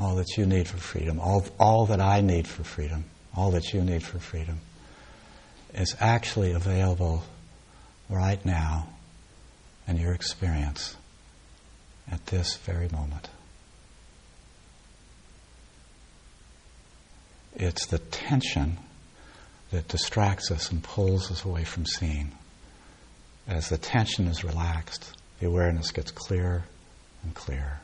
[0.00, 1.20] All that you need for freedom.
[1.20, 3.04] All, all that I need for freedom.
[3.36, 4.58] All that you need for freedom
[5.74, 7.24] is actually available
[8.08, 8.88] right now
[9.88, 10.96] in your experience
[12.10, 13.28] at this very moment.
[17.54, 18.78] It's the tension
[19.70, 22.32] that distracts us and pulls us away from seeing.
[23.48, 26.64] As the tension is relaxed, the awareness gets clearer
[27.22, 27.80] and clearer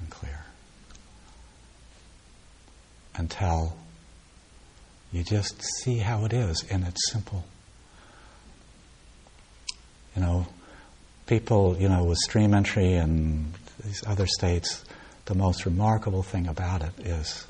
[0.00, 0.44] and clearer.
[3.14, 3.76] Until
[5.12, 7.44] you just see how it is and it's simple.
[10.16, 10.46] You know,
[11.26, 13.52] people, you know, with stream entry and
[13.84, 14.84] these other states,
[15.26, 17.46] the most remarkable thing about it is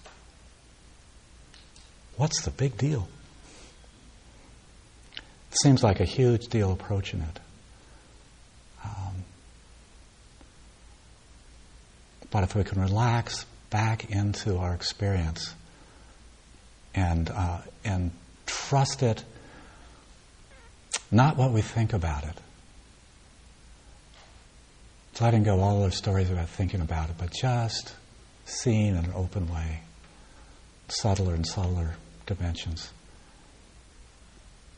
[2.17, 3.09] what's the big deal?
[5.17, 7.41] It seems like a huge deal approaching it.
[8.85, 9.25] Um,
[12.31, 15.55] but if we can relax back into our experience
[16.95, 18.11] and uh, and
[18.47, 19.25] trust it,
[21.11, 22.37] not what we think about it.
[25.13, 27.95] It's letting go all those stories about thinking about it, but just
[28.45, 29.81] seeing in an open way,
[30.89, 31.97] subtler and subtler
[32.27, 32.91] dimensions.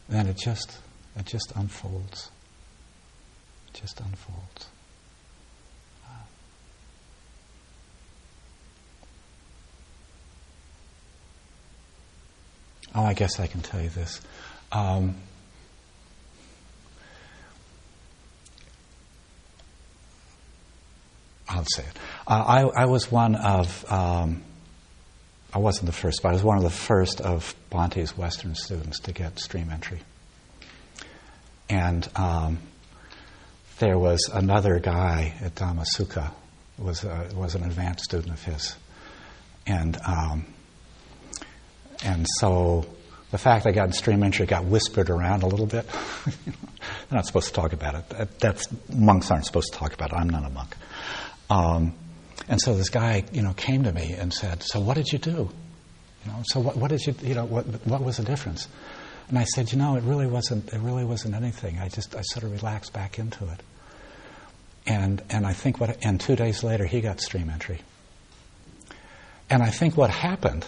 [0.09, 0.78] Then it just
[1.16, 2.31] it just unfolds.
[3.69, 4.66] It just unfolds.
[12.95, 14.21] Oh, I guess I can tell you this.
[14.71, 15.16] Um,
[21.49, 21.99] I'll say it.
[22.27, 22.45] Uh,
[22.75, 24.43] I, I, was one of, um,
[25.53, 29.01] I wasn't the first, but I was one of the first of Bhante's Western students
[29.01, 30.01] to get stream entry.
[31.69, 32.59] And um,
[33.79, 36.31] there was another guy at Dhammasukha,
[36.79, 38.77] was, was an advanced student of his.
[39.66, 40.47] And um,
[42.03, 42.87] and so
[43.31, 45.87] the fact I got stream entry got whispered around a little bit.
[46.45, 46.55] They're
[47.11, 48.39] not supposed to talk about it.
[48.39, 50.16] That's monks aren't supposed to talk about it.
[50.16, 50.77] I'm not a monk.
[51.51, 51.95] Um,
[52.49, 55.19] and so this guy, you know, came to me and said, "So what did you
[55.19, 55.51] do?
[56.25, 58.69] You know, so what, what did you, you know, what, what was the difference?"
[59.29, 60.73] And I said, "You know, it really wasn't.
[60.73, 61.79] It really wasn't anything.
[61.79, 63.61] I just, I sort of relaxed back into it."
[64.87, 67.81] And and I think what, and two days later, he got stream entry.
[69.51, 70.66] And I think what happened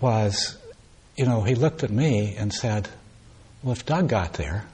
[0.00, 0.56] was,
[1.16, 2.88] you know, he looked at me and said,
[3.62, 4.64] Well, if Doug got there,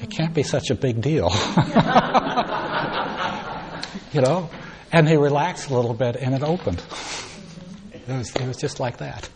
[0.00, 1.30] it can't be such a big deal.
[4.12, 4.50] you know?
[4.92, 6.82] And he relaxed a little bit and it opened.
[7.92, 9.28] It was, it was just like that.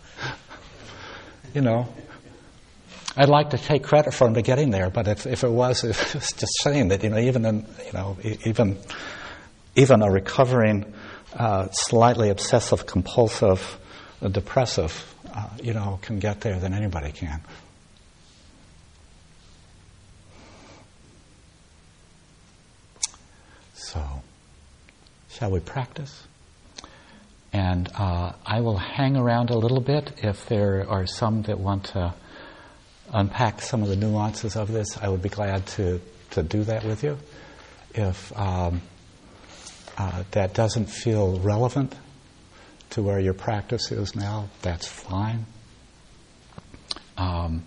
[1.55, 1.93] You know?
[3.17, 5.83] I'd like to take credit for him to getting there, but if, if it was,
[5.85, 8.79] it was just saying that, you know, even in, you know, even,
[9.75, 10.93] even a recovering,
[11.35, 13.79] uh, slightly obsessive compulsive,
[14.23, 14.93] uh, depressive
[15.35, 17.41] uh, you know, can get there than anybody can.
[23.75, 24.23] So,
[25.31, 26.27] shall we practice?
[27.53, 31.85] And uh, I will hang around a little bit if there are some that want
[31.87, 32.15] to
[33.13, 34.97] unpack some of the nuances of this.
[34.99, 36.01] I would be glad to,
[36.31, 37.19] to do that with you.
[37.95, 38.83] If um,
[39.99, 41.95] uh, that doesn't feel relevant,
[42.91, 45.47] to where your practice is now, that's fine.
[47.17, 47.65] Um,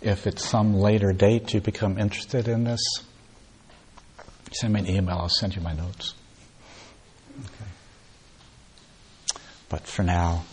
[0.00, 2.80] if at some later date you become interested in this,
[4.52, 6.14] send me an email, I'll send you my notes.
[7.38, 7.70] Okay.
[9.68, 10.44] But for now,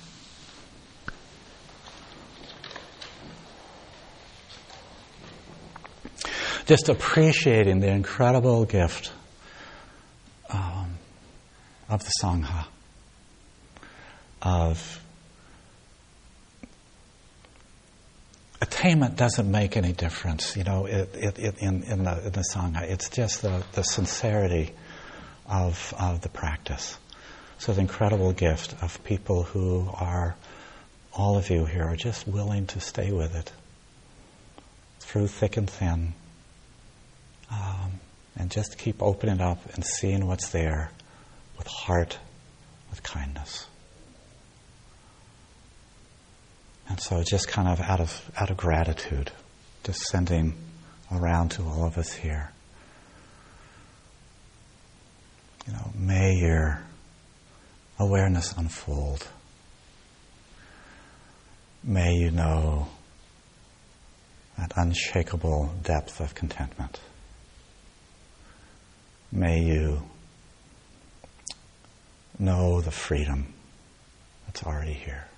[6.66, 9.12] just appreciating the incredible gift
[10.50, 10.98] um,
[11.90, 12.66] of the Sangha
[14.42, 15.02] of
[18.62, 22.44] attainment doesn't make any difference, you know, it, it, it, in, in, the, in the
[22.54, 22.84] Sangha.
[22.84, 24.74] It's just the, the sincerity
[25.48, 26.98] of, of the practice.
[27.58, 30.36] So the incredible gift of people who are,
[31.14, 33.52] all of you here, are just willing to stay with it
[35.00, 36.14] through thick and thin.
[37.52, 38.00] Um,
[38.38, 40.90] and just keep opening up and seeing what's there
[41.58, 42.18] with heart,
[42.90, 43.68] with kindness.
[46.92, 49.32] And so just kind of out of out of gratitude,
[49.86, 50.54] just sending
[51.10, 52.52] around to all of us here.
[55.66, 56.82] You know, may your
[57.98, 59.26] awareness unfold.
[61.82, 62.90] May you know
[64.58, 67.00] that unshakable depth of contentment.
[69.32, 70.02] May you
[72.38, 73.54] know the freedom
[74.46, 75.31] that's already here.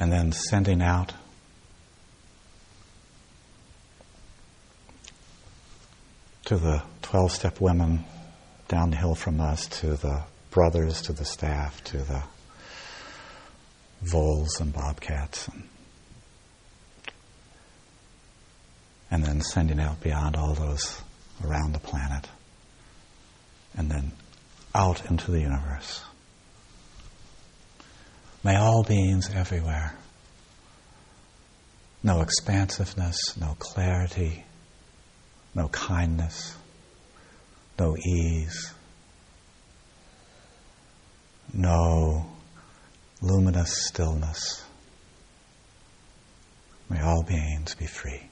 [0.00, 1.12] And then sending out
[6.46, 8.04] to the 12 step women
[8.66, 12.22] down the hill from us, to the brothers, to the staff, to the
[14.02, 15.62] voles and bobcats, and,
[19.10, 21.00] and then sending out beyond all those
[21.44, 22.26] around the planet,
[23.76, 24.10] and then
[24.74, 26.02] out into the universe.
[28.42, 29.94] May all beings everywhere.
[32.02, 34.44] No expansiveness, no clarity,
[35.54, 36.56] no kindness,
[37.78, 38.72] no ease,
[41.52, 42.26] no
[43.20, 44.64] luminous stillness.
[46.88, 48.22] May all beings be free.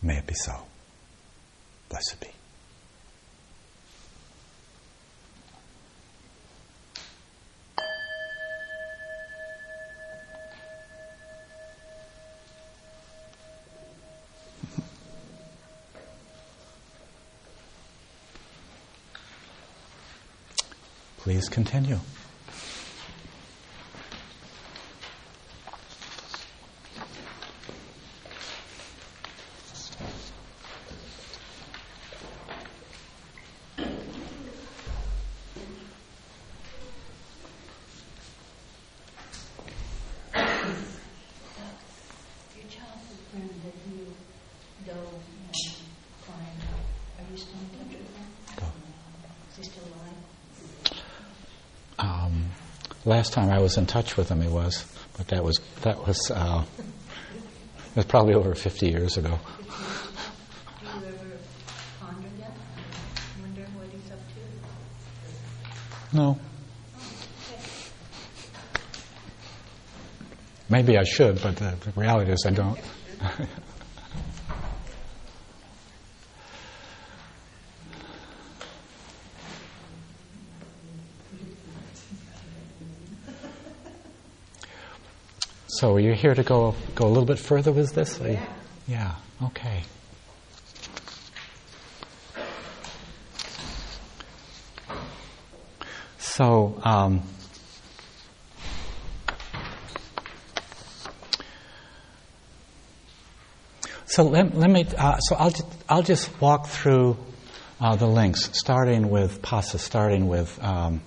[0.00, 0.54] May it be so.
[1.90, 2.37] Blessed be.
[21.18, 21.98] Please continue.
[42.54, 44.06] Your childhood friend that you
[44.86, 45.54] dove and
[46.24, 46.62] climbed,
[47.18, 48.26] are you still in touch with him?
[49.50, 50.18] Is he still alive?
[51.98, 52.50] Um,
[53.18, 54.84] last time I was in touch with him, he was,
[55.16, 59.40] but that was that was uh, it was probably over 50 years ago.
[60.80, 61.04] Do you ever
[61.98, 62.52] ponder that?
[63.40, 64.20] Wonder what he's up
[66.12, 66.16] to?
[66.16, 66.38] No.
[70.68, 72.78] Maybe I should, but the reality is I don't.
[85.78, 88.18] so are you here to go go a little bit further with this?
[88.18, 88.36] You-
[88.88, 89.14] yeah.
[89.44, 89.84] Okay.
[96.18, 96.80] So.
[96.82, 97.22] Um,
[104.06, 104.84] So let, let me.
[104.96, 107.16] Uh, so I'll just, I'll just walk through
[107.78, 111.02] uh, the links, starting with phassa, starting with um,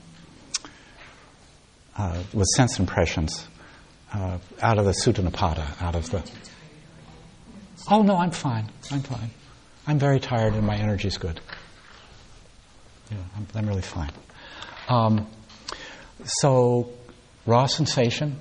[1.98, 3.48] uh, with sense impressions
[4.14, 6.24] uh, out of the Sutta Nipata, out of the.
[7.90, 8.70] Oh no, I'm fine.
[8.92, 9.32] I'm fine.
[9.88, 11.40] I'm very tired and my energy's good.
[13.10, 14.12] Yeah, I'm, I'm really fine.
[14.88, 15.28] Um,
[16.24, 16.92] so,
[17.46, 18.40] raw sensation.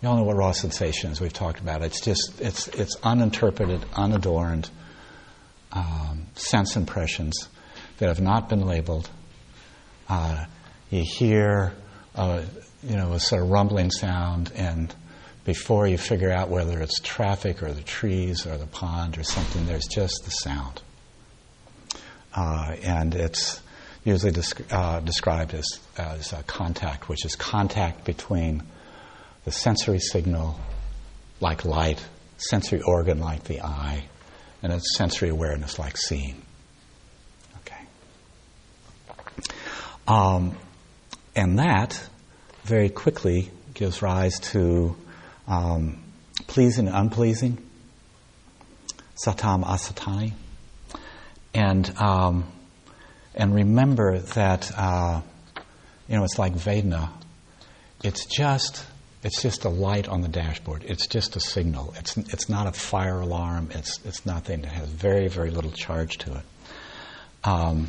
[0.00, 1.20] You all know what raw sensation is.
[1.20, 1.86] We've talked about it.
[1.86, 4.68] It's just it's it's uninterpreted, unadorned
[5.72, 7.48] um, sense impressions
[7.98, 9.08] that have not been labeled.
[10.08, 10.44] Uh,
[10.90, 11.72] you hear,
[12.14, 12.42] uh,
[12.82, 14.94] you know, a sort of rumbling sound, and
[15.44, 19.66] before you figure out whether it's traffic or the trees or the pond or something,
[19.66, 20.82] there's just the sound,
[22.34, 23.60] uh, and it's
[24.04, 28.62] usually desc- uh, described as as contact, which is contact between
[29.44, 30.58] the sensory signal
[31.40, 32.04] like light,
[32.36, 34.04] sensory organ like the eye,
[34.62, 36.40] and its sensory awareness like seeing.
[37.60, 37.84] Okay.
[40.06, 40.56] Um,
[41.34, 42.00] and that
[42.64, 44.96] very quickly gives rise to
[45.48, 46.02] um,
[46.46, 47.58] pleasing and unpleasing,
[49.24, 50.32] satam asatani.
[51.54, 52.44] And, um,
[53.34, 55.20] and remember that, uh,
[56.08, 57.10] you know, it's like Vedana.
[58.02, 58.84] It's just
[59.22, 60.84] it's just a light on the dashboard.
[60.84, 61.94] It's just a signal.
[61.96, 63.68] It's, it's not a fire alarm.
[63.72, 64.60] It's, it's nothing.
[64.60, 66.44] It has very, very little charge to it.
[67.44, 67.88] Um,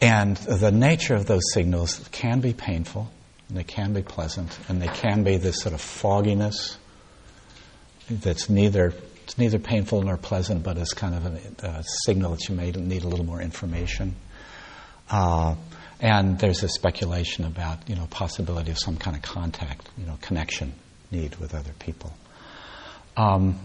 [0.00, 3.10] and the nature of those signals can be painful,
[3.48, 6.76] and they can be pleasant, and they can be this sort of fogginess
[8.08, 8.92] that's neither
[9.30, 12.72] it's neither painful nor pleasant, but it's kind of a, a signal that you may
[12.72, 14.16] need a little more information.
[15.08, 15.54] Uh,
[16.00, 20.18] and there's a speculation about, you know, possibility of some kind of contact, you know,
[20.20, 20.72] connection
[21.12, 22.12] need with other people.
[23.16, 23.56] Um,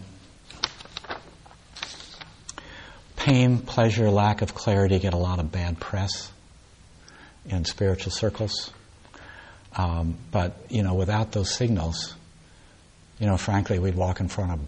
[3.26, 6.32] pain, pleasure, lack of clarity get a lot of bad press
[7.48, 8.70] in spiritual circles.
[9.76, 12.14] Um, but you know, without those signals,
[13.18, 14.60] you know, frankly, we'd walk in front of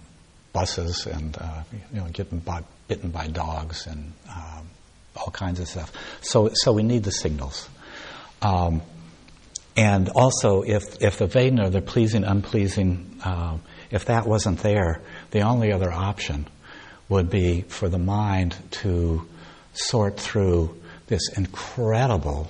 [0.54, 1.62] buses and uh,
[1.94, 4.68] you know, get by, bitten by dogs and um,
[5.16, 5.94] all kinds of stuff.
[6.22, 7.70] So, so we need the signals.
[8.42, 8.82] Um,
[9.76, 13.60] and also, if if the Vedana, the pleasing, unpleasing, uh,
[13.92, 16.48] if that wasn't there, the only other option
[17.10, 19.26] would be for the mind to
[19.74, 20.76] sort through
[21.08, 22.50] this incredible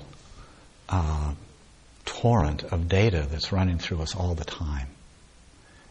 [0.89, 1.33] uh,
[2.05, 4.87] torrent of data that's running through us all the time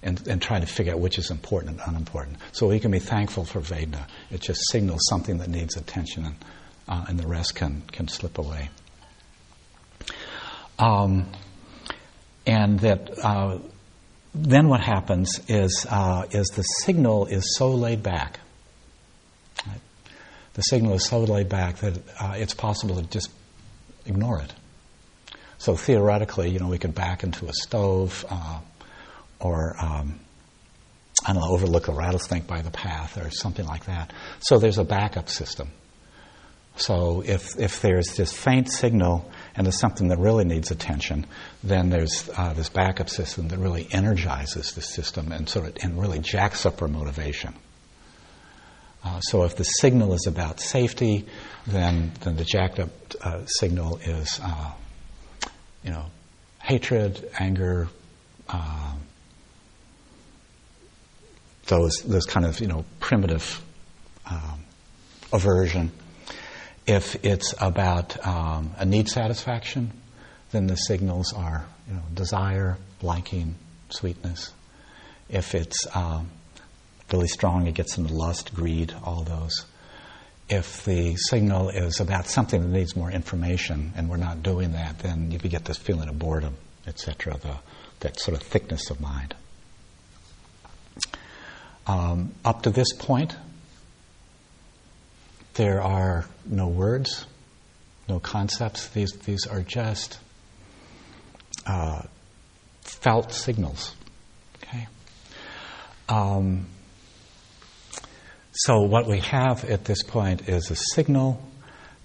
[0.02, 2.38] and, and try to figure out which is important and unimportant.
[2.52, 4.06] So we can be thankful for Vedana.
[4.30, 6.36] It just signals something that needs attention and,
[6.88, 8.70] uh, and the rest can, can slip away.
[10.78, 11.26] Um,
[12.46, 13.58] and that uh,
[14.34, 18.38] then what happens is, uh, is the signal is so laid back.
[19.66, 19.80] Right?
[20.54, 23.30] The signal is so laid back that uh, it's possible to just
[24.06, 24.52] ignore it.
[25.58, 28.60] So theoretically, you know, we could back into a stove uh,
[29.40, 30.20] or, um,
[31.26, 34.12] I don't know, overlook a rattlesnake by the path or something like that.
[34.40, 35.68] So there's a backup system.
[36.76, 41.26] So if, if there's this faint signal and there's something that really needs attention,
[41.64, 46.00] then there's uh, this backup system that really energizes the system and sort of and
[46.00, 47.54] really jacks up our motivation.
[49.06, 51.24] Uh, so if the signal is about safety,
[51.64, 52.90] then then the jacked up
[53.22, 54.72] uh, signal is uh,
[55.84, 56.06] you know
[56.60, 57.88] hatred, anger,
[58.48, 59.00] um,
[61.66, 63.62] those those kind of you know primitive
[64.28, 64.64] um,
[65.32, 65.92] aversion.
[66.84, 69.92] If it's about um, a need satisfaction,
[70.50, 73.54] then the signals are you know, desire, liking,
[73.90, 74.52] sweetness.
[75.28, 76.30] If it's um,
[77.12, 79.64] really strong, it gets into lust, greed, all those.
[80.48, 85.00] If the signal is about something that needs more information and we're not doing that,
[85.00, 86.56] then you get this feeling of boredom,
[86.86, 87.38] etc.,
[88.00, 89.34] that sort of thickness of mind.
[91.86, 93.36] Um, up to this point,
[95.54, 97.26] there are no words,
[98.08, 98.88] no concepts.
[98.88, 100.18] These, these are just
[101.66, 102.02] uh,
[102.82, 103.94] felt signals.
[104.62, 104.86] Okay?
[106.08, 106.66] Um,
[108.58, 111.42] so, what we have at this point is a signal.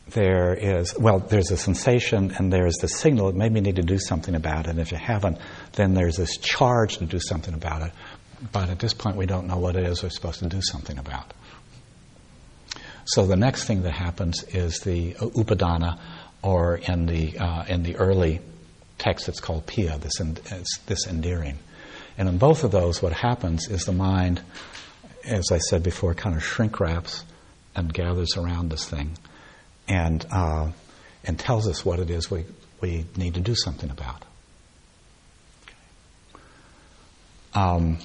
[0.10, 3.30] There is, well, there's a sensation and there's the signal.
[3.30, 4.72] It made me need to do something about it.
[4.72, 5.38] And if you haven't,
[5.74, 7.94] then there's this charge to do something about it.
[8.52, 10.98] But at this point, we don't know what it is we're supposed to do something
[10.98, 11.34] about.
[13.06, 16.00] So the next thing that happens is the upadana,
[16.42, 18.42] or in the uh, in the early
[18.98, 20.18] text, it's called piya, This
[20.86, 21.60] this endearing,
[22.18, 24.42] and in both of those, what happens is the mind,
[25.26, 27.24] as I said before, kind of shrink wraps
[27.76, 29.18] and gathers around this thing,
[29.88, 30.72] and uh,
[31.24, 32.46] and tells us what it is we
[32.82, 34.26] we need to do something about.
[37.54, 38.00] Um,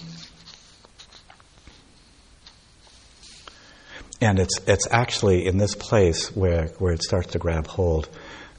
[4.21, 8.09] and it's it's actually in this place where, where it starts to grab hold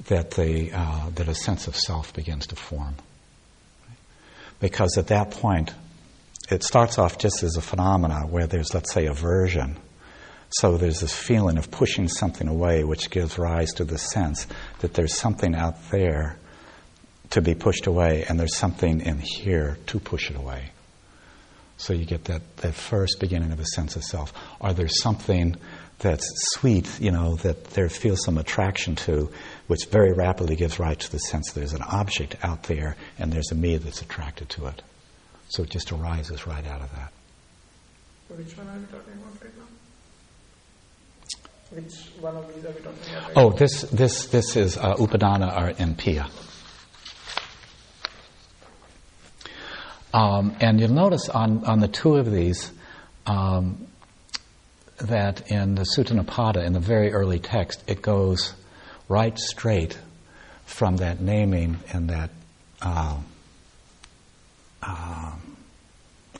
[0.05, 2.95] that the uh, that a sense of self begins to form.
[4.59, 5.73] Because at that point,
[6.49, 9.77] it starts off just as a phenomena where there's let's say aversion.
[10.49, 14.47] So there's this feeling of pushing something away, which gives rise to the sense
[14.79, 16.37] that there's something out there
[17.31, 20.71] to be pushed away, and there's something in here to push it away.
[21.75, 24.33] So you get that, that first beginning of a sense of self.
[24.61, 25.57] Are there something
[25.99, 29.29] that's sweet, you know, that there feels some attraction to,
[29.67, 33.51] which very rapidly gives rise to the sense there's an object out there and there's
[33.51, 34.81] a me that's attracted to it.
[35.49, 37.11] So it just arises right out of that.
[38.29, 39.63] Which one are we talking about right now?
[41.71, 43.27] Which one of these are we talking about?
[43.27, 46.29] Right oh, this this this is uh, Upadana or Piya.
[50.13, 52.71] Um, and you'll notice on, on the two of these
[53.27, 53.87] um,
[54.97, 58.53] that in the Sutta Nipata, in the very early text, it goes
[59.07, 59.97] right straight
[60.65, 62.31] from that naming and that
[62.81, 63.17] uh,
[64.87, 65.33] uh,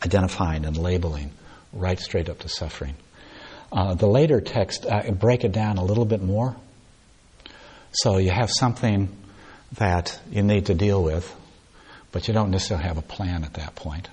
[0.04, 1.32] identifying and labeling
[1.74, 2.96] right straight up to suffering.
[3.72, 6.56] Uh, the later text uh, break it down a little bit more.
[7.92, 9.10] So you have something
[9.74, 11.34] that you need to deal with,
[12.12, 14.08] but you don't necessarily have a plan at that point.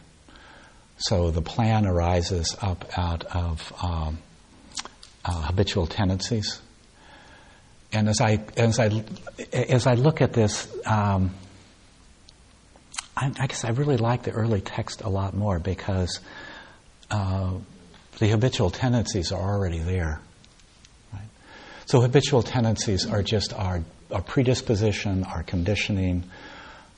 [0.97, 4.19] So the plan arises up out of um,
[5.25, 6.61] uh, habitual tendencies.
[7.93, 9.05] And as I as I
[9.53, 11.31] as I look at this, um,
[13.17, 16.21] I, I, guess I really like the early text a lot more because
[17.11, 17.53] uh,
[18.19, 20.21] the habitual tendencies are already there.
[21.13, 21.29] Right?
[21.87, 26.25] So habitual tendencies are just our, our predisposition, our conditioning,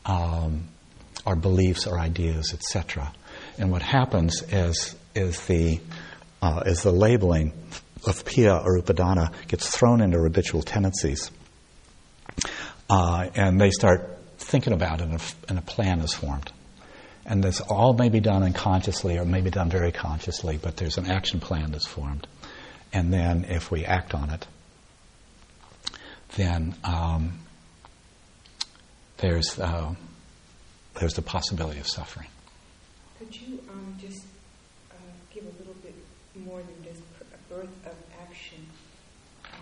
[0.06, 0.68] um,
[1.26, 3.12] our beliefs, our ideas, etc.
[3.58, 5.80] And what happens is is the
[6.42, 7.52] uh, is the labeling
[8.06, 11.30] of piya or upadana gets thrown into habitual tendencies,
[12.88, 16.52] uh, and they start thinking about it, and a, and a plan is formed.
[17.24, 20.96] And this all may be done unconsciously or may be done very consciously, but there's
[20.96, 22.26] an action plan that's formed.
[22.92, 24.46] And then if we act on it,
[26.36, 27.32] then um,
[29.16, 29.94] there's, uh,
[31.00, 32.28] there's the possibility of suffering.
[33.18, 34.24] Could you um, just
[34.92, 34.94] uh,
[35.34, 35.94] give a little bit
[36.36, 38.66] more than just a birth of action,
[39.46, 39.60] um,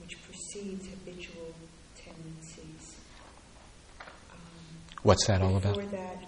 [0.00, 1.52] which precedes habitual
[1.96, 2.96] tendencies?
[4.30, 5.76] Um, What's that all about?
[5.90, 6.18] That,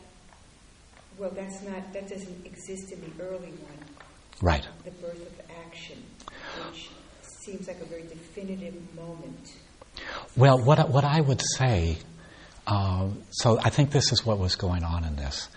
[1.18, 3.84] well, that's not that doesn't exist in the early one.
[4.40, 4.66] Right.
[4.84, 6.02] The birth of action,
[6.64, 6.88] which
[7.44, 9.54] seems like a very definitive moment.
[10.34, 11.98] Well, what I, what I would say,
[12.66, 15.50] uh, so I think this is what was going on in this,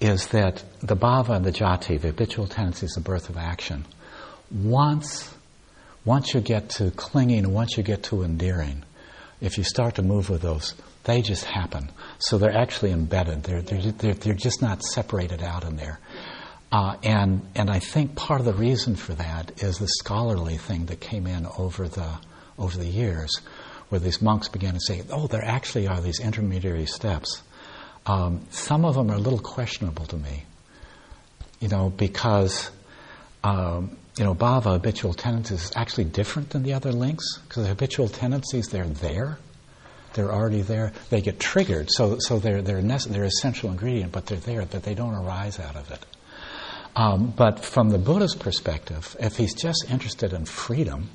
[0.00, 3.84] is that the bhava and the jati, the habitual tendencies, the birth of action,
[4.50, 5.34] once
[6.06, 8.84] once you get to clinging, once you get to endearing,
[9.42, 10.74] if you start to move with those,
[11.04, 11.90] they just happen.
[12.20, 13.44] So they're actually embedded.
[13.44, 15.98] They're, they're, they're, they're just not separated out in there.
[16.70, 20.86] Uh, and, and I think part of the reason for that is the scholarly thing
[20.86, 22.08] that came in over the,
[22.58, 23.30] over the years,
[23.88, 27.42] where these monks began to say, oh, there actually are these intermediary steps.
[28.06, 30.44] Um, some of them are a little questionable to me,
[31.58, 32.70] you know, because,
[33.42, 37.68] um, you know, bhava, habitual tendencies, is actually different than the other links, because the
[37.68, 39.38] habitual tendencies, they're there.
[40.14, 40.92] They're already there.
[41.10, 44.82] They get triggered, so, so they're, they're, nece- they're essential ingredient, but they're there, but
[44.82, 46.04] they don't arise out of it.
[46.96, 51.08] Um, but from the Buddha's perspective, if he's just interested in freedom,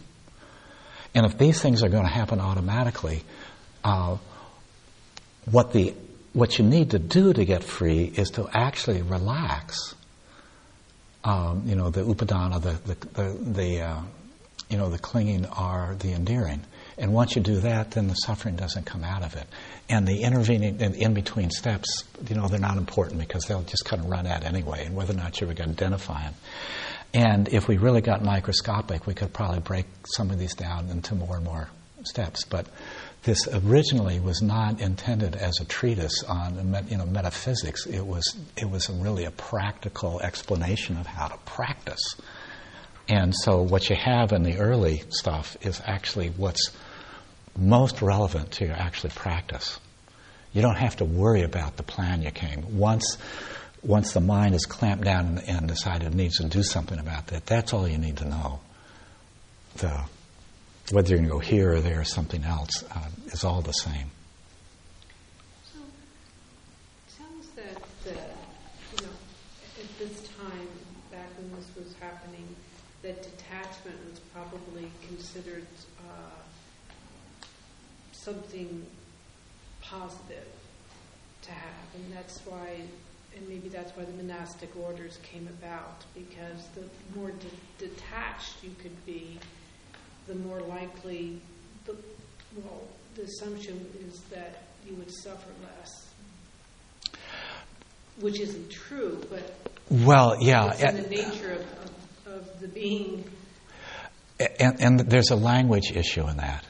[1.14, 3.24] and if these things are going to happen automatically,
[3.84, 4.18] uh,
[5.50, 5.94] what the
[6.34, 9.96] what you need to do to get free is to actually relax.
[11.24, 14.02] Um, you know, the upadana, the the the, the uh,
[14.70, 16.62] you know the clinging are the endearing.
[16.98, 19.48] And once you do that, then the suffering doesn't come out of it.
[19.90, 24.02] And the intervening in between steps, you know, they're not important because they'll just kind
[24.02, 26.34] of run out anyway, and whether or not you're ever identify them.
[27.14, 31.16] And if we really got microscopic, we could probably break some of these down into
[31.16, 31.70] more and more
[32.04, 32.46] steps.
[32.46, 32.68] But
[33.24, 37.86] this originally was not intended as a treatise on you know metaphysics.
[37.86, 42.16] It was it was really a practical explanation of how to practice.
[43.08, 46.72] And so what you have in the early stuff is actually what's
[47.58, 49.80] most relevant to your actual practice.
[50.54, 52.78] You don't have to worry about the plan you came.
[52.78, 53.18] Once,
[53.84, 57.28] once the mind is clamped down and, and decided it needs to do something about
[57.28, 58.60] that, that's all you need to know.
[59.78, 60.04] The,
[60.92, 63.74] whether you're going to go here or there or something else uh, is all the
[63.74, 64.12] same.
[65.74, 65.80] So,
[67.18, 68.38] sounds that, that,
[68.94, 69.14] you know,
[69.82, 70.68] at this time,
[71.12, 72.48] back when this was happening,
[73.02, 75.66] that detachment was probably considered
[76.08, 76.42] uh,
[78.26, 78.86] something
[79.82, 80.48] positive
[81.44, 82.82] to have, and that's why,
[83.36, 86.84] and maybe that's why the monastic orders came about, because the
[87.18, 89.38] more de- detached you could be,
[90.28, 91.40] the more likely,
[91.86, 91.96] the,
[92.58, 92.82] well,
[93.14, 96.10] the assumption is that you would suffer less,
[98.20, 99.56] which isn't true, but
[99.92, 103.24] well, yeah, it's in eh, the nature of, of, of the being.
[104.40, 106.66] Eh, and, and, there's a language issue in that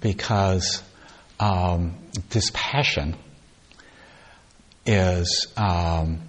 [0.00, 0.82] because
[1.40, 1.96] um,
[2.30, 3.16] this passion
[4.86, 6.20] is um,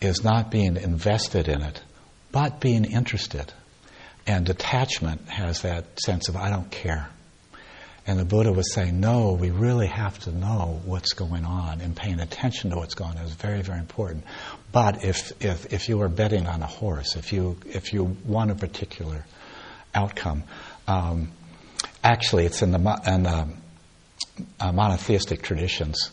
[0.00, 1.82] is not being invested in it,
[2.30, 3.52] but being interested.
[4.26, 7.08] And detachment has that sense of I don't care.
[8.06, 11.94] And the Buddha was saying, no, we really have to know what's going on, and
[11.94, 14.24] paying attention to what's going on is very, very important.
[14.72, 18.50] But if if, if you are betting on a horse, if you if you want
[18.50, 19.24] a particular
[19.94, 20.44] outcome.
[20.86, 21.32] Um,
[22.02, 23.48] actually, it's in the, in the
[24.60, 26.10] uh, monotheistic traditions.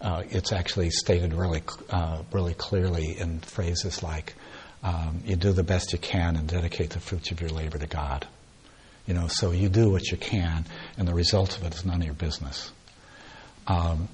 [0.00, 4.34] Uh, it's actually stated really, uh, really clearly in phrases like,
[4.82, 7.86] um, "You do the best you can and dedicate the fruits of your labor to
[7.86, 8.26] God."
[9.06, 10.66] You know, so you do what you can,
[10.98, 12.70] and the result of it is none of your business.
[13.66, 14.08] Um,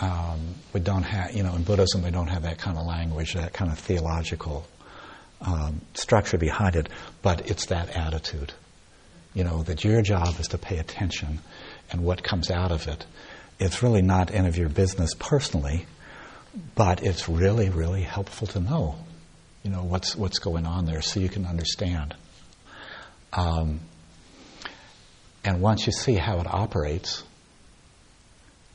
[0.00, 3.34] um, we don't have, you know, in Buddhism, we don't have that kind of language,
[3.34, 4.66] that kind of theological
[5.40, 6.88] um, structure behind it,
[7.22, 8.52] but it's that attitude.
[9.34, 11.38] You know, that your job is to pay attention
[11.90, 13.06] and what comes out of it.
[13.58, 15.86] It's really not any of your business personally,
[16.74, 18.96] but it's really, really helpful to know,
[19.62, 22.14] you know, what's, what's going on there so you can understand.
[23.32, 23.80] Um,
[25.44, 27.22] and once you see how it operates,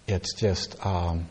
[0.07, 1.27] it's just um,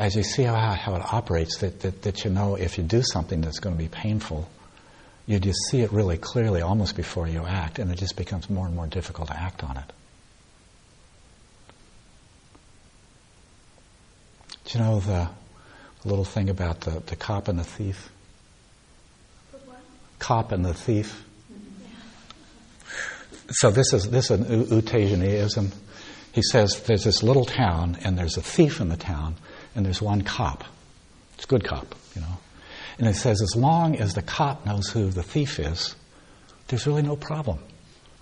[0.00, 3.02] as you see how, how it operates, that, that, that you know if you do
[3.02, 4.48] something that's going to be painful,
[5.26, 8.64] you just see it really clearly almost before you act, and it just becomes more
[8.64, 9.84] and more difficult to act on it.
[14.64, 15.28] Do you know the,
[16.02, 18.08] little thing about the, the cop and the thief?
[20.18, 21.24] Cop and the thief.
[23.50, 25.72] So this is this is an U Tejaniya-ism.
[26.32, 29.36] He says there's this little town and there's a thief in the town
[29.74, 30.64] and there's one cop.
[31.34, 32.38] It's a good cop, you know.
[32.98, 35.94] And it says as long as the cop knows who the thief is,
[36.68, 37.58] there's really no problem,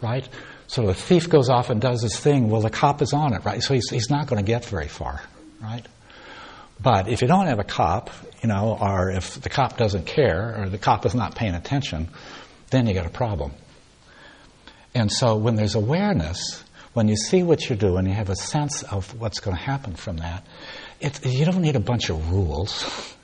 [0.00, 0.28] right?
[0.68, 2.48] So the thief goes off and does his thing.
[2.48, 3.62] Well, the cop is on it, right?
[3.62, 5.20] So he's, he's not going to get very far,
[5.60, 5.84] right?
[6.80, 8.10] But if you don't have a cop,
[8.42, 12.08] you know, or if the cop doesn't care or the cop is not paying attention,
[12.70, 13.52] then you got a problem.
[14.94, 16.62] And so when there's awareness,
[16.92, 19.94] when you see what you're doing, you have a sense of what's going to happen
[19.94, 20.44] from that,
[21.00, 23.14] you don't need a bunch of rules.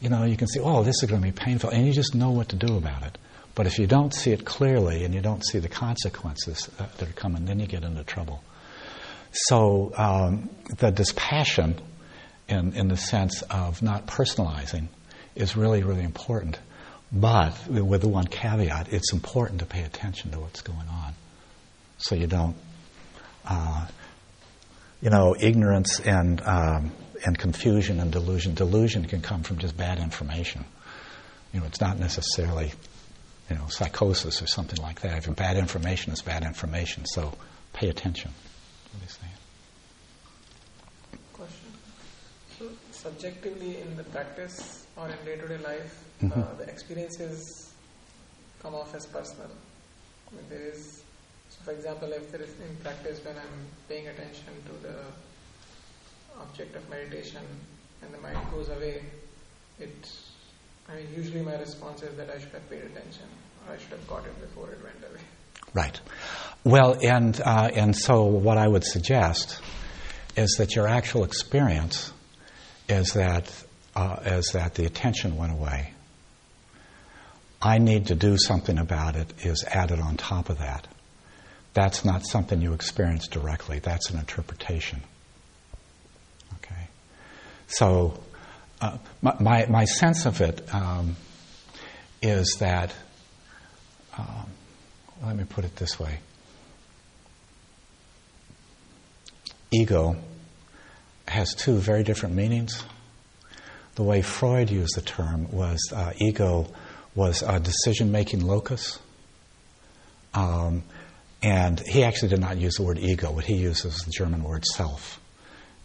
[0.00, 2.14] You know, you can see, oh, this is going to be painful, and you just
[2.14, 3.16] know what to do about it.
[3.54, 7.08] But if you don't see it clearly and you don't see the consequences uh, that
[7.08, 8.44] are coming, then you get into trouble.
[9.32, 11.80] So um, the dispassion,
[12.48, 14.88] in, in the sense of not personalizing,
[15.34, 16.58] is really, really important.
[17.10, 21.14] But with the one caveat, it's important to pay attention to what's going on.
[21.98, 22.56] So you don't,
[23.48, 23.86] uh,
[25.00, 26.92] you know, ignorance and um,
[27.24, 28.54] and confusion and delusion.
[28.54, 30.64] Delusion can come from just bad information.
[31.52, 32.72] You know, it's not necessarily,
[33.48, 35.26] you know, psychosis or something like that.
[35.26, 37.32] If bad information is bad information, so
[37.72, 38.32] pay attention.
[38.92, 39.32] What are you saying?
[41.32, 41.68] Question.
[42.58, 46.40] So, subjectively in the practice or in day-to-day life, mm-hmm.
[46.40, 47.72] uh, the experiences
[48.62, 49.50] come off as personal.
[50.28, 51.02] I mean, there is,
[51.48, 54.94] so for example, if there is in practice when I'm paying attention to the
[56.40, 57.42] object of meditation
[58.02, 59.02] and the mind goes away,
[59.78, 60.10] it,
[60.88, 63.26] I mean, usually my response is that I should have paid attention
[63.66, 65.20] or I should have caught it before it went away.
[65.74, 66.00] Right.
[66.64, 69.60] Well, and, uh, and so what I would suggest
[70.36, 72.12] is that your actual experience
[72.88, 73.52] is that,
[73.94, 75.92] uh, is that the attention went away.
[77.60, 80.86] I need to do something about it is added on top of that.
[81.74, 85.02] That's not something you experience directly, that's an interpretation.
[87.68, 88.18] So,
[88.80, 91.16] uh, my, my sense of it um,
[92.22, 92.94] is that,
[94.18, 94.46] um,
[95.24, 96.18] let me put it this way
[99.70, 100.16] ego
[101.28, 102.84] has two very different meanings.
[103.96, 106.68] The way Freud used the term was uh, ego
[107.14, 108.98] was a decision making locus.
[110.34, 110.84] Um,
[111.42, 113.30] and he actually did not use the word ego.
[113.32, 115.20] What he uses is the German word self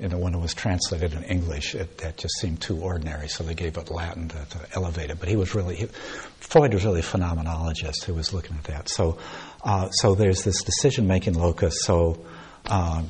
[0.10, 3.54] know, when it was translated in English, it, that just seemed too ordinary, so they
[3.54, 5.20] gave it Latin to, to elevate it.
[5.20, 5.86] But he was really, he,
[6.40, 8.90] Freud was really a phenomenologist who was looking at that.
[8.90, 9.20] So,
[9.64, 11.84] uh, so there's this decision-making locus.
[11.84, 12.26] So,
[12.66, 13.10] um,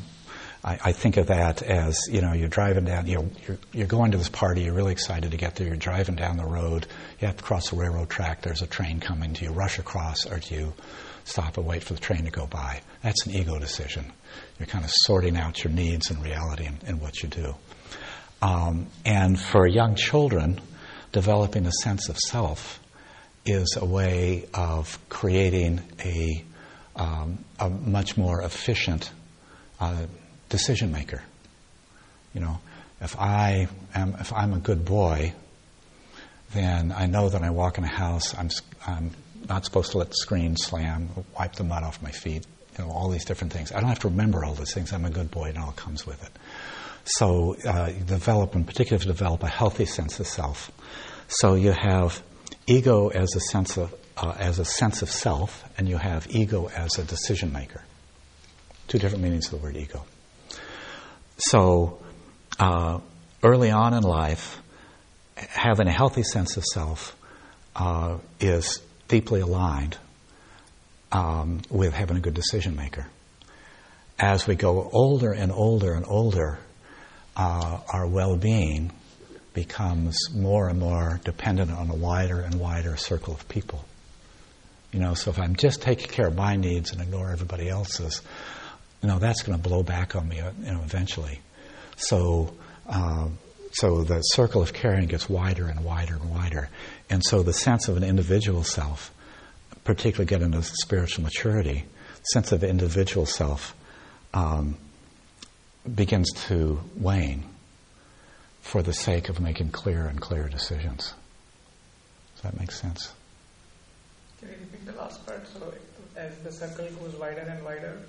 [0.63, 3.87] I, I, think of that as you know, you're driving down, you know, you're, you're
[3.87, 5.67] going to this party, you're really excited to get there.
[5.67, 6.87] You're driving down the road,
[7.19, 8.43] you have to cross a railroad track.
[8.43, 9.33] There's a train coming.
[9.33, 10.73] Do you rush across, or do you
[11.23, 12.81] stop and wait for the train to go by?
[13.01, 14.11] That's an ego decision.
[14.61, 17.55] You're kind of sorting out your needs and reality and, in what you do.
[18.43, 20.61] Um, and for young children,
[21.11, 22.79] developing a sense of self
[23.43, 26.43] is a way of creating a,
[26.95, 29.09] um, a much more efficient
[29.79, 30.05] uh,
[30.49, 31.23] decision maker.
[32.35, 32.59] You know,
[33.01, 35.33] if I am, if I'm a good boy,
[36.53, 38.51] then I know that I walk in a house, I'm,
[38.85, 39.09] I'm
[39.49, 42.45] not supposed to let the screen slam, wipe the mud off my feet,
[42.81, 43.71] know, all these different things.
[43.71, 44.93] I don't have to remember all these things.
[44.93, 46.31] I'm a good boy, and all comes with it.
[47.05, 50.71] So, uh, develop, in particular, develop a healthy sense of self.
[51.27, 52.21] So you have
[52.67, 56.69] ego as a sense of uh, as a sense of self, and you have ego
[56.75, 57.81] as a decision maker.
[58.87, 60.03] Two different meanings of the word ego.
[61.37, 61.99] So,
[62.59, 62.99] uh,
[63.41, 64.61] early on in life,
[65.37, 67.15] having a healthy sense of self
[67.75, 69.97] uh, is deeply aligned
[71.11, 73.07] um, with having a good decision maker.
[74.19, 76.59] As we go older and older and older,
[77.35, 78.91] uh, our well being
[79.53, 83.83] becomes more and more dependent on a wider and wider circle of people.
[84.91, 88.21] You know, so if I'm just taking care of my needs and ignore everybody else's,
[89.01, 91.39] you know, that's going to blow back on me, uh, you know, eventually.
[91.95, 92.53] So,
[92.87, 93.37] um,
[93.73, 96.69] so the circle of caring gets wider and wider and wider,
[97.09, 99.11] and so the sense of an individual self
[99.83, 101.85] particularly get into spiritual maturity,
[102.33, 103.75] sense of individual self
[104.33, 104.77] um,
[105.95, 107.43] begins to wane
[108.61, 111.13] for the sake of making clearer and clearer decisions.
[112.35, 113.13] Does that make sense?
[114.39, 115.47] Can you repeat the last part?
[115.47, 115.73] So,
[116.15, 117.99] as the circle goes wider and wider.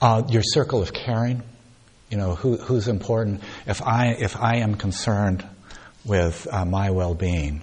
[0.00, 1.42] Uh, your circle of caring,
[2.10, 3.42] you know, who, who's important.
[3.66, 5.46] If I if I am concerned
[6.04, 7.62] with uh, my well-being,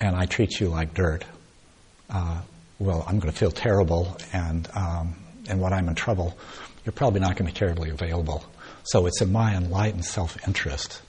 [0.00, 1.24] and I treat you like dirt,
[2.14, 2.40] uh,
[2.78, 5.16] well, I'm going to feel terrible, and um,
[5.48, 6.38] and when I'm in trouble,
[6.84, 8.44] you're probably not going to be terribly available.
[8.84, 11.02] So it's in my enlightened self-interest,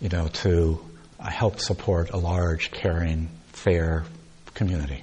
[0.00, 0.84] you know, to
[1.20, 4.04] uh, help support a large, caring, fair
[4.54, 5.02] community.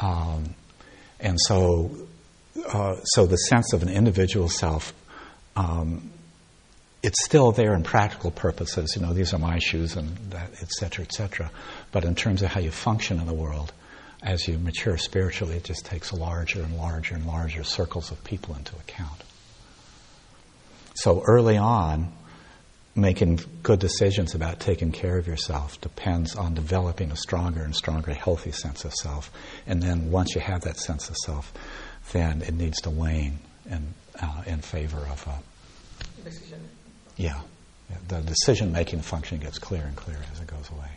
[0.00, 0.54] Um,
[1.20, 1.90] and so,
[2.72, 4.94] uh, so the sense of an individual self,
[5.56, 6.10] um,
[7.02, 8.94] it's still there in practical purposes.
[8.96, 11.50] You know, these are my shoes, and that, et cetera, et cetera.
[11.92, 13.72] But in terms of how you function in the world,
[14.22, 18.54] as you mature spiritually, it just takes larger and larger and larger circles of people
[18.54, 19.24] into account.
[20.94, 22.12] So early on,
[22.94, 28.12] making good decisions about taking care of yourself depends on developing a stronger and stronger
[28.12, 29.30] healthy sense of self.
[29.66, 31.52] And then once you have that sense of self,
[32.12, 33.38] then it needs to wane
[33.70, 36.60] in, uh, in favor of a decision.
[37.16, 37.40] Yeah.
[38.08, 40.90] The decision making function gets clearer and clearer as it goes away.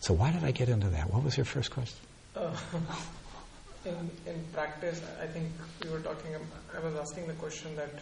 [0.00, 1.12] So, why did I get into that?
[1.12, 1.98] What was your first question?
[2.34, 2.56] Uh,
[3.84, 5.48] in, in practice, I think
[5.82, 6.34] we were talking,
[6.74, 7.94] I was asking the question that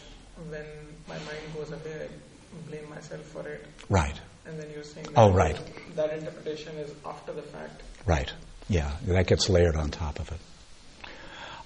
[0.48, 0.64] when
[1.08, 3.66] my mind goes away, I blame myself for it.
[3.88, 4.18] Right.
[4.46, 5.58] And then you're saying that oh, right.
[5.96, 7.82] that interpretation is after the fact.
[8.06, 8.32] Right.
[8.68, 10.38] Yeah, that gets layered on top of it.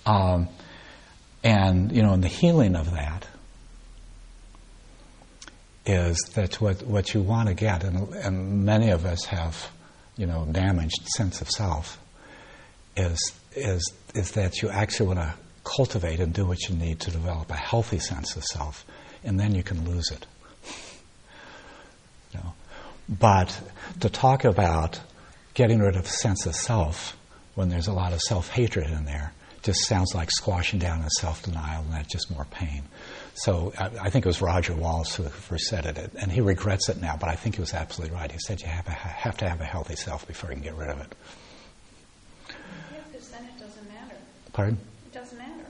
[0.06, 0.48] Um,
[1.42, 3.26] and, you know, in the healing of that
[5.86, 9.70] is that what, what you want to get, and, and many of us have,
[10.16, 11.98] you know, damaged sense of self,
[12.96, 15.34] is, is, is that you actually want to
[15.64, 18.84] cultivate and do what you need to develop a healthy sense of self,
[19.22, 20.26] and then you can lose it.
[22.32, 22.54] you know?
[23.08, 23.58] But
[24.00, 25.00] to talk about
[25.54, 27.16] getting rid of sense of self
[27.54, 29.32] when there's a lot of self hatred in there
[29.64, 32.82] just sounds like squashing down a self denial, and that's just more pain.
[33.34, 36.88] So I, I, think it was Roger Wallace who first said it, and he regrets
[36.90, 38.30] it now, but I think he was absolutely right.
[38.30, 40.74] He said you have, a, have to have a healthy self before you can get
[40.74, 41.14] rid of it.
[42.48, 44.16] Yeah, because then it doesn't matter.
[44.54, 44.78] Pardon?
[45.06, 45.66] It doesn't matter.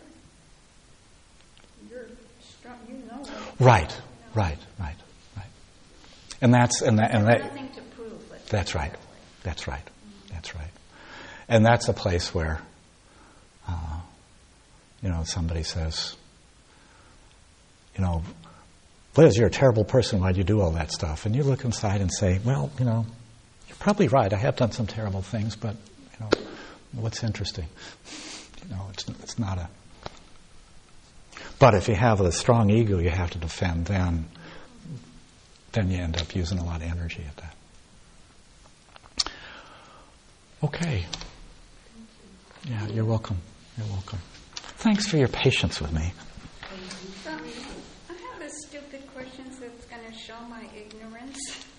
[1.91, 2.07] You're
[2.41, 3.25] strong, you know.
[3.59, 4.43] Right, you know.
[4.43, 4.97] right, right,
[5.37, 5.47] right.
[6.41, 7.41] And that's and that and that.
[7.41, 8.23] Nothing to prove.
[8.51, 8.93] That's right.
[9.43, 9.85] That's right.
[9.85, 10.35] Mm-hmm.
[10.35, 10.71] That's right.
[11.49, 12.61] And that's a place where,
[13.67, 14.01] uh,
[15.03, 16.15] you know, somebody says,
[17.97, 18.23] you know,
[19.17, 20.21] Liz, you're a terrible person.
[20.21, 21.25] Why'd you do all that stuff?
[21.25, 23.07] And you look inside and say, well, you know,
[23.69, 24.33] you're probably right.
[24.33, 26.31] I have done some terrible things, but, you know,
[26.93, 27.67] what's interesting?
[28.71, 29.69] Know, it's, it's not a.
[31.59, 34.27] But if you have a strong ego you have to defend, then,
[35.73, 37.57] then you end up using a lot of energy at that.
[40.63, 41.05] Okay.
[42.69, 43.37] Yeah, you're welcome.
[43.77, 44.19] You're welcome.
[44.79, 46.13] Thanks for your patience with me.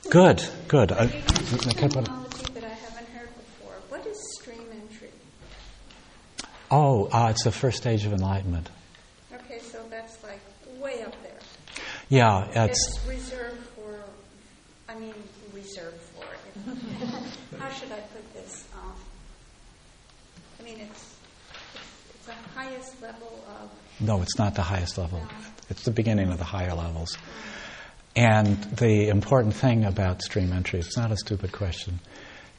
[0.10, 0.92] Good, good.
[0.92, 3.74] Uh, terminology that I haven't heard before.
[3.90, 5.10] What is stream entry?
[6.78, 8.70] Oh, uh, it's the first stage of enlightenment.
[9.34, 10.42] Okay, so that's like
[10.78, 11.40] way up there.
[12.10, 13.98] Yeah, it's, it's reserved for.
[14.90, 15.14] I mean,
[15.54, 16.26] reserved for.
[17.60, 18.68] how should I put this?
[18.74, 18.94] Um,
[20.60, 21.16] I mean, it's,
[21.76, 23.70] it's, it's the highest level of.
[24.02, 25.20] No, it's not the highest level.
[25.20, 25.28] No.
[25.70, 27.18] It's the beginning of the higher levels.
[28.18, 32.02] And the important thing about stream entry, it's not a stupid question,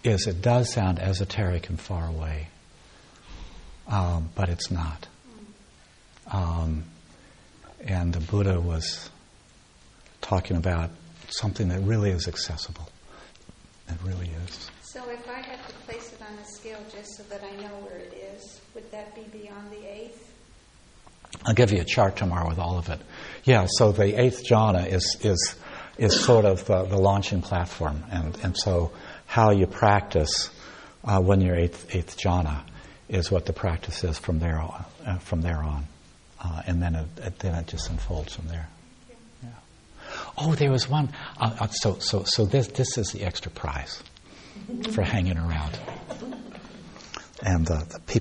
[0.03, 2.49] is it does sound esoteric and far away,
[3.89, 5.07] um, but it's not.
[6.31, 6.85] Um,
[7.85, 9.11] and the Buddha was
[10.21, 10.91] talking about
[11.29, 12.89] something that really is accessible.
[13.89, 14.71] It really is.
[14.83, 17.75] So if I had to place it on a scale just so that I know
[17.85, 20.33] where it is, would that be beyond the eighth?
[21.45, 23.01] I'll give you a chart tomorrow with all of it.
[23.45, 25.57] Yeah, so the eighth jhana is is
[25.99, 28.93] is sort of the, the launching platform, and and so
[29.27, 30.51] how you practice
[31.05, 32.63] uh, when you're eighth eighth jhana
[33.09, 35.87] is what the practice is from there on, uh, from there on,
[36.43, 38.69] uh, and then it, then it just unfolds from there.
[39.43, 39.49] Yeah.
[40.39, 41.11] Oh, there was one.
[41.39, 44.03] Uh, uh, so so so this this is the extra prize
[44.93, 45.79] for hanging around,
[47.43, 48.21] and uh, the pe-